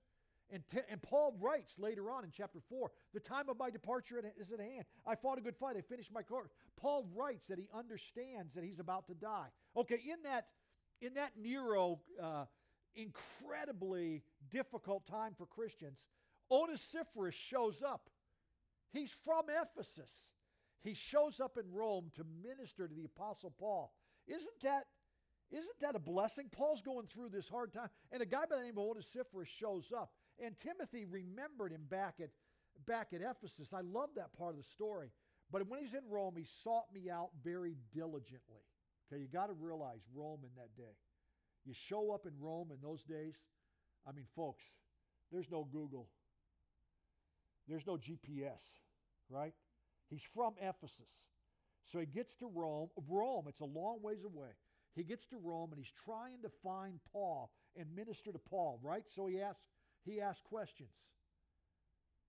and, 0.52 0.62
te- 0.68 0.80
and 0.90 1.00
Paul 1.00 1.34
writes 1.40 1.78
later 1.78 2.10
on 2.10 2.24
in 2.24 2.30
chapter 2.30 2.60
4 2.68 2.90
the 3.14 3.20
time 3.20 3.48
of 3.48 3.58
my 3.58 3.70
departure 3.70 4.22
is 4.38 4.52
at 4.52 4.60
hand. 4.60 4.84
I 5.06 5.14
fought 5.14 5.38
a 5.38 5.40
good 5.40 5.56
fight. 5.56 5.76
I 5.76 5.80
finished 5.80 6.12
my 6.12 6.22
course. 6.22 6.50
Paul 6.76 7.06
writes 7.14 7.46
that 7.46 7.58
he 7.58 7.68
understands 7.74 8.54
that 8.54 8.62
he's 8.62 8.78
about 8.78 9.06
to 9.06 9.14
die. 9.14 9.48
Okay, 9.76 9.98
in 10.04 10.22
that, 10.24 10.46
in 11.00 11.14
that 11.14 11.32
Nero 11.40 12.00
uh, 12.22 12.44
incredibly 12.94 14.22
difficult 14.50 15.06
time 15.06 15.34
for 15.36 15.46
Christians, 15.46 16.04
Onesiphorus 16.50 17.34
shows 17.34 17.82
up. 17.82 18.10
He's 18.92 19.12
from 19.24 19.44
Ephesus. 19.48 20.12
He 20.82 20.92
shows 20.92 21.40
up 21.40 21.56
in 21.56 21.72
Rome 21.72 22.10
to 22.16 22.24
minister 22.42 22.86
to 22.86 22.94
the 22.94 23.04
Apostle 23.04 23.54
Paul. 23.58 23.94
Isn't 24.26 24.60
that 24.62 24.84
isn't 25.52 25.80
that 25.80 25.94
a 25.94 25.98
blessing? 25.98 26.48
Paul's 26.50 26.80
going 26.80 27.06
through 27.06 27.28
this 27.28 27.48
hard 27.48 27.72
time, 27.72 27.88
and 28.10 28.22
a 28.22 28.26
guy 28.26 28.44
by 28.48 28.56
the 28.56 28.62
name 28.62 28.78
of 28.78 28.84
Onesiphorus 28.84 29.48
shows 29.48 29.92
up. 29.96 30.12
And 30.42 30.56
Timothy 30.56 31.04
remembered 31.04 31.72
him 31.72 31.82
back 31.90 32.14
at, 32.20 32.30
back 32.86 33.08
at 33.12 33.20
Ephesus. 33.20 33.72
I 33.72 33.82
love 33.82 34.10
that 34.16 34.32
part 34.36 34.52
of 34.52 34.56
the 34.56 34.68
story. 34.72 35.10
But 35.50 35.68
when 35.68 35.80
he's 35.80 35.92
in 35.92 36.08
Rome, 36.08 36.34
he 36.36 36.46
sought 36.64 36.86
me 36.94 37.10
out 37.10 37.28
very 37.44 37.76
diligently. 37.94 38.64
Okay, 39.12 39.20
you 39.20 39.28
got 39.28 39.48
to 39.48 39.52
realize 39.52 40.00
Rome 40.14 40.40
in 40.42 40.50
that 40.56 40.74
day. 40.76 40.96
You 41.66 41.74
show 41.74 42.12
up 42.12 42.26
in 42.26 42.32
Rome 42.40 42.70
in 42.72 42.78
those 42.82 43.02
days, 43.02 43.34
I 44.06 44.12
mean, 44.12 44.24
folks, 44.34 44.62
there's 45.30 45.50
no 45.50 45.68
Google, 45.70 46.08
there's 47.68 47.86
no 47.86 47.96
GPS, 47.96 48.64
right? 49.28 49.52
He's 50.08 50.26
from 50.34 50.54
Ephesus. 50.60 51.10
So 51.84 51.98
he 51.98 52.06
gets 52.06 52.36
to 52.36 52.46
Rome. 52.46 52.88
Rome, 53.08 53.44
it's 53.48 53.60
a 53.60 53.64
long 53.64 54.02
ways 54.02 54.24
away. 54.24 54.50
He 54.94 55.04
gets 55.04 55.24
to 55.26 55.36
Rome 55.42 55.70
and 55.72 55.78
he's 55.78 55.92
trying 56.04 56.42
to 56.42 56.50
find 56.62 57.00
Paul 57.12 57.50
and 57.76 57.86
minister 57.94 58.30
to 58.32 58.38
Paul, 58.38 58.78
right? 58.82 59.04
So 59.14 59.26
he 59.26 59.40
asks 59.40 59.62
he 60.04 60.20
asks 60.20 60.42
questions. 60.42 60.90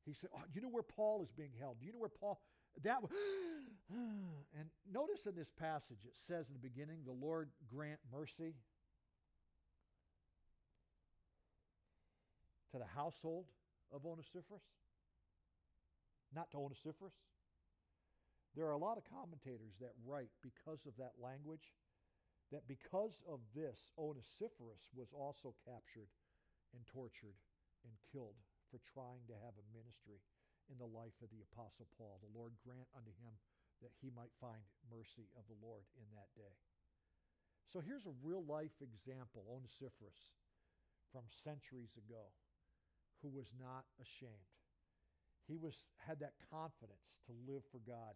He 0.05 0.13
said, 0.13 0.29
oh, 0.33 0.43
"You 0.53 0.61
know 0.61 0.69
where 0.69 0.83
Paul 0.83 1.23
is 1.23 1.31
being 1.31 1.53
held? 1.59 1.79
Do 1.79 1.85
you 1.85 1.93
know 1.93 1.99
where 1.99 2.09
Paul?" 2.09 2.39
That 2.83 3.01
and 3.89 4.69
notice 4.91 5.25
in 5.25 5.35
this 5.35 5.51
passage 5.51 5.99
it 6.05 6.15
says 6.27 6.47
in 6.47 6.53
the 6.53 6.59
beginning, 6.59 7.03
"The 7.05 7.11
Lord 7.11 7.49
grant 7.67 7.99
mercy 8.11 8.55
to 12.71 12.79
the 12.79 12.85
household 12.85 13.45
of 13.91 14.05
Onesiphorus." 14.05 14.63
Not 16.33 16.49
to 16.51 16.57
Onesiphorus. 16.57 17.13
There 18.55 18.65
are 18.65 18.71
a 18.71 18.77
lot 18.77 18.97
of 18.97 19.03
commentators 19.05 19.73
that 19.81 19.93
write 20.05 20.29
because 20.41 20.85
of 20.85 20.95
that 20.97 21.13
language 21.21 21.73
that 22.53 22.69
because 22.69 23.17
of 23.25 23.41
this, 23.57 23.89
Onesiphorus 23.97 24.85
was 24.93 25.09
also 25.09 25.57
captured 25.65 26.09
and 26.77 26.85
tortured 26.85 27.35
and 27.81 27.93
killed 28.13 28.37
for 28.69 28.77
trying 28.93 29.25
to 29.25 29.35
have 29.41 29.57
a 29.57 29.73
ministry 29.73 30.21
in 30.69 30.77
the 30.77 30.87
life 30.87 31.17
of 31.25 31.33
the 31.33 31.41
Apostle 31.49 31.89
Paul. 31.97 32.21
The 32.21 32.37
Lord 32.37 32.53
grant 32.61 32.87
unto 32.93 33.11
him 33.19 33.33
that 33.81 33.91
he 33.99 34.13
might 34.13 34.31
find 34.37 34.61
mercy 34.87 35.27
of 35.33 35.49
the 35.49 35.59
Lord 35.59 35.83
in 35.97 36.07
that 36.13 36.31
day. 36.37 36.55
So 37.73 37.81
here's 37.81 38.05
a 38.05 38.21
real 38.21 38.45
life 38.45 38.77
example, 38.79 39.49
Onesiphorus, 39.49 40.37
from 41.09 41.25
centuries 41.41 41.97
ago, 41.97 42.29
who 43.25 43.33
was 43.33 43.49
not 43.57 43.89
ashamed. 43.97 44.53
He 45.49 45.57
was 45.57 45.75
had 45.99 46.21
that 46.21 46.37
confidence 46.53 47.17
to 47.27 47.33
live 47.49 47.65
for 47.73 47.81
God 47.83 48.13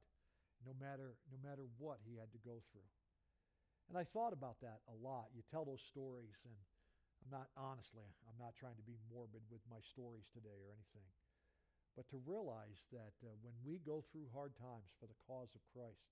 no 0.65 0.73
matter 0.79 1.17
no 1.29 1.37
matter 1.41 1.65
what 1.77 1.99
he 2.05 2.15
had 2.17 2.31
to 2.31 2.41
go 2.41 2.63
through. 2.71 2.87
And 3.87 3.95
I 3.95 4.03
thought 4.03 4.35
about 4.35 4.59
that 4.61 4.83
a 4.91 4.95
lot. 4.99 5.31
You 5.31 5.43
tell 5.47 5.63
those 5.63 5.83
stories 5.87 6.35
and 6.43 6.55
I'm 7.23 7.31
not, 7.31 7.47
honestly, 7.55 8.07
I'm 8.27 8.39
not 8.39 8.55
trying 8.55 8.75
to 8.75 8.85
be 8.87 8.99
morbid 9.11 9.43
with 9.51 9.63
my 9.67 9.79
stories 9.83 10.27
today 10.31 10.59
or 10.63 10.71
anything. 10.71 11.07
But 11.95 12.07
to 12.13 12.21
realize 12.23 12.77
that 12.93 13.15
uh, 13.25 13.33
when 13.41 13.57
we 13.65 13.81
go 13.81 14.05
through 14.11 14.29
hard 14.29 14.53
times 14.55 14.91
for 15.01 15.09
the 15.09 15.17
cause 15.25 15.49
of 15.57 15.63
Christ, 15.73 16.03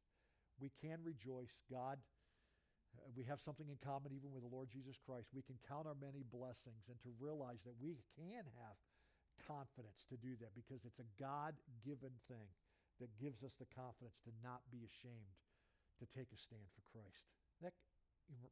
we 0.58 0.74
can 0.82 1.04
rejoice. 1.06 1.52
God, 1.70 2.02
uh, 2.98 3.12
we 3.14 3.28
have 3.30 3.44
something 3.44 3.70
in 3.70 3.78
common 3.80 4.16
even 4.16 4.34
with 4.34 4.42
the 4.42 4.50
Lord 4.50 4.72
Jesus 4.72 4.98
Christ. 4.98 5.30
We 5.36 5.46
can 5.46 5.62
count 5.70 5.86
our 5.86 6.00
many 6.00 6.26
blessings 6.26 6.90
and 6.90 6.98
to 7.06 7.14
realize 7.22 7.62
that 7.68 7.78
we 7.78 8.02
can 8.18 8.44
have 8.60 8.76
confidence 9.46 10.04
to 10.10 10.18
do 10.18 10.34
that 10.42 10.56
because 10.56 10.84
it's 10.88 11.00
a 11.00 11.12
God 11.20 11.54
given 11.86 12.16
thing 12.32 12.50
that 13.04 13.12
gives 13.20 13.44
us 13.44 13.54
the 13.60 13.70
confidence 13.76 14.16
to 14.24 14.32
not 14.42 14.64
be 14.72 14.88
ashamed 14.88 15.38
to 16.02 16.06
take 16.12 16.32
a 16.32 16.40
stand 16.40 16.66
for 16.74 16.84
Christ. 16.92 17.30
That, 17.62 17.74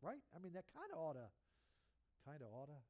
right? 0.01 0.21
I 0.35 0.39
mean, 0.39 0.53
that 0.53 0.65
kind 0.71 0.91
of 0.93 0.99
ought 0.99 1.19
to 1.19 1.27
kind 2.23 2.39
of 2.39 2.47
ought 2.53 2.71
to 2.71 2.81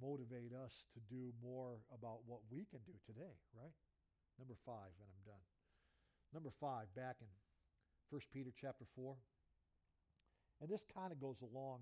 motivate 0.00 0.54
us 0.54 0.86
to 0.94 1.00
do 1.12 1.34
more 1.42 1.82
about 1.92 2.24
what 2.26 2.40
we 2.50 2.64
can 2.70 2.80
do 2.86 2.96
today, 3.04 3.36
right? 3.52 3.74
Number 4.38 4.54
five, 4.64 4.94
and 4.96 5.08
I'm 5.10 5.24
done. 5.26 5.46
Number 6.32 6.50
five, 6.60 6.88
back 6.94 7.20
in 7.20 7.28
1 8.08 8.20
Peter 8.32 8.50
chapter 8.54 8.84
4. 8.96 9.14
And 10.60 10.70
this 10.70 10.84
kind 10.84 11.12
of 11.12 11.20
goes 11.20 11.40
along 11.42 11.80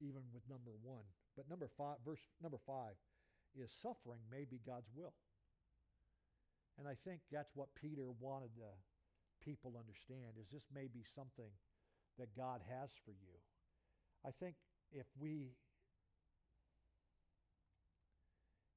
even 0.00 0.22
with 0.32 0.42
number 0.48 0.74
one. 0.82 1.06
But 1.36 1.48
number 1.48 1.68
five, 1.76 1.98
verse 2.04 2.22
number 2.42 2.58
five 2.66 2.94
is 3.54 3.70
suffering 3.82 4.20
may 4.30 4.44
be 4.44 4.60
God's 4.66 4.90
will. 4.94 5.14
And 6.78 6.88
I 6.88 6.94
think 7.06 7.20
that's 7.30 7.50
what 7.54 7.68
Peter 7.78 8.10
wanted 8.18 8.50
the 8.58 8.74
people 9.44 9.76
understand 9.76 10.40
is 10.40 10.48
this 10.48 10.66
may 10.72 10.88
be 10.88 11.04
something 11.14 11.52
that 12.18 12.32
God 12.32 12.64
has 12.66 12.90
for 13.04 13.12
you. 13.12 13.36
I 14.24 14.32
think 14.32 14.56
if 14.90 15.06
we 15.20 15.52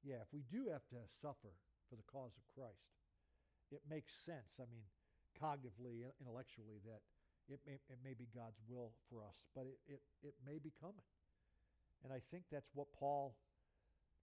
yeah, 0.04 0.24
if 0.24 0.32
we 0.32 0.44
do 0.48 0.72
have 0.72 0.86
to 0.94 1.02
suffer 1.20 1.56
for 1.90 1.96
the 1.96 2.08
cause 2.08 2.36
of 2.36 2.46
Christ, 2.52 2.96
it 3.72 3.84
makes 3.90 4.14
sense. 4.24 4.60
I 4.60 4.68
mean, 4.72 4.88
cognitively, 5.36 6.08
intellectually, 6.22 6.80
that 6.88 7.04
it 7.52 7.60
may, 7.68 7.80
it 7.88 8.00
may 8.04 8.16
be 8.16 8.28
God's 8.32 8.60
will 8.68 8.96
for 9.12 9.24
us, 9.24 9.36
but 9.56 9.68
it, 9.68 9.80
it, 9.88 10.02
it 10.24 10.36
may 10.44 10.60
be 10.60 10.72
coming. 10.80 11.08
And 12.04 12.14
I 12.14 12.22
think 12.32 12.48
that's 12.52 12.70
what 12.74 12.88
Paul, 12.96 13.36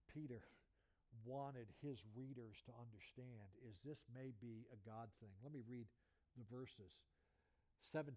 Peter, 0.09 0.41
wanted 1.25 1.71
his 1.81 2.01
readers 2.11 2.59
to 2.65 2.73
understand 2.75 3.47
is 3.63 3.79
this 3.85 4.03
may 4.11 4.35
be 4.41 4.67
a 4.73 4.79
God 4.83 5.07
thing. 5.21 5.31
Let 5.41 5.53
me 5.53 5.63
read 5.63 5.87
the 6.35 6.47
verses 6.51 6.91
17, 7.91 8.15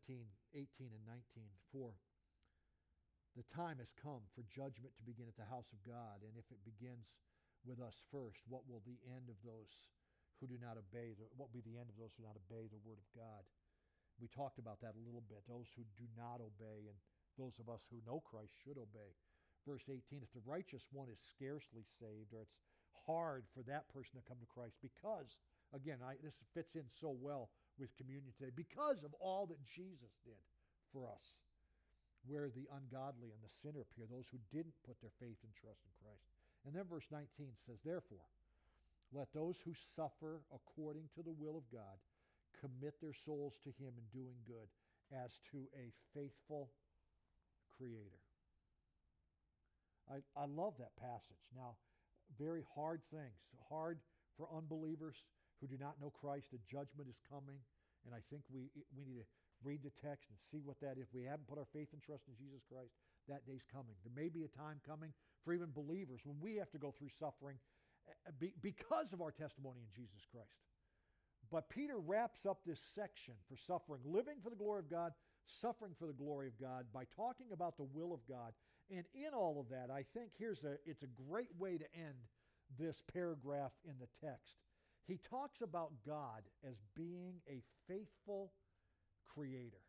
18, 0.54 0.90
and 0.90 1.04
19. 1.06 1.48
For 1.70 1.94
the 3.38 3.46
time 3.46 3.78
has 3.78 3.94
come 3.94 4.26
for 4.34 4.42
judgment 4.50 4.96
to 4.98 5.06
begin 5.06 5.30
at 5.30 5.38
the 5.38 5.46
house 5.46 5.70
of 5.70 5.80
God, 5.86 6.26
and 6.26 6.34
if 6.34 6.50
it 6.50 6.58
begins 6.66 7.06
with 7.62 7.78
us 7.78 8.00
first, 8.10 8.42
what 8.48 8.66
will 8.66 8.82
the 8.82 8.98
end 9.06 9.30
of 9.30 9.38
those 9.46 9.70
who 10.40 10.46
do 10.46 10.58
not 10.58 10.78
obey, 10.78 11.14
the, 11.14 11.26
what 11.34 11.50
will 11.50 11.58
be 11.58 11.66
the 11.66 11.78
end 11.78 11.90
of 11.90 11.98
those 11.98 12.14
who 12.14 12.22
do 12.24 12.30
not 12.30 12.38
obey 12.38 12.66
the 12.70 12.82
word 12.82 12.98
of 12.98 13.08
God? 13.14 13.42
We 14.18 14.26
talked 14.26 14.58
about 14.58 14.82
that 14.82 14.98
a 14.98 15.06
little 15.06 15.22
bit. 15.22 15.46
Those 15.46 15.70
who 15.78 15.86
do 15.94 16.06
not 16.18 16.42
obey, 16.42 16.90
and 16.90 16.98
those 17.38 17.54
of 17.62 17.70
us 17.70 17.86
who 17.86 18.02
know 18.02 18.18
Christ 18.26 18.54
should 18.58 18.78
obey. 18.78 19.14
Verse 19.62 19.86
18 19.86 20.26
If 20.26 20.34
the 20.34 20.42
righteous 20.46 20.82
one 20.90 21.06
is 21.06 21.22
scarcely 21.22 21.86
saved, 21.98 22.34
or 22.34 22.42
it's 22.42 22.58
hard 23.06 23.46
for 23.54 23.62
that 23.70 23.86
person 23.94 24.18
to 24.18 24.26
come 24.26 24.42
to 24.42 24.50
Christ, 24.50 24.82
because, 24.82 25.38
again, 25.70 26.02
I, 26.02 26.18
this 26.18 26.42
fits 26.54 26.74
in 26.74 26.90
so 26.98 27.14
well 27.14 27.50
with 27.78 27.96
communion 27.96 28.34
today, 28.36 28.52
because 28.54 29.02
of 29.02 29.14
all 29.22 29.46
that 29.46 29.62
Jesus 29.64 30.12
did 30.26 30.42
for 30.92 31.06
us, 31.06 31.38
where 32.26 32.50
the 32.50 32.66
ungodly 32.74 33.30
and 33.30 33.40
the 33.40 33.54
sinner 33.62 33.86
appear, 33.86 34.04
those 34.04 34.28
who 34.30 34.42
didn't 34.50 34.74
put 34.84 35.00
their 35.00 35.14
faith 35.22 35.38
and 35.46 35.54
trust 35.54 35.80
in 35.86 35.94
Christ. 36.02 36.26
And 36.66 36.74
then 36.74 36.84
verse 36.90 37.06
19 37.08 37.26
says, 37.64 37.78
Therefore, 37.86 38.26
let 39.14 39.32
those 39.32 39.56
who 39.64 39.72
suffer 39.96 40.42
according 40.52 41.08
to 41.14 41.22
the 41.22 41.32
will 41.32 41.56
of 41.56 41.64
God 41.72 41.96
commit 42.60 43.00
their 43.00 43.14
souls 43.14 43.54
to 43.64 43.70
Him 43.78 43.94
in 43.96 44.04
doing 44.12 44.36
good 44.44 44.68
as 45.14 45.40
to 45.54 45.64
a 45.78 45.94
faithful 46.12 46.70
Creator. 47.78 48.20
I, 50.10 50.18
I 50.34 50.46
love 50.46 50.74
that 50.78 50.96
passage. 50.98 51.46
Now, 51.54 51.76
very 52.38 52.64
hard 52.74 53.00
things, 53.10 53.38
hard 53.68 54.00
for 54.36 54.48
unbelievers 54.54 55.16
who 55.60 55.66
do 55.66 55.78
not 55.78 56.00
know 56.00 56.10
Christ. 56.10 56.54
A 56.54 56.60
judgment 56.66 57.10
is 57.10 57.20
coming, 57.26 57.58
and 58.06 58.14
I 58.14 58.22
think 58.30 58.42
we, 58.50 58.70
we 58.94 59.04
need 59.04 59.18
to 59.20 59.28
read 59.64 59.82
the 59.82 59.94
text 59.98 60.30
and 60.30 60.38
see 60.50 60.62
what 60.62 60.78
that 60.80 60.98
is. 60.98 61.10
If 61.10 61.14
we 61.14 61.26
haven't 61.26 61.48
put 61.48 61.58
our 61.58 61.68
faith 61.72 61.90
and 61.92 62.02
trust 62.02 62.30
in 62.30 62.34
Jesus 62.38 62.62
Christ, 62.66 62.94
that 63.28 63.46
day's 63.46 63.66
coming. 63.66 63.94
There 64.06 64.14
may 64.14 64.28
be 64.28 64.44
a 64.44 64.52
time 64.52 64.80
coming 64.86 65.12
for 65.44 65.52
even 65.52 65.70
believers 65.74 66.22
when 66.24 66.38
we 66.40 66.56
have 66.56 66.70
to 66.72 66.78
go 66.78 66.94
through 66.96 67.12
suffering 67.18 67.58
eh, 68.08 68.48
because 68.62 69.12
of 69.12 69.20
our 69.20 69.30
testimony 69.30 69.80
in 69.82 69.90
Jesus 69.92 70.24
Christ. 70.30 70.62
But 71.50 71.70
Peter 71.70 71.98
wraps 71.98 72.44
up 72.44 72.60
this 72.66 72.80
section 72.94 73.34
for 73.48 73.56
suffering, 73.56 74.02
living 74.04 74.36
for 74.42 74.50
the 74.50 74.56
glory 74.56 74.80
of 74.80 74.90
God, 74.90 75.12
suffering 75.46 75.92
for 75.98 76.06
the 76.06 76.12
glory 76.12 76.46
of 76.46 76.60
God, 76.60 76.86
by 76.92 77.04
talking 77.16 77.46
about 77.52 77.76
the 77.76 77.88
will 77.94 78.12
of 78.12 78.20
God. 78.28 78.52
And 78.90 79.04
in 79.14 79.32
all 79.34 79.60
of 79.60 79.68
that, 79.70 79.90
I 79.90 80.04
think 80.14 80.32
here's 80.38 80.64
a 80.64 80.76
it's 80.84 81.02
a 81.02 81.12
great 81.28 81.48
way 81.58 81.78
to 81.78 81.84
end 81.94 82.16
this 82.78 83.02
paragraph 83.12 83.72
in 83.84 83.94
the 83.98 84.08
text. 84.20 84.56
He 85.08 85.16
talks 85.24 85.64
about 85.64 86.04
God 86.04 86.44
as 86.60 86.76
being 86.92 87.40
a 87.48 87.64
faithful 87.88 88.52
creator. 89.24 89.80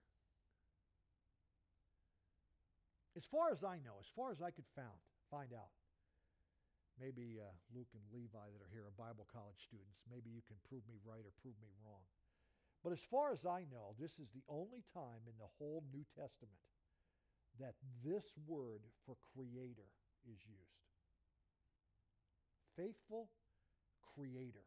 As 3.19 3.27
far 3.27 3.51
as 3.51 3.67
I 3.67 3.83
know, 3.83 3.99
as 3.99 4.07
far 4.15 4.31
as 4.31 4.39
I 4.39 4.47
could 4.55 4.63
found, 4.79 4.95
find 5.27 5.51
out, 5.51 5.75
maybe 6.95 7.35
uh, 7.35 7.51
Luke 7.75 7.91
and 7.91 8.05
Levi 8.15 8.47
that 8.47 8.63
are 8.63 8.71
here 8.71 8.87
are 8.87 8.95
Bible 8.95 9.27
college 9.27 9.59
students. 9.59 9.99
Maybe 10.07 10.31
you 10.31 10.39
can 10.47 10.55
prove 10.63 10.87
me 10.87 11.03
right 11.03 11.27
or 11.27 11.35
prove 11.43 11.59
me 11.59 11.67
wrong. 11.83 12.07
But 12.79 12.95
as 12.95 13.03
far 13.11 13.35
as 13.35 13.43
I 13.43 13.67
know, 13.67 13.99
this 13.99 14.15
is 14.23 14.31
the 14.31 14.47
only 14.47 14.87
time 14.95 15.27
in 15.27 15.35
the 15.35 15.51
whole 15.59 15.83
New 15.91 16.07
Testament 16.15 16.63
that 17.59 17.75
this 18.07 18.23
word 18.47 18.87
for 19.03 19.19
creator 19.35 19.91
is 20.23 20.39
used. 20.47 20.87
Faithful 22.79 23.27
creator. 24.15 24.63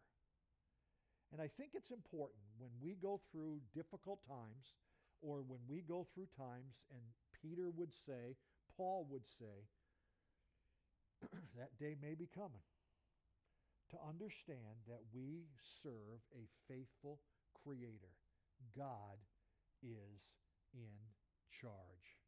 And 1.32 1.40
I 1.40 1.48
think 1.48 1.70
it's 1.74 1.90
important 1.90 2.44
when 2.58 2.70
we 2.82 2.94
go 3.00 3.20
through 3.32 3.60
difficult 3.74 4.20
times 4.28 4.76
or 5.22 5.40
when 5.40 5.60
we 5.68 5.80
go 5.80 6.06
through 6.12 6.26
times, 6.36 6.74
and 6.90 7.00
Peter 7.40 7.70
would 7.70 7.92
say, 8.04 8.36
Paul 8.76 9.06
would 9.08 9.24
say, 9.38 9.64
that 11.56 11.78
day 11.78 11.96
may 12.02 12.14
be 12.14 12.26
coming, 12.26 12.66
to 13.90 13.96
understand 14.08 14.82
that 14.88 15.00
we 15.14 15.46
serve 15.82 16.20
a 16.34 16.44
faithful 16.66 17.20
Creator. 17.64 18.12
God 18.76 19.16
is 19.82 20.20
in 20.74 20.92
charge. 21.60 22.18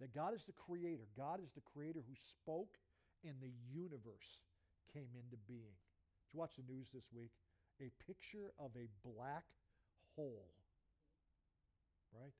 That 0.00 0.14
God 0.14 0.34
is 0.34 0.44
the 0.46 0.56
Creator. 0.56 1.04
God 1.16 1.40
is 1.44 1.50
the 1.54 1.60
Creator 1.60 2.00
who 2.08 2.16
spoke 2.16 2.78
and 3.22 3.34
the 3.42 3.52
universe 3.68 4.40
came 4.94 5.12
into 5.12 5.36
being. 5.46 5.76
Did 6.30 6.36
you 6.36 6.40
watch 6.40 6.56
the 6.56 6.72
news 6.72 6.88
this 6.94 7.10
week? 7.12 7.32
A 7.80 7.90
picture 8.06 8.52
of 8.58 8.70
a 8.76 8.86
black 9.02 9.44
hole, 10.14 10.52
right? 12.14 12.34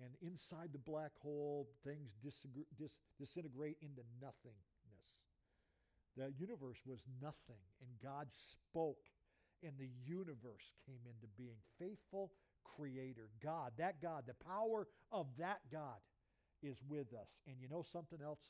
And 0.00 0.14
inside 0.22 0.70
the 0.72 0.78
black 0.78 1.10
hole, 1.20 1.68
things 1.84 2.12
dis- 2.22 2.46
disintegrate 3.18 3.78
into 3.82 4.02
nothingness. 4.20 4.62
The 6.16 6.32
universe 6.38 6.78
was 6.86 7.00
nothing, 7.20 7.62
and 7.80 7.90
God 8.02 8.28
spoke, 8.30 9.10
and 9.62 9.72
the 9.78 9.90
universe 10.06 10.74
came 10.86 11.00
into 11.06 11.26
being. 11.36 11.58
Faithful 11.78 12.32
creator, 12.62 13.30
God, 13.42 13.72
that 13.78 14.00
God, 14.00 14.24
the 14.26 14.34
power 14.44 14.86
of 15.10 15.26
that 15.38 15.58
God 15.72 15.98
is 16.62 16.76
with 16.88 17.12
us. 17.14 17.42
And 17.48 17.56
you 17.60 17.68
know 17.68 17.84
something 17.90 18.20
else 18.22 18.40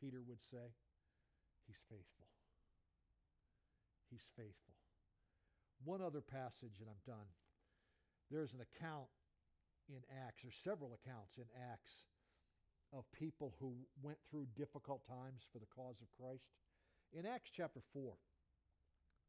Peter 0.00 0.22
would 0.26 0.40
say? 0.50 0.72
He's 1.66 1.76
faithful. 1.88 2.29
He's 4.10 4.26
faithful. 4.36 4.74
One 5.84 6.02
other 6.02 6.20
passage, 6.20 6.80
and 6.80 6.88
I'm 6.90 7.02
done. 7.06 7.30
There's 8.30 8.52
an 8.52 8.60
account 8.60 9.08
in 9.88 10.02
Acts, 10.26 10.44
or 10.44 10.52
several 10.52 10.92
accounts 10.94 11.38
in 11.38 11.46
Acts 11.72 12.04
of 12.92 13.04
people 13.12 13.54
who 13.60 13.74
went 14.02 14.18
through 14.30 14.46
difficult 14.56 15.06
times 15.06 15.46
for 15.52 15.58
the 15.58 15.70
cause 15.74 15.96
of 16.02 16.10
Christ. 16.18 16.44
In 17.12 17.26
Acts 17.26 17.50
chapter 17.54 17.80
4, 17.92 18.12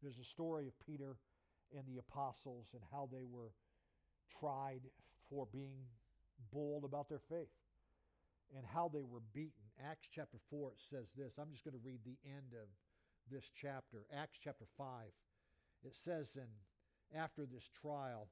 there's 0.01 0.17
a 0.17 0.25
story 0.25 0.67
of 0.67 0.73
Peter 0.85 1.17
and 1.75 1.85
the 1.87 1.99
apostles 1.99 2.67
and 2.73 2.81
how 2.91 3.07
they 3.11 3.23
were 3.23 3.53
tried 4.39 4.81
for 5.29 5.47
being 5.51 5.85
bold 6.51 6.83
about 6.83 7.07
their 7.07 7.21
faith 7.29 7.53
and 8.55 8.65
how 8.65 8.89
they 8.91 9.03
were 9.03 9.21
beaten. 9.33 9.63
Acts 9.89 10.07
chapter 10.13 10.37
4, 10.49 10.71
it 10.71 10.79
says 10.89 11.07
this. 11.15 11.37
I'm 11.39 11.51
just 11.51 11.63
going 11.63 11.77
to 11.77 11.85
read 11.85 12.01
the 12.03 12.17
end 12.25 12.53
of 12.53 12.67
this 13.31 13.49
chapter. 13.55 14.03
Acts 14.13 14.37
chapter 14.43 14.65
5. 14.77 14.87
It 15.83 15.95
says, 15.95 16.35
and 16.35 16.51
after 17.15 17.45
this 17.45 17.67
trial, 17.81 18.27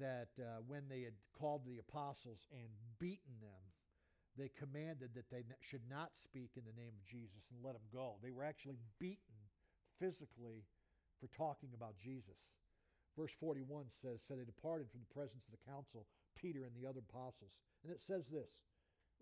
that 0.00 0.30
uh, 0.38 0.62
when 0.66 0.88
they 0.88 1.02
had 1.02 1.14
called 1.38 1.62
the 1.66 1.78
apostles 1.78 2.46
and 2.50 2.70
beaten 2.98 3.38
them, 3.42 3.62
they 4.36 4.50
commanded 4.58 5.14
that 5.14 5.30
they 5.30 5.44
should 5.60 5.86
not 5.90 6.10
speak 6.18 6.50
in 6.56 6.62
the 6.66 6.80
name 6.80 6.94
of 6.94 7.06
Jesus 7.06 7.46
and 7.50 7.62
let 7.62 7.74
them 7.74 7.86
go. 7.92 8.18
They 8.22 8.34
were 8.34 8.42
actually 8.42 8.78
beaten 8.98 9.38
physically 10.00 10.66
for 11.20 11.28
talking 11.30 11.70
about 11.74 11.94
Jesus. 12.02 12.38
Verse 13.16 13.30
41 13.38 13.86
says, 14.02 14.18
So 14.26 14.34
they 14.34 14.44
departed 14.44 14.90
from 14.90 15.06
the 15.06 15.14
presence 15.14 15.46
of 15.46 15.54
the 15.54 15.70
council, 15.70 16.06
Peter 16.34 16.66
and 16.66 16.74
the 16.74 16.88
other 16.88 17.02
apostles. 17.06 17.54
And 17.84 17.92
it 17.92 18.02
says 18.02 18.26
this 18.26 18.50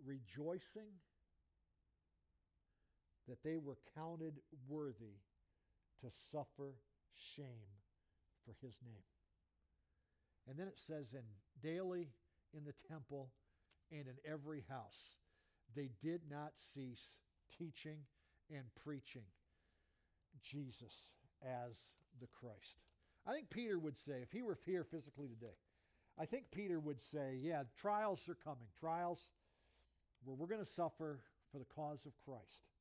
rejoicing 0.00 0.96
that 3.28 3.42
they 3.42 3.56
were 3.56 3.76
counted 3.94 4.34
worthy 4.68 5.18
to 6.00 6.10
suffer 6.30 6.74
shame 7.36 7.70
for 8.44 8.54
his 8.64 8.78
name. 8.84 9.04
And 10.48 10.58
then 10.58 10.66
it 10.66 10.78
says, 10.86 11.12
and 11.14 11.24
daily 11.62 12.08
in 12.56 12.64
the 12.64 12.74
temple 12.88 13.30
and 13.90 14.06
in 14.06 14.30
every 14.30 14.64
house, 14.68 15.16
they 15.76 15.90
did 16.02 16.22
not 16.30 16.52
cease 16.74 17.18
teaching 17.56 17.98
and 18.50 18.64
preaching 18.84 19.22
Jesus 20.42 21.10
as 21.42 21.72
the 22.20 22.26
Christ. 22.26 22.82
I 23.26 23.32
think 23.32 23.50
Peter 23.50 23.78
would 23.78 23.96
say, 23.96 24.14
if 24.22 24.32
he 24.32 24.42
were 24.42 24.58
here 24.66 24.84
physically 24.84 25.28
today, 25.28 25.54
I 26.18 26.26
think 26.26 26.50
Peter 26.50 26.80
would 26.80 27.00
say, 27.00 27.38
yeah, 27.40 27.62
trials 27.80 28.20
are 28.28 28.36
coming. 28.42 28.66
Trials 28.80 29.30
where 30.24 30.36
we're 30.36 30.48
going 30.48 30.64
to 30.64 30.70
suffer 30.70 31.20
for 31.52 31.58
the 31.58 31.64
cause 31.76 32.00
of 32.06 32.12
Christ. 32.24 32.71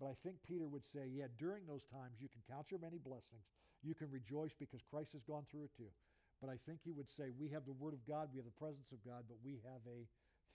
But 0.00 0.08
I 0.08 0.16
think 0.24 0.40
Peter 0.48 0.64
would 0.64 0.88
say, 0.88 1.12
yeah, 1.12 1.28
during 1.36 1.68
those 1.68 1.84
times 1.92 2.16
you 2.24 2.32
can 2.32 2.40
count 2.48 2.72
your 2.72 2.80
many 2.80 2.96
blessings. 2.96 3.44
You 3.84 3.92
can 3.92 4.08
rejoice 4.08 4.56
because 4.56 4.80
Christ 4.88 5.12
has 5.12 5.20
gone 5.28 5.44
through 5.52 5.68
it 5.68 5.76
too. 5.76 5.92
But 6.40 6.48
I 6.48 6.56
think 6.64 6.80
he 6.80 6.96
would 6.96 7.12
say, 7.12 7.36
we 7.36 7.52
have 7.52 7.68
the 7.68 7.76
Word 7.76 7.92
of 7.92 8.00
God, 8.08 8.32
we 8.32 8.40
have 8.40 8.48
the 8.48 8.56
presence 8.56 8.88
of 8.96 9.04
God, 9.04 9.28
but 9.28 9.36
we 9.44 9.60
have 9.68 9.84
a 9.84 10.08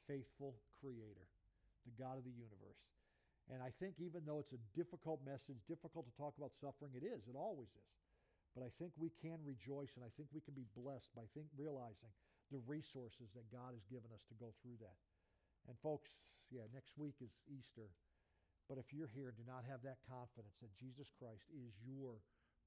faithful 0.10 0.58
Creator, 0.82 1.26
the 1.86 1.94
God 1.94 2.18
of 2.18 2.26
the 2.26 2.34
universe. 2.34 2.82
And 3.54 3.62
I 3.62 3.70
think 3.78 4.02
even 4.02 4.26
though 4.26 4.42
it's 4.42 4.58
a 4.58 4.62
difficult 4.74 5.22
message, 5.22 5.62
difficult 5.70 6.10
to 6.10 6.16
talk 6.18 6.34
about 6.42 6.58
suffering, 6.58 6.98
it 6.98 7.06
is, 7.06 7.30
it 7.30 7.38
always 7.38 7.70
is. 7.70 7.90
But 8.58 8.66
I 8.66 8.74
think 8.82 8.98
we 8.98 9.14
can 9.22 9.38
rejoice 9.46 9.94
and 9.94 10.02
I 10.02 10.10
think 10.18 10.34
we 10.34 10.42
can 10.42 10.58
be 10.58 10.66
blessed 10.74 11.14
by 11.14 11.30
think, 11.38 11.46
realizing 11.54 12.10
the 12.50 12.64
resources 12.66 13.30
that 13.38 13.46
God 13.54 13.78
has 13.78 13.86
given 13.94 14.10
us 14.10 14.26
to 14.34 14.36
go 14.42 14.58
through 14.66 14.82
that. 14.82 14.98
And 15.70 15.78
folks, 15.86 16.10
yeah, 16.50 16.66
next 16.74 16.98
week 16.98 17.22
is 17.22 17.34
Easter. 17.46 17.86
But 18.66 18.82
if 18.82 18.90
you're 18.90 19.12
here 19.12 19.30
do 19.30 19.46
not 19.46 19.62
have 19.70 19.86
that 19.86 20.02
confidence 20.10 20.58
that 20.62 20.74
Jesus 20.74 21.14
Christ 21.14 21.46
is 21.54 21.78
your 21.86 22.18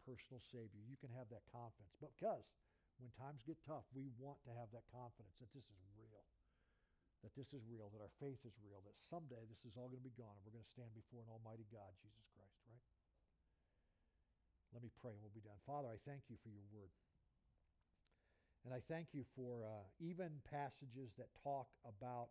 personal 0.07 0.39
Savior, 0.39 0.79
you 0.87 0.95
can 0.99 1.11
have 1.19 1.27
that 1.35 1.43
confidence. 1.51 1.99
But 1.99 2.15
because 2.15 2.47
when 3.03 3.11
times 3.19 3.43
get 3.43 3.59
tough, 3.67 3.87
we 3.91 4.11
want 4.19 4.39
to 4.47 4.55
have 4.55 4.71
that 4.75 4.87
confidence 4.91 5.35
that 5.43 5.51
this 5.55 5.67
is 5.67 5.83
real. 5.99 6.23
That 7.27 7.35
this 7.35 7.51
is 7.51 7.67
real, 7.67 7.91
that 7.91 7.99
our 7.99 8.15
faith 8.23 8.39
is 8.47 8.55
real, 8.63 8.79
that 8.87 8.95
someday 9.03 9.43
this 9.51 9.67
is 9.67 9.75
all 9.75 9.91
going 9.91 9.99
to 9.99 10.07
be 10.07 10.15
gone 10.15 10.39
and 10.39 10.43
we're 10.47 10.55
going 10.55 10.63
to 10.63 10.71
stand 10.71 10.95
before 10.95 11.27
an 11.27 11.31
almighty 11.35 11.67
God, 11.67 11.91
Jesus 11.99 12.31
Christ, 12.31 12.63
right? 12.71 12.87
Let 14.71 14.87
me 14.87 14.95
pray 15.03 15.19
and 15.19 15.23
we'll 15.23 15.35
be 15.35 15.43
done. 15.43 15.59
Father, 15.67 15.91
I 15.91 15.99
thank 16.07 16.31
you 16.31 16.39
for 16.47 16.55
your 16.55 16.63
word. 16.71 16.95
And 18.63 18.71
I 18.71 18.79
thank 18.87 19.11
you 19.11 19.27
for 19.35 19.67
uh, 19.67 19.87
even 19.99 20.43
passages 20.47 21.15
that 21.19 21.31
talk 21.43 21.75
about 21.83 22.31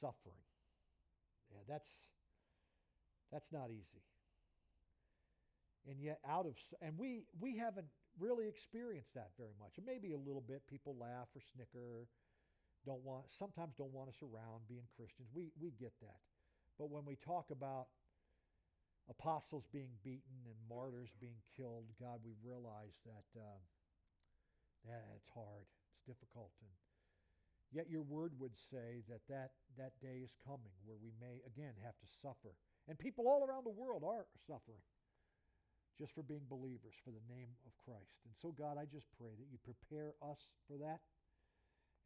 suffering. 0.00 0.40
Yeah, 1.52 1.64
that's 1.68 1.88
that's 3.32 3.52
not 3.52 3.70
easy. 3.70 4.02
And 5.88 6.00
yet 6.00 6.20
out 6.28 6.46
of 6.46 6.54
and 6.82 6.98
we 6.98 7.24
we 7.40 7.56
haven't 7.56 7.88
really 8.18 8.48
experienced 8.48 9.14
that 9.14 9.30
very 9.38 9.54
much. 9.60 9.72
Maybe 9.84 10.12
a 10.12 10.18
little 10.18 10.44
bit 10.44 10.66
people 10.68 10.96
laugh 10.98 11.28
or 11.34 11.40
snicker, 11.54 12.08
don't 12.84 13.04
want 13.04 13.24
sometimes 13.30 13.74
don't 13.76 13.92
want 13.92 14.08
us 14.08 14.20
around 14.22 14.68
being 14.68 14.86
Christians. 14.96 15.28
We 15.34 15.50
we 15.60 15.72
get 15.78 15.92
that. 16.02 16.20
But 16.78 16.90
when 16.90 17.04
we 17.04 17.16
talk 17.16 17.50
about 17.50 17.88
apostles 19.10 19.64
being 19.72 19.90
beaten 20.04 20.44
and 20.44 20.56
martyrs 20.68 21.10
being 21.20 21.40
killed, 21.56 21.88
God, 21.98 22.20
we 22.24 22.36
realize 22.44 22.94
that 23.06 23.28
uh, 23.40 23.58
yeah, 24.86 25.02
it's 25.16 25.30
hard, 25.34 25.66
it's 25.90 26.04
difficult, 26.06 26.52
and 26.60 26.70
yet 27.72 27.90
your 27.90 28.02
word 28.02 28.32
would 28.38 28.56
say 28.70 29.02
that, 29.08 29.20
that 29.28 29.52
that 29.76 29.92
day 30.00 30.20
is 30.22 30.32
coming 30.46 30.76
where 30.84 30.96
we 31.00 31.12
may 31.20 31.40
again 31.46 31.74
have 31.84 31.98
to 31.98 32.08
suffer 32.22 32.54
and 32.88 32.98
people 32.98 33.28
all 33.28 33.44
around 33.44 33.64
the 33.64 33.76
world 33.76 34.02
are 34.02 34.24
suffering 34.48 34.80
just 36.00 36.14
for 36.14 36.22
being 36.22 36.46
believers 36.48 36.94
for 37.04 37.10
the 37.10 37.26
name 37.28 37.50
of 37.66 37.74
Christ. 37.82 38.22
And 38.24 38.32
so, 38.40 38.54
God, 38.54 38.78
I 38.78 38.86
just 38.86 39.10
pray 39.18 39.34
that 39.34 39.50
you 39.50 39.58
prepare 39.66 40.14
us 40.22 40.38
for 40.70 40.78
that 40.78 41.02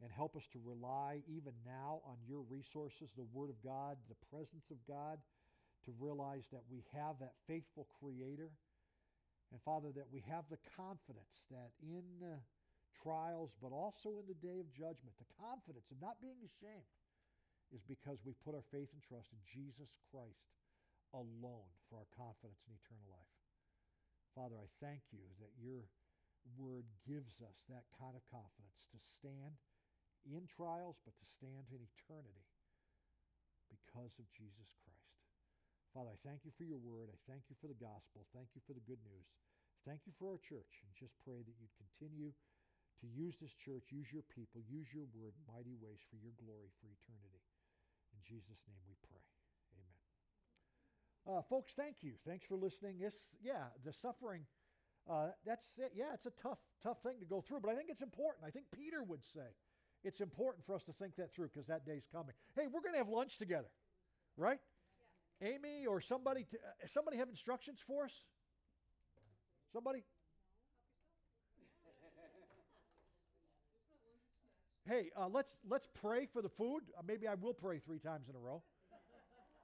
and 0.01 0.09
help 0.09 0.35
us 0.35 0.43
to 0.51 0.59
rely 0.59 1.21
even 1.29 1.53
now 1.61 2.01
on 2.03 2.17
your 2.25 2.41
resources, 2.49 3.13
the 3.13 3.29
Word 3.29 3.53
of 3.53 3.61
God, 3.61 4.01
the 4.09 4.19
presence 4.33 4.67
of 4.73 4.81
God, 4.89 5.21
to 5.85 5.93
realize 6.01 6.49
that 6.49 6.65
we 6.67 6.81
have 6.91 7.21
that 7.21 7.37
faithful 7.45 7.85
Creator. 8.01 8.49
And 9.53 9.61
Father, 9.61 9.93
that 9.93 10.09
we 10.09 10.25
have 10.25 10.49
the 10.49 10.59
confidence 10.73 11.45
that 11.53 11.69
in 11.85 12.03
uh, 12.25 12.41
trials, 12.97 13.53
but 13.61 13.69
also 13.69 14.17
in 14.17 14.25
the 14.25 14.41
day 14.41 14.57
of 14.57 14.73
judgment, 14.73 15.13
the 15.21 15.29
confidence 15.37 15.85
of 15.93 16.01
not 16.01 16.17
being 16.17 16.41
ashamed 16.41 16.89
is 17.69 17.85
because 17.85 18.17
we 18.25 18.33
put 18.41 18.57
our 18.57 18.65
faith 18.73 18.89
and 18.89 19.05
trust 19.05 19.29
in 19.29 19.41
Jesus 19.45 19.93
Christ 20.09 20.41
alone 21.13 21.69
for 21.87 22.01
our 22.01 22.09
confidence 22.17 22.65
in 22.65 22.75
eternal 22.75 23.07
life. 23.07 23.37
Father, 24.33 24.57
I 24.57 24.67
thank 24.81 25.05
you 25.13 25.23
that 25.37 25.53
your 25.61 25.85
word 26.57 26.89
gives 27.05 27.39
us 27.39 27.61
that 27.69 27.85
kind 27.93 28.17
of 28.17 28.25
confidence 28.27 28.83
to 28.91 28.99
stand 28.99 29.55
in 30.25 30.49
trials, 30.49 30.97
but 31.05 31.13
to 31.21 31.27
stand 31.29 31.69
in 31.69 31.85
eternity 31.85 32.49
because 33.69 34.17
of 34.17 34.25
Jesus 34.33 34.73
Christ. 34.81 35.21
Father, 35.93 36.09
I 36.09 36.19
thank 36.25 36.41
you 36.41 36.53
for 36.57 36.65
your 36.65 36.81
word. 36.81 37.13
I 37.13 37.19
thank 37.29 37.45
you 37.53 37.55
for 37.61 37.69
the 37.69 37.77
gospel. 37.77 38.25
Thank 38.33 38.57
you 38.57 38.61
for 38.65 38.73
the 38.73 38.83
good 38.89 39.01
news. 39.05 39.29
Thank 39.85 40.09
you 40.09 40.13
for 40.17 40.33
our 40.33 40.41
church. 40.41 40.81
And 40.81 40.89
just 40.97 41.13
pray 41.21 41.45
that 41.45 41.57
you'd 41.61 41.77
continue 41.77 42.33
to 42.33 43.05
use 43.05 43.37
this 43.37 43.53
church, 43.53 43.93
use 43.93 44.09
your 44.09 44.25
people, 44.33 44.65
use 44.65 44.89
your 44.89 45.05
word 45.13 45.37
mighty 45.45 45.77
ways 45.77 46.01
for 46.09 46.17
your 46.17 46.33
glory 46.41 46.73
for 46.81 46.89
eternity. 46.89 47.45
In 48.15 48.21
Jesus' 48.25 48.63
name 48.65 48.81
we 48.89 48.97
pray. 49.05 49.32
Uh, 51.25 51.41
folks, 51.41 51.73
thank 51.73 51.97
you. 52.01 52.13
Thanks 52.27 52.45
for 52.45 52.57
listening. 52.57 52.99
This, 52.99 53.15
yeah, 53.41 53.71
the 53.85 53.93
suffering, 53.93 54.41
uh, 55.09 55.27
that's 55.45 55.65
it. 55.77 55.93
Yeah, 55.95 56.13
it's 56.13 56.25
a 56.25 56.31
tough, 56.31 56.59
tough 56.81 57.01
thing 57.01 57.19
to 57.21 57.25
go 57.25 57.39
through, 57.39 57.61
but 57.61 57.71
I 57.71 57.75
think 57.75 57.87
it's 57.89 58.01
important. 58.01 58.45
I 58.45 58.49
think 58.51 58.65
Peter 58.75 59.03
would 59.03 59.23
say 59.23 59.55
it's 60.03 60.19
important 60.19 60.65
for 60.65 60.75
us 60.75 60.83
to 60.83 60.91
think 60.93 61.15
that 61.15 61.33
through 61.33 61.47
because 61.47 61.67
that 61.67 61.85
day's 61.85 62.05
coming. 62.11 62.35
Hey, 62.55 62.63
we're 62.67 62.81
going 62.81 62.93
to 62.93 62.97
have 62.97 63.07
lunch 63.07 63.37
together, 63.37 63.69
right? 64.35 64.59
Yes. 65.41 65.53
Amy 65.55 65.85
or 65.85 66.01
somebody, 66.01 66.43
to, 66.51 66.57
uh, 66.57 66.87
somebody 66.87 67.15
have 67.17 67.29
instructions 67.29 67.79
for 67.87 68.03
us? 68.03 68.11
Somebody? 69.71 70.03
hey, 74.89 75.09
uh, 75.17 75.29
let's 75.29 75.55
let's 75.69 75.87
pray 76.01 76.25
for 76.25 76.41
the 76.41 76.49
food. 76.49 76.81
Uh, 76.97 77.01
maybe 77.07 77.29
I 77.29 77.35
will 77.35 77.53
pray 77.53 77.79
three 77.79 77.99
times 77.99 78.27
in 78.27 78.35
a 78.35 78.39
row. 78.39 78.61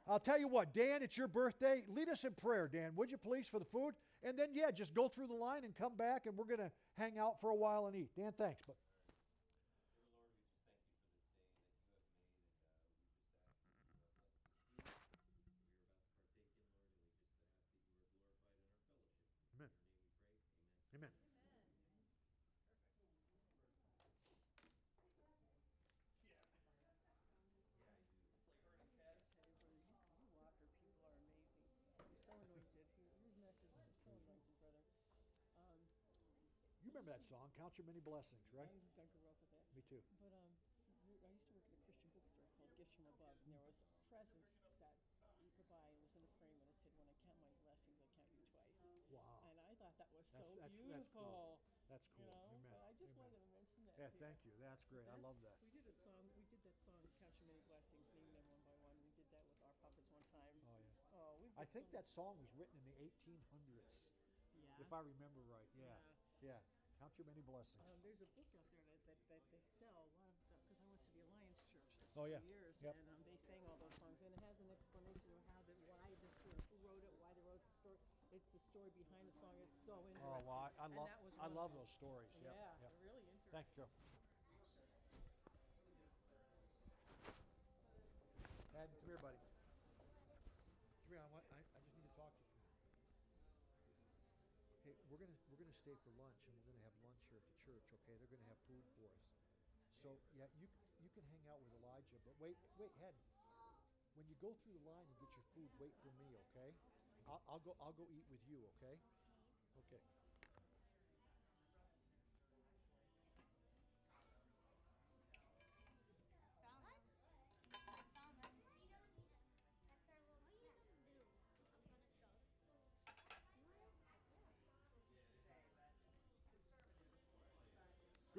I'll 0.10 0.20
tell 0.20 0.40
you 0.40 0.48
what, 0.48 0.74
Dan, 0.74 1.04
it's 1.04 1.16
your 1.16 1.28
birthday. 1.28 1.84
Lead 1.88 2.10
us 2.10 2.24
in 2.24 2.32
prayer, 2.34 2.68
Dan, 2.68 2.94
would 2.96 3.12
you 3.12 3.18
please, 3.18 3.46
for 3.48 3.60
the 3.60 3.66
food? 3.66 3.94
And 4.24 4.38
then, 4.38 4.48
yeah, 4.54 4.72
just 4.72 4.96
go 4.96 5.08
through 5.08 5.28
the 5.28 5.36
line 5.36 5.64
and 5.64 5.76
come 5.76 5.96
back, 5.96 6.26
and 6.26 6.36
we're 6.36 6.46
going 6.46 6.58
to 6.60 6.72
hang 6.98 7.20
out 7.20 7.40
for 7.40 7.52
a 7.52 7.56
while 7.56 7.86
and 7.86 7.96
eat. 7.96 8.10
Dan, 8.18 8.34
thanks. 8.36 8.64
But 8.66 8.76
You 36.90 36.99
remember 37.10 37.26
that 37.26 37.26
song, 37.26 37.50
Count 37.58 37.74
Your 37.74 37.90
Many 37.90 38.06
Blessings, 38.06 38.46
right? 38.54 38.70
I, 38.70 39.02
I 39.02 39.06
grew 39.18 39.26
up 39.26 39.34
with 39.42 39.50
it. 39.50 39.74
Me 39.74 39.82
too. 39.82 39.98
But 40.22 40.30
um, 40.30 40.46
I 41.26 41.26
used 41.34 41.50
to 41.50 41.58
work 41.58 41.66
at 41.74 41.74
a 41.74 41.82
Christian 41.90 42.06
bookstore 42.14 42.46
called 42.54 42.70
Gifts 42.78 42.94
from 42.94 43.10
Above, 43.10 43.34
and 43.50 43.58
there 43.58 43.66
was 43.66 43.82
a 43.82 43.98
present 44.14 44.46
that 45.26 45.34
you 45.42 45.50
could 45.58 45.66
buy. 45.74 45.90
It 45.90 46.06
was 46.06 46.14
in 46.14 46.22
a 46.22 46.30
frame, 46.38 46.62
and 46.62 46.70
it 46.70 46.78
said, 46.86 46.94
"When 47.02 47.10
I 47.10 47.18
count 47.26 47.42
my 47.42 47.50
blessings, 47.66 47.98
I 47.98 48.06
count 48.14 48.30
you 48.38 48.46
twice." 48.54 48.78
Wow. 49.10 49.42
And 49.50 49.58
I 49.58 49.74
thought 49.82 49.98
that 49.98 50.10
was 50.14 50.22
That's- 50.30 50.54
so 50.54 50.62
that's- 50.62 50.86
that's 50.86 51.10
cool. 51.10 51.58
That's 51.90 52.06
cool. 52.14 52.30
You 52.30 52.38
know, 52.38 52.54
Amen. 52.54 52.70
but 52.70 52.82
I 52.86 52.94
just 52.94 53.10
Amen. 53.10 53.26
wanted 53.26 53.42
to 53.42 53.50
mention 53.58 53.80
that. 53.90 53.98
Yeah, 53.98 54.14
thank 54.22 54.38
you. 54.46 54.54
That's 54.62 54.86
great. 54.86 55.10
I 55.10 55.18
love 55.18 55.42
that. 55.42 55.58
We 55.66 55.74
did 55.74 55.90
a 55.90 55.96
song. 56.06 56.30
We 56.38 56.46
did 56.46 56.62
that 56.62 56.78
song, 56.86 57.02
"Count 57.18 57.34
Your 57.42 57.50
Many 57.50 57.66
Blessings," 57.66 58.06
naming 58.14 58.38
them 58.38 58.46
one 58.54 58.62
by 58.70 58.78
one. 58.86 59.02
We 59.02 59.10
did 59.18 59.26
that 59.34 59.50
with 59.50 59.58
our 59.66 59.74
puppets 59.82 60.14
one 60.14 60.22
time. 60.30 60.54
Oh, 60.62 60.78
yeah. 60.86 61.18
Oh, 61.18 61.34
we. 61.42 61.50
I 61.58 61.66
think 61.66 61.90
that 61.90 62.06
song 62.06 62.38
was 62.38 62.54
written 62.54 62.78
in 62.78 62.86
the 62.86 62.98
1800s, 63.02 64.06
Yeah. 64.54 64.78
if 64.78 64.94
I 64.94 65.02
remember 65.02 65.42
right. 65.50 65.74
Yeah. 65.74 65.98
Yeah. 66.46 66.62
Count 67.00 67.16
Your 67.16 67.26
Many 67.32 67.40
Blessings. 67.48 67.80
Um, 67.88 67.96
there's 68.04 68.20
a 68.20 68.28
book 68.36 68.52
out 68.52 68.68
there 68.76 68.84
that, 68.92 69.00
that, 69.08 69.20
that 69.32 69.42
they 69.56 69.64
sell 69.80 69.96
a 69.96 70.04
lot 70.12 70.28
of 70.28 70.36
because 70.68 70.76
I 70.84 70.84
went 70.92 71.00
to 71.08 71.12
the 71.16 71.24
Alliance 71.24 71.64
Church 71.72 71.88
Oh, 72.20 72.28
yeah. 72.28 72.44
for 72.44 72.52
years, 72.52 72.76
Yep. 72.84 72.96
and 73.00 73.08
um, 73.08 73.24
they 73.24 73.38
sang 73.48 73.64
all 73.64 73.80
those 73.80 73.96
songs, 73.96 74.20
and 74.20 74.36
it 74.36 74.42
has 74.44 74.60
an 74.60 74.68
explanation 74.68 75.32
of 75.32 75.40
how 75.56 75.64
the 75.64 75.72
why 75.88 76.04
this 76.20 76.36
you 76.44 76.52
know, 76.52 76.60
who 76.68 76.76
wrote 76.84 77.04
it, 77.08 77.16
why 77.16 77.32
they 77.32 77.40
wrote 77.48 77.64
the 77.64 77.72
story. 77.80 77.96
It's 78.36 78.50
the 78.52 78.60
story 78.60 78.92
behind 79.00 79.24
the 79.32 79.36
song. 79.40 79.56
It's 79.64 79.80
so 79.88 80.04
interesting. 80.04 80.28
Oh, 80.28 80.44
well, 80.44 80.68
I, 80.68 80.84
I 80.84 80.88
love 80.92 81.12
I 81.40 81.48
love 81.48 81.72
those 81.72 81.90
stories. 81.96 82.28
Yep. 82.44 82.52
Yeah, 82.52 82.84
Yep. 82.84 82.92
really 83.00 83.24
interesting. 83.32 83.56
Thank 83.56 83.72
you. 83.80 83.88
Ed, 88.76 88.92
come 88.92 89.08
here, 89.08 89.20
buddy. 89.24 89.40
Come 89.40 91.08
here. 91.08 91.24
I, 91.24 91.28
want, 91.32 91.46
I, 91.56 91.60
I 91.64 91.80
just 91.84 91.96
need 91.96 92.08
to 92.12 92.16
talk 92.20 92.32
to 92.36 92.44
you. 92.44 92.52
for 92.52 92.60
a 92.60 92.64
minute. 92.68 92.84
Hey, 94.84 94.96
we're 95.10 95.20
gonna 95.20 95.36
we're 95.52 95.60
gonna 95.60 95.79
stay 95.90 95.98
for 96.06 96.14
lunch, 96.22 96.38
and 96.46 96.54
we're 96.54 96.70
gonna 96.70 96.86
have 96.86 96.94
lunch 97.02 97.18
here 97.34 97.42
at 97.42 97.50
the 97.50 97.58
church. 97.66 97.82
Okay, 97.90 98.14
they're 98.22 98.30
gonna 98.30 98.46
have 98.46 98.62
food 98.70 98.86
for 98.94 99.10
us. 99.10 99.26
So 100.06 100.22
yeah, 100.38 100.46
you 100.62 100.70
you 101.02 101.10
can 101.10 101.26
hang 101.34 101.42
out 101.50 101.58
with 101.66 101.74
Elijah, 101.82 102.22
but 102.22 102.38
wait 102.38 102.62
wait, 102.78 102.94
Ed. 103.02 103.18
When 104.14 104.30
you 104.30 104.38
go 104.38 104.54
through 104.62 104.78
the 104.78 104.86
line 104.86 105.10
and 105.10 105.18
get 105.18 105.34
your 105.34 105.50
food, 105.58 105.74
wait 105.82 105.98
for 106.06 106.14
me, 106.22 106.38
okay? 106.50 106.78
I'll, 107.26 107.42
I'll 107.50 107.64
go, 107.66 107.74
I'll 107.82 107.98
go 107.98 108.06
eat 108.10 108.26
with 108.30 108.42
you, 108.46 108.70
okay? 108.78 109.02
Okay. 109.86 110.02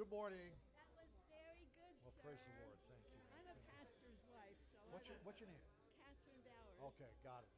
Good 0.01 0.09
morning. 0.09 0.49
That 0.81 0.89
was 0.97 1.13
very 1.29 1.61
good, 1.77 1.93
Well, 2.01 2.09
sir. 2.17 2.25
praise 2.25 2.41
the 2.41 2.57
Lord. 2.57 2.73
Thank 2.89 3.05
you. 3.05 3.21
I'm 3.37 3.45
a 3.53 3.57
pastor's 3.69 4.17
wife, 4.33 4.57
so 4.73 4.81
What's 4.89 5.05
I'm 5.05 5.13
your, 5.13 5.21
what's 5.29 5.37
your 5.37 5.51
name? 5.53 5.61
Catherine 6.01 6.41
Bowers. 6.41 6.89
Okay, 6.89 7.11
got 7.21 7.45
it. 7.45 7.53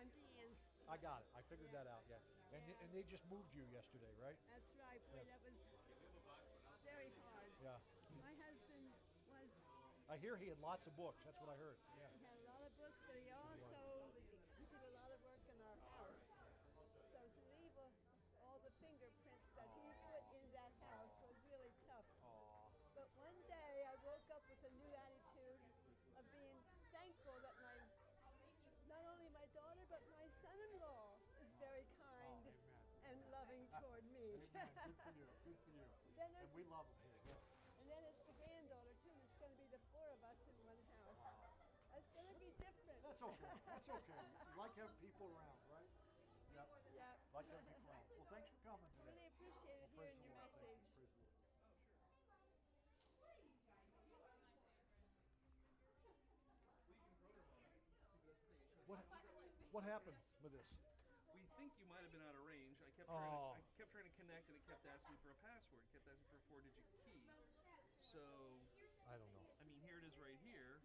I'm 0.00 0.08
Deanne's. 0.16 0.56
I 0.88 0.96
got 1.04 1.20
it. 1.20 1.28
I 1.36 1.44
figured 1.52 1.68
that 1.76 1.84
out, 1.84 2.00
yeah. 2.08 2.16
And, 2.56 2.64
and 2.80 2.88
they 2.96 3.04
just 3.12 3.28
moved 3.28 3.52
you 3.52 3.68
yesterday, 3.68 4.08
right? 4.16 4.40
That's 4.48 4.72
right. 4.80 5.04
Boy, 5.12 5.20
Yeah. 5.20 5.36
that 5.36 5.44
was 5.44 5.52
very 6.80 7.12
hard. 7.20 7.52
Yeah. 7.60 7.76
My 8.16 8.32
husband 8.40 8.88
was 9.28 9.52
I 10.08 10.16
hear 10.16 10.40
he 10.40 10.48
had 10.48 10.64
lots 10.64 10.88
of 10.88 10.96
books. 10.96 11.20
That's 11.28 11.36
what 11.44 11.52
I 11.52 11.60
heard. 11.60 11.76
Yeah. 12.00 12.08
he 12.08 12.24
had 12.24 12.40
a 12.40 12.44
lot 12.48 12.64
of 12.64 12.72
books, 12.80 12.96
but 13.04 13.20
he 13.20 13.28
also 13.36 13.68
he 14.56 14.64
did 14.64 14.80
a 14.80 14.92
lot 14.96 15.12
of 15.12 15.20
work 15.20 15.44
in 15.44 15.60
our 15.60 15.76
house. 15.92 16.24
So 17.12 17.20
to 17.20 17.40
leave 17.52 17.76
a, 17.76 17.88
all 18.40 18.56
the 18.64 18.72
fingerprints 18.80 19.44
that 19.60 19.68
he 19.76 19.84
put 20.08 20.24
in 20.40 20.44
that 20.56 20.72
house 20.88 21.12
was 21.24 21.36
really 21.48 21.72
tough. 21.88 22.04
Aw. 22.24 22.68
But 22.96 23.08
one 23.16 23.38
day 23.48 23.84
I 23.88 23.94
woke 24.04 24.26
up 24.36 24.44
with 24.50 24.60
a 24.68 24.72
new 24.76 24.92
attitude 24.92 25.60
of 26.18 26.24
being 26.34 26.58
thankful 26.92 27.36
that 27.46 27.56
my 27.62 27.76
not 28.90 29.04
only 29.08 29.28
my 29.32 29.46
daughter 29.56 29.84
but 29.88 30.02
my 30.12 30.26
son-in-law 30.44 31.16
is 31.40 31.48
very 31.62 31.86
kind 31.96 32.44
Oh, 32.44 32.52
amen. 32.52 33.08
and 33.08 33.16
loving 33.32 33.64
toward 33.80 34.04
me. 34.12 34.44
Amen. 34.52 34.68
Good 34.76 34.96
for 35.00 35.12
you. 35.16 35.28
Good 35.46 35.56
for 35.64 35.72
you. 35.72 35.86
Then 36.18 36.28
And 36.36 36.44
it's, 36.44 36.52
we 36.58 36.64
love 36.68 36.84
him 36.84 37.00
here. 37.00 37.20
Yeah. 37.32 37.80
and 37.80 37.86
then 37.88 38.00
it's 38.08 38.20
the 38.28 38.36
granddaughter 38.36 38.92
too. 39.04 39.12
and 39.16 39.20
It's 39.24 39.36
going 39.40 39.52
to 39.52 39.60
be 39.60 39.68
the 39.72 39.80
four 39.92 40.08
of 40.12 40.20
us 40.28 40.36
in 40.44 40.56
one 40.68 40.80
house. 40.92 41.16
It's 41.96 42.10
going 42.12 42.28
to 42.28 42.36
be 42.40 42.50
different. 42.60 42.98
That's 43.04 43.22
okay. 43.22 43.52
That's 43.68 43.88
okay. 43.88 44.20
You 44.20 44.56
like 44.60 44.74
having 44.76 44.96
people 45.00 45.28
around, 45.32 45.60
right? 45.72 45.88
Yep. 46.52 46.68
yeah. 46.92 47.16
Like 47.32 47.48
having 47.48 47.64
people 47.64 47.88
around. 47.88 48.04
Well, 48.12 48.28
thanks 48.28 48.48
for 48.52 48.60
coming 48.68 48.92
today. 49.00 49.08
Really 49.08 49.24
appreciated 49.32 49.88
Praise 49.96 50.12
hearing 50.12 50.20
the 50.20 50.28
your 50.28 50.36
Lord. 50.36 50.52
Thank 50.52 50.68
message. 50.68 51.00
you. 51.00 51.08
Praise 53.18 53.48
the 54.04 54.12
Lord. 54.12 54.36
What, 58.86 59.00
what 59.72 59.88
happened 59.88 60.20
with 60.44 60.52
this? 60.52 60.68
We 61.32 61.48
think 61.56 61.72
you 61.80 61.88
might 61.88 62.04
have 62.04 62.12
been 62.12 62.20
out 62.28 62.36
of 62.36 62.44
range. 62.44 62.76
I 62.84 62.92
kept 62.92 63.08
Oh. 63.08 63.56
trying 63.56 63.56
to, 63.56 63.72
I 63.72 63.72
kept 63.80 63.90
trying 63.92 64.04
to 64.04 64.16
connect, 64.20 64.44
and 64.52 64.56
it 64.60 64.64
kept 64.68 64.84
asking 64.84 65.16
for 65.24 65.32
a 65.32 65.38
password. 65.40 65.80
It 65.80 65.90
kept 65.96 66.06
asking 66.12 66.28
for 66.28 66.36
a 66.36 66.44
four-digit 66.52 66.84
key. 66.92 67.24
So, 68.12 68.20
I 69.08 69.16
don't 69.16 69.32
know. 69.32 69.48
I 69.48 69.64
mean, 69.64 69.80
here 69.80 69.96
it 69.96 70.04
is 70.04 70.12
right 70.20 70.36
here. 70.44 70.76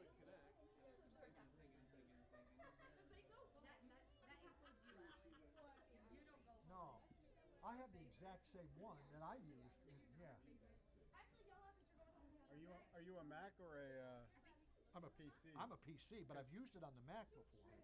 Click 0.00 0.08
connect. 0.16 0.40
Just 0.56 0.80
thinking, 0.80 1.12
thinking, 1.20 1.48
thinking, 1.60 1.84
thinking. 1.92 2.24
That, 2.32 2.48
that, 2.56 2.72
that 2.80 2.92
includes 2.96 3.44
you. 4.80 4.96
You 6.16 6.24
don't 6.24 6.40
go. 6.48 6.56
No. 6.72 7.04
I 7.60 7.76
have 7.76 7.92
the 7.92 8.00
exact 8.00 8.48
same 8.56 8.72
one 8.80 8.96
that 9.12 9.20
I 9.20 9.36
used. 9.44 9.76
and- 9.84 10.00
Yeah. 10.16 10.32
Are 12.48 12.56
you 12.56 12.72
are 12.96 13.04
you 13.04 13.18
a 13.20 13.24
Mac 13.28 13.52
or 13.60 13.76
a 13.76 13.88
uh, 14.00 14.96
I'm 14.96 15.04
a 15.04 15.12
PC? 15.20 15.52
I'm 15.60 15.72
a 15.72 15.76
PC, 15.84 16.24
but 16.24 16.38
I've 16.40 16.48
used 16.48 16.72
it 16.72 16.80
on 16.82 16.94
the 16.96 17.04
Mac 17.04 17.28
before. 17.28 17.76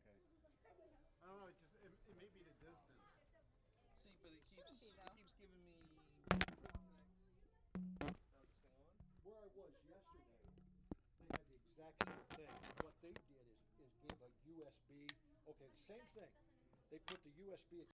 Okay? 1.23 1.31
I 1.31 1.31
don't 1.31 1.39
know. 1.39 1.47
It 1.47 1.59
just 1.63 1.79
it, 1.87 1.95
it 2.11 2.17
may 2.19 2.31
be 2.35 2.43
the 2.43 2.57
distance. 2.59 3.07
See, 4.03 4.11
but 4.23 4.35
it 4.35 4.43
keeps, 4.51 4.83
be, 4.83 4.91
it 4.91 5.07
keeps 5.15 5.33
giving 5.39 5.63
me 5.63 5.79
connect. 6.27 6.83
How's 8.03 8.19
this 8.19 8.35
thing 8.35 8.51
on? 8.83 8.91
Where 9.23 9.39
I 9.39 9.47
was 9.55 9.55
yesterday, 9.55 10.03
they 11.23 11.31
had 11.31 11.47
the 11.47 11.59
exact 11.63 11.97
same 12.03 12.27
thing. 12.35 12.51
What 12.83 12.95
they 13.07 13.15
did 13.15 13.47
is, 13.47 13.63
is 13.79 13.91
give 14.03 14.19
a 14.19 14.31
USB. 14.51 15.07
Okay, 15.47 15.71
same 15.87 16.07
thing. 16.19 16.33
They 16.91 16.99
put 17.07 17.23
the 17.23 17.35
USB 17.47 17.87